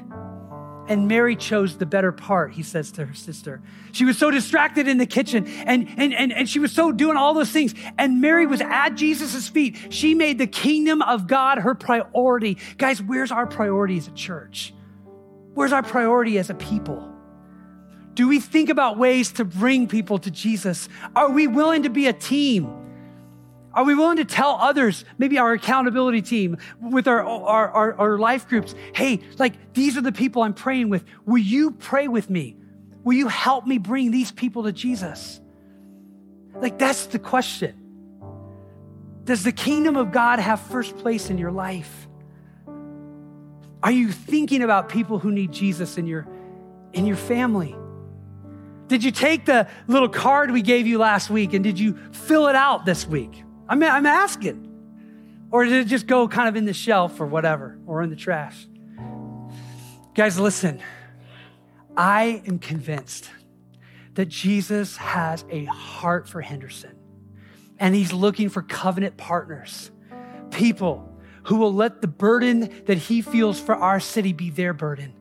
And 0.88 1.08
Mary 1.08 1.34
chose 1.34 1.78
the 1.78 1.86
better 1.86 2.12
part, 2.12 2.52
he 2.52 2.62
says 2.62 2.92
to 2.92 3.06
her 3.06 3.14
sister. 3.14 3.60
She 3.90 4.04
was 4.04 4.16
so 4.18 4.30
distracted 4.30 4.86
in 4.86 4.98
the 4.98 5.06
kitchen 5.06 5.46
and, 5.46 5.88
and, 5.96 6.14
and, 6.14 6.32
and 6.32 6.48
she 6.48 6.60
was 6.60 6.70
so 6.70 6.92
doing 6.92 7.16
all 7.16 7.34
those 7.34 7.50
things. 7.50 7.74
And 7.98 8.20
Mary 8.20 8.46
was 8.46 8.60
at 8.60 8.90
Jesus' 8.90 9.48
feet. 9.48 9.76
She 9.90 10.14
made 10.14 10.38
the 10.38 10.46
kingdom 10.46 11.02
of 11.02 11.26
God 11.26 11.58
her 11.58 11.74
priority. 11.74 12.58
Guys, 12.78 13.02
where's 13.02 13.32
our 13.32 13.46
priority 13.46 13.98
as 13.98 14.06
a 14.06 14.12
church? 14.12 14.72
Where's 15.54 15.72
our 15.72 15.82
priority 15.82 16.38
as 16.38 16.50
a 16.50 16.54
people? 16.54 17.15
Do 18.16 18.26
we 18.26 18.40
think 18.40 18.70
about 18.70 18.96
ways 18.96 19.32
to 19.32 19.44
bring 19.44 19.88
people 19.88 20.16
to 20.20 20.30
Jesus? 20.30 20.88
Are 21.14 21.30
we 21.30 21.46
willing 21.46 21.82
to 21.82 21.90
be 21.90 22.06
a 22.06 22.14
team? 22.14 22.72
Are 23.74 23.84
we 23.84 23.94
willing 23.94 24.16
to 24.16 24.24
tell 24.24 24.52
others, 24.52 25.04
maybe 25.18 25.36
our 25.36 25.52
accountability 25.52 26.22
team 26.22 26.56
with 26.80 27.08
our, 27.08 27.22
our, 27.22 27.68
our, 27.68 27.94
our, 28.00 28.18
life 28.18 28.48
groups, 28.48 28.74
hey, 28.94 29.20
like 29.38 29.74
these 29.74 29.98
are 29.98 30.00
the 30.00 30.12
people 30.12 30.42
I'm 30.42 30.54
praying 30.54 30.88
with. 30.88 31.04
Will 31.26 31.36
you 31.36 31.72
pray 31.72 32.08
with 32.08 32.30
me? 32.30 32.56
Will 33.04 33.12
you 33.12 33.28
help 33.28 33.66
me 33.66 33.76
bring 33.76 34.12
these 34.12 34.32
people 34.32 34.62
to 34.62 34.72
Jesus? 34.72 35.38
Like 36.54 36.78
that's 36.78 37.04
the 37.08 37.18
question. 37.18 37.74
Does 39.24 39.44
the 39.44 39.52
kingdom 39.52 39.96
of 39.96 40.10
God 40.10 40.38
have 40.38 40.58
first 40.58 40.96
place 40.96 41.28
in 41.28 41.36
your 41.36 41.52
life? 41.52 42.08
Are 43.82 43.92
you 43.92 44.10
thinking 44.10 44.62
about 44.62 44.88
people 44.88 45.18
who 45.18 45.30
need 45.30 45.52
Jesus 45.52 45.98
in 45.98 46.06
your, 46.06 46.26
in 46.94 47.04
your 47.04 47.16
family? 47.16 47.76
Did 48.88 49.02
you 49.02 49.10
take 49.10 49.46
the 49.46 49.68
little 49.88 50.08
card 50.08 50.50
we 50.50 50.62
gave 50.62 50.86
you 50.86 50.98
last 50.98 51.28
week 51.28 51.54
and 51.54 51.64
did 51.64 51.78
you 51.78 51.98
fill 52.12 52.46
it 52.48 52.54
out 52.54 52.84
this 52.84 53.06
week? 53.06 53.42
I'm, 53.68 53.82
I'm 53.82 54.06
asking. 54.06 54.62
Or 55.50 55.64
did 55.64 55.74
it 55.74 55.86
just 55.86 56.06
go 56.06 56.28
kind 56.28 56.48
of 56.48 56.56
in 56.56 56.64
the 56.64 56.72
shelf 56.72 57.20
or 57.20 57.26
whatever, 57.26 57.78
or 57.86 58.02
in 58.02 58.10
the 58.10 58.16
trash? 58.16 58.66
Guys, 60.14 60.38
listen. 60.38 60.80
I 61.96 62.42
am 62.46 62.58
convinced 62.58 63.30
that 64.14 64.26
Jesus 64.26 64.96
has 64.96 65.44
a 65.50 65.64
heart 65.64 66.28
for 66.28 66.40
Henderson, 66.40 66.94
and 67.78 67.94
he's 67.94 68.12
looking 68.12 68.48
for 68.48 68.62
covenant 68.62 69.16
partners, 69.16 69.90
people 70.50 71.16
who 71.44 71.56
will 71.56 71.72
let 71.72 72.00
the 72.00 72.08
burden 72.08 72.82
that 72.86 72.98
he 72.98 73.22
feels 73.22 73.60
for 73.60 73.74
our 73.74 74.00
city 74.00 74.32
be 74.32 74.50
their 74.50 74.72
burden. 74.72 75.14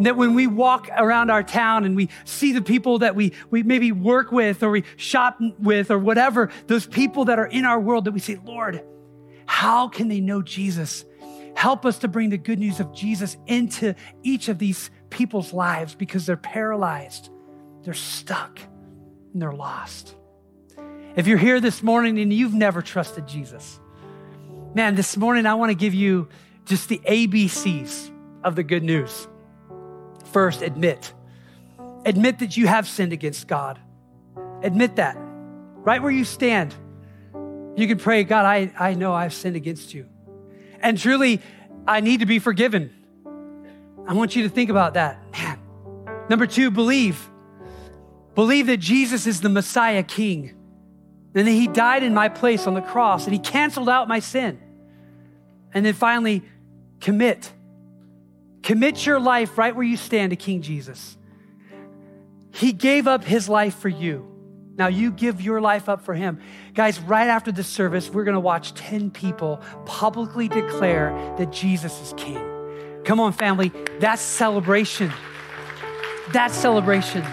And 0.00 0.06
that 0.06 0.16
when 0.16 0.32
we 0.32 0.46
walk 0.46 0.88
around 0.96 1.30
our 1.30 1.42
town 1.42 1.84
and 1.84 1.94
we 1.94 2.08
see 2.24 2.52
the 2.52 2.62
people 2.62 3.00
that 3.00 3.14
we, 3.14 3.34
we 3.50 3.62
maybe 3.62 3.92
work 3.92 4.32
with 4.32 4.62
or 4.62 4.70
we 4.70 4.84
shop 4.96 5.38
with 5.58 5.90
or 5.90 5.98
whatever, 5.98 6.48
those 6.68 6.86
people 6.86 7.26
that 7.26 7.38
are 7.38 7.44
in 7.44 7.66
our 7.66 7.78
world, 7.78 8.06
that 8.06 8.12
we 8.12 8.18
say, 8.18 8.40
Lord, 8.42 8.82
how 9.44 9.88
can 9.88 10.08
they 10.08 10.22
know 10.22 10.40
Jesus? 10.40 11.04
Help 11.54 11.84
us 11.84 11.98
to 11.98 12.08
bring 12.08 12.30
the 12.30 12.38
good 12.38 12.58
news 12.58 12.80
of 12.80 12.94
Jesus 12.94 13.36
into 13.46 13.94
each 14.22 14.48
of 14.48 14.58
these 14.58 14.90
people's 15.10 15.52
lives 15.52 15.94
because 15.94 16.24
they're 16.24 16.38
paralyzed, 16.38 17.28
they're 17.82 17.92
stuck, 17.92 18.58
and 19.34 19.42
they're 19.42 19.52
lost. 19.52 20.14
If 21.14 21.26
you're 21.26 21.36
here 21.36 21.60
this 21.60 21.82
morning 21.82 22.18
and 22.18 22.32
you've 22.32 22.54
never 22.54 22.80
trusted 22.80 23.28
Jesus, 23.28 23.78
Man, 24.72 24.94
this 24.94 25.16
morning 25.18 25.44
I 25.44 25.54
want 25.56 25.70
to 25.70 25.74
give 25.74 25.92
you 25.92 26.28
just 26.64 26.88
the 26.88 27.00
ABCs 27.00 28.10
of 28.42 28.56
the 28.56 28.62
good 28.62 28.84
news. 28.84 29.28
First, 30.32 30.62
admit. 30.62 31.12
Admit 32.04 32.38
that 32.40 32.56
you 32.56 32.66
have 32.66 32.88
sinned 32.88 33.12
against 33.12 33.46
God. 33.46 33.78
Admit 34.62 34.96
that. 34.96 35.16
Right 35.18 36.02
where 36.02 36.10
you 36.10 36.24
stand, 36.24 36.74
you 37.76 37.86
can 37.86 37.98
pray, 37.98 38.24
God, 38.24 38.44
I, 38.44 38.72
I 38.78 38.94
know 38.94 39.12
I've 39.14 39.32
sinned 39.32 39.56
against 39.56 39.94
you. 39.94 40.06
And 40.80 40.98
truly, 40.98 41.40
I 41.86 42.00
need 42.00 42.20
to 42.20 42.26
be 42.26 42.38
forgiven. 42.38 42.92
I 44.06 44.14
want 44.14 44.36
you 44.36 44.42
to 44.42 44.48
think 44.48 44.70
about 44.70 44.94
that. 44.94 45.18
Man. 45.32 45.58
Number 46.28 46.46
two, 46.46 46.70
believe. 46.70 47.28
Believe 48.34 48.66
that 48.66 48.78
Jesus 48.78 49.26
is 49.26 49.40
the 49.40 49.48
Messiah 49.48 50.02
King 50.02 50.56
and 51.34 51.46
then 51.46 51.54
he 51.54 51.68
died 51.68 52.02
in 52.02 52.12
my 52.12 52.28
place 52.28 52.66
on 52.66 52.74
the 52.74 52.80
cross 52.80 53.24
and 53.24 53.32
he 53.32 53.38
canceled 53.38 53.88
out 53.88 54.08
my 54.08 54.18
sin. 54.18 54.60
And 55.72 55.86
then 55.86 55.94
finally, 55.94 56.42
commit. 57.00 57.52
Commit 58.62 59.06
your 59.06 59.18
life 59.18 59.56
right 59.56 59.74
where 59.74 59.84
you 59.84 59.96
stand 59.96 60.30
to 60.30 60.36
King 60.36 60.62
Jesus. 60.62 61.16
He 62.52 62.72
gave 62.72 63.06
up 63.06 63.24
his 63.24 63.48
life 63.48 63.76
for 63.76 63.88
you. 63.88 64.26
Now 64.76 64.88
you 64.88 65.10
give 65.10 65.40
your 65.40 65.60
life 65.60 65.88
up 65.88 66.02
for 66.02 66.14
him. 66.14 66.40
Guys, 66.74 67.00
right 67.00 67.28
after 67.28 67.52
the 67.52 67.62
service, 67.62 68.10
we're 68.10 68.24
going 68.24 68.34
to 68.34 68.40
watch 68.40 68.74
10 68.74 69.10
people 69.10 69.60
publicly 69.84 70.48
declare 70.48 71.12
that 71.38 71.52
Jesus 71.52 72.00
is 72.00 72.14
king. 72.16 72.38
Come 73.04 73.20
on, 73.20 73.32
family. 73.32 73.72
That's 73.98 74.22
celebration. 74.22 75.12
That's 76.32 76.54
celebration. 76.54 77.24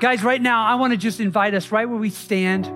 Guys, 0.00 0.22
right 0.22 0.40
now, 0.40 0.66
I 0.66 0.74
want 0.74 0.92
to 0.92 0.96
just 0.96 1.20
invite 1.20 1.54
us 1.54 1.72
right 1.72 1.88
where 1.88 1.98
we 1.98 2.10
stand. 2.10 2.70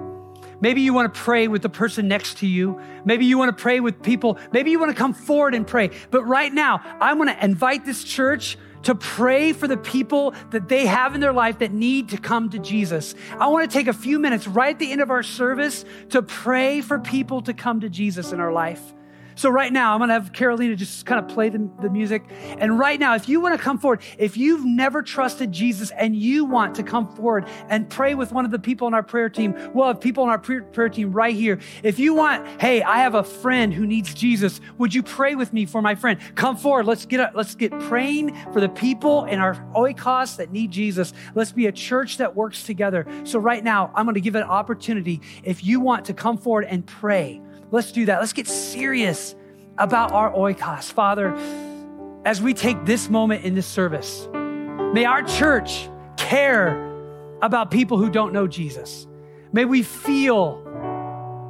Maybe 0.61 0.81
you 0.81 0.93
want 0.93 1.13
to 1.13 1.21
pray 1.21 1.49
with 1.49 1.63
the 1.63 1.69
person 1.69 2.09
next 2.09 2.39
to 2.39 2.47
you. 2.47 2.81
Maybe 3.05 3.27
you 3.27 3.39
want 3.39 3.57
to 3.57 3.63
pray 3.63 3.81
with 3.81 4.03
people. 4.03 4.39
Maybe 4.53 4.71
you 4.71 4.79
want 4.79 4.91
to 4.91 4.97
come 4.97 5.15
forward 5.15 5.55
and 5.55 5.67
pray. 5.67 5.91
But 6.11 6.25
right 6.25 6.53
now, 6.53 6.81
I 7.01 7.15
want 7.15 7.31
to 7.31 7.45
invite 7.45 7.85
this 7.85 8.03
church 8.03 8.59
to 8.83 8.95
pray 8.95 9.53
for 9.53 9.69
the 9.69 9.77
people 9.77 10.35
that 10.51 10.69
they 10.69 10.87
have 10.87 11.15
in 11.15 11.21
their 11.21 11.33
life 11.33 11.59
that 11.59 11.73
need 11.73 12.11
to 12.11 12.19
come 12.19 12.51
to 12.51 12.59
Jesus. 12.59 13.15
I 13.39 13.49
want 13.49 13.71
to 13.71 13.77
take 13.77 13.89
a 13.89 13.93
few 13.93 14.19
minutes 14.19 14.47
right 14.47 14.75
at 14.75 14.79
the 14.79 14.91
end 14.91 15.01
of 15.01 15.11
our 15.11 15.23
service 15.23 15.85
to 16.11 16.23
pray 16.23 16.81
for 16.81 16.99
people 16.99 17.43
to 17.43 17.55
come 17.55 17.81
to 17.81 17.89
Jesus 17.89 18.33
in 18.33 18.41
our 18.41 18.53
life. 18.53 18.81
So, 19.39 19.51
right 19.51 19.73
now, 19.73 19.93
I'm 19.93 20.01
going 20.01 20.09
to 20.09 20.15
have 20.15 20.33
Carolina 20.33 20.75
just 20.75 21.07
kind 21.07 21.25
of 21.25 21.33
play 21.33 21.49
the, 21.49 21.71
the 21.81 21.89
music. 21.89 22.25
And 22.59 22.77
right 22.77 22.99
now, 22.99 23.15
if 23.15 23.29
you 23.29 23.41
want 23.41 23.57
to 23.57 23.63
come 23.63 23.79
forward, 23.79 24.03
if 24.19 24.37
you've 24.37 24.65
never 24.65 25.01
trusted 25.01 25.53
Jesus 25.53 25.93
and 25.93 26.17
you 26.17 26.45
want 26.45 26.75
to 26.75 26.83
come 26.83 27.07
forward 27.15 27.47
and 27.69 27.89
pray 27.89 28.17
with 28.17 28.33
one 28.33 28.45
of 28.45 28.51
the 28.51 28.59
people 28.59 28.89
on 28.89 28.95
our 28.95 29.03
prayer 29.05 29.29
team, 29.29 29.55
we'll 29.73 29.87
have 29.87 30.01
people 30.01 30.25
on 30.25 30.29
our 30.29 30.41
prayer 30.41 30.89
team 30.89 31.13
right 31.13 31.37
here. 31.37 31.61
If 31.85 32.01
you 32.01 32.15
want, 32.15 32.61
hey, 32.61 32.83
I 32.83 32.99
have 32.99 33.15
a 33.15 33.23
friend 33.23 33.73
who 33.73 33.87
needs 33.87 34.13
Jesus, 34.13 34.61
would 34.77 34.93
you 34.93 35.05
pray 35.05 35.37
with 35.37 35.53
me 35.53 35.67
for 35.67 35.81
my 35.81 35.95
friend? 35.95 36.19
Come 36.35 36.57
forward. 36.57 36.87
Let's 36.87 37.07
get, 37.07 37.37
let's 37.37 37.55
get 37.55 37.71
praying 37.83 38.35
for 38.53 38.61
the 38.61 38.69
people 38.69 39.27
in 39.27 39.39
our 39.39 39.55
oikos 39.77 40.35
that 40.39 40.51
need 40.51 40.73
Jesus. 40.73 41.13
Let's 41.37 41.53
be 41.53 41.67
a 41.69 41.73
church 41.73 42.17
that 42.17 42.35
works 42.35 42.65
together. 42.65 43.07
So, 43.23 43.39
right 43.39 43.63
now, 43.63 43.93
I'm 43.95 44.05
going 44.05 44.17
to 44.17 44.21
give 44.21 44.35
an 44.35 44.43
opportunity. 44.43 45.21
If 45.45 45.63
you 45.63 45.79
want 45.79 46.07
to 46.07 46.13
come 46.13 46.39
forward 46.39 46.65
and 46.65 46.85
pray, 46.85 47.41
Let's 47.71 47.93
do 47.93 48.07
that. 48.07 48.21
Let's 48.21 48.33
get 48.33 48.47
serious 48.47 49.35
about 49.77 50.13
our 50.13 50.33
oikos. 50.33 50.91
Father, 50.93 51.35
as 52.25 52.41
we 52.41 52.55
take 52.55 52.85
this 52.85 53.09
moment 53.09 53.45
in 53.45 53.55
this 53.55 53.67
service, 53.67 54.29
may 54.33 55.05
our 55.05 55.23
church 55.23 55.89
care 56.17 56.87
about 57.43 57.71
people 57.71 57.99
who 57.99 58.11
don't 58.11 58.33
know 58.33 58.47
Jesus. 58.47 59.07
May 59.53 59.65
we 59.65 59.83
feel 59.83 60.63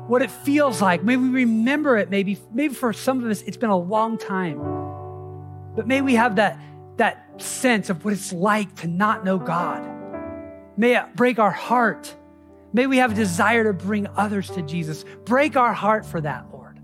what 0.06 0.22
it 0.22 0.30
feels 0.30 0.80
like. 0.80 1.02
May 1.02 1.16
we 1.16 1.28
remember 1.28 1.96
it. 1.98 2.10
Maybe, 2.10 2.38
maybe 2.52 2.74
for 2.74 2.92
some 2.92 3.22
of 3.22 3.30
us, 3.30 3.42
it's 3.42 3.56
been 3.56 3.70
a 3.70 3.78
long 3.78 4.18
time. 4.18 4.58
But 5.74 5.86
may 5.86 6.00
we 6.00 6.14
have 6.14 6.36
that, 6.36 6.58
that 6.96 7.40
sense 7.40 7.90
of 7.90 8.04
what 8.04 8.14
it's 8.14 8.32
like 8.32 8.74
to 8.76 8.88
not 8.88 9.24
know 9.24 9.38
God. 9.38 9.86
May 10.76 10.96
it 10.96 11.14
break 11.14 11.38
our 11.38 11.50
heart 11.50 12.14
May 12.72 12.86
we 12.86 12.98
have 12.98 13.12
a 13.12 13.14
desire 13.14 13.64
to 13.64 13.72
bring 13.72 14.06
others 14.16 14.50
to 14.50 14.62
Jesus. 14.62 15.04
Break 15.24 15.56
our 15.56 15.72
heart 15.72 16.04
for 16.04 16.20
that, 16.20 16.46
Lord. 16.52 16.80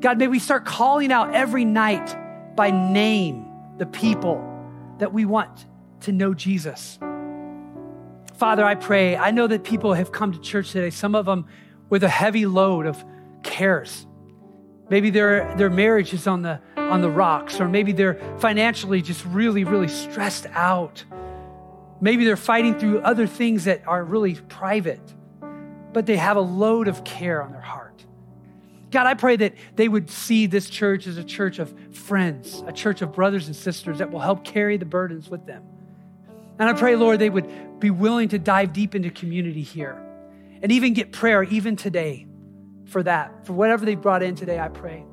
God, 0.00 0.18
may 0.18 0.28
we 0.28 0.38
start 0.38 0.64
calling 0.64 1.12
out 1.12 1.34
every 1.34 1.64
night 1.64 2.16
by 2.56 2.70
name 2.70 3.46
the 3.78 3.86
people 3.86 4.42
that 4.98 5.12
we 5.12 5.24
want 5.24 5.66
to 6.00 6.12
know 6.12 6.34
Jesus. 6.34 6.98
Father, 8.34 8.64
I 8.64 8.74
pray, 8.74 9.16
I 9.16 9.30
know 9.30 9.46
that 9.46 9.64
people 9.64 9.94
have 9.94 10.12
come 10.12 10.32
to 10.32 10.40
church 10.40 10.72
today, 10.72 10.90
some 10.90 11.14
of 11.14 11.26
them 11.26 11.46
with 11.88 12.02
a 12.02 12.08
heavy 12.08 12.46
load 12.46 12.86
of 12.86 13.04
cares. 13.42 14.06
Maybe 14.90 15.10
their, 15.10 15.54
their 15.56 15.70
marriage 15.70 16.12
is 16.12 16.26
on 16.26 16.42
the, 16.42 16.60
on 16.76 17.00
the 17.00 17.10
rocks, 17.10 17.60
or 17.60 17.68
maybe 17.68 17.92
they're 17.92 18.20
financially 18.38 19.00
just 19.02 19.24
really, 19.26 19.64
really 19.64 19.88
stressed 19.88 20.46
out. 20.52 21.04
Maybe 22.00 22.24
they're 22.24 22.36
fighting 22.36 22.78
through 22.78 23.00
other 23.00 23.26
things 23.26 23.64
that 23.64 23.86
are 23.86 24.04
really 24.04 24.34
private, 24.34 25.00
but 25.92 26.06
they 26.06 26.16
have 26.16 26.36
a 26.36 26.40
load 26.40 26.88
of 26.88 27.04
care 27.04 27.42
on 27.42 27.52
their 27.52 27.60
heart. 27.60 28.04
God, 28.90 29.06
I 29.06 29.14
pray 29.14 29.36
that 29.36 29.54
they 29.74 29.88
would 29.88 30.08
see 30.10 30.46
this 30.46 30.70
church 30.70 31.06
as 31.06 31.16
a 31.16 31.24
church 31.24 31.58
of 31.58 31.74
friends, 31.94 32.62
a 32.66 32.72
church 32.72 33.02
of 33.02 33.12
brothers 33.12 33.46
and 33.48 33.56
sisters 33.56 33.98
that 33.98 34.10
will 34.10 34.20
help 34.20 34.44
carry 34.44 34.76
the 34.76 34.84
burdens 34.84 35.28
with 35.28 35.46
them. 35.46 35.64
And 36.58 36.68
I 36.68 36.74
pray, 36.74 36.94
Lord, 36.94 37.18
they 37.18 37.30
would 37.30 37.80
be 37.80 37.90
willing 37.90 38.28
to 38.28 38.38
dive 38.38 38.72
deep 38.72 38.94
into 38.94 39.10
community 39.10 39.62
here 39.62 40.00
and 40.62 40.70
even 40.70 40.94
get 40.94 41.12
prayer, 41.12 41.42
even 41.42 41.76
today, 41.76 42.26
for 42.86 43.02
that, 43.02 43.44
for 43.44 43.52
whatever 43.52 43.84
they 43.84 43.96
brought 43.96 44.22
in 44.22 44.36
today, 44.36 44.58
I 44.58 44.68
pray. 44.68 45.04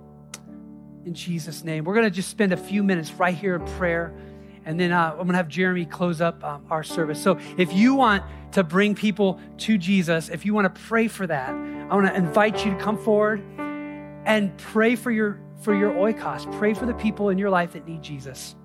In 1.06 1.14
Jesus' 1.14 1.64
name. 1.64 1.84
We're 1.84 1.96
going 1.96 2.06
to 2.06 2.12
just 2.12 2.30
spend 2.30 2.54
a 2.54 2.58
few 2.58 2.84
minutes 2.84 3.12
right 3.14 3.36
here 3.36 3.56
in 3.56 3.66
prayer. 3.78 4.14
And 4.66 4.80
then 4.80 4.92
uh, 4.92 5.12
I'm 5.12 5.18
going 5.18 5.30
to 5.30 5.38
have 5.38 5.48
Jeremy 5.48 5.86
close 5.86 6.22
up 6.22 6.44
um, 6.44 6.66
our 6.70 6.84
service. 6.84 7.22
So 7.22 7.40
if 7.58 7.74
you 7.74 7.96
want 7.96 8.24
to 8.54 8.64
bring 8.64 8.96
people 8.96 9.40
to 9.60 9.78
Jesus, 9.78 10.30
if 10.30 10.46
you 10.46 10.54
want 10.54 10.74
to 10.74 10.82
pray 10.82 11.08
for 11.08 11.26
that, 11.28 11.50
I 11.50 11.96
want 11.96 12.08
to 12.08 12.16
invite 12.16 12.66
you 12.66 12.72
to 12.72 12.78
come 12.78 12.98
forward 12.98 13.42
and 14.26 14.56
pray 14.58 14.96
for 14.96 15.12
your 15.12 15.40
for 15.62 15.76
your 15.76 15.92
oikos. 15.92 16.52
Pray 16.58 16.74
for 16.74 16.88
the 16.88 16.94
people 16.96 17.30
in 17.30 17.38
your 17.38 17.50
life 17.50 17.74
that 17.74 17.88
need 17.88 18.02
Jesus. 18.02 18.56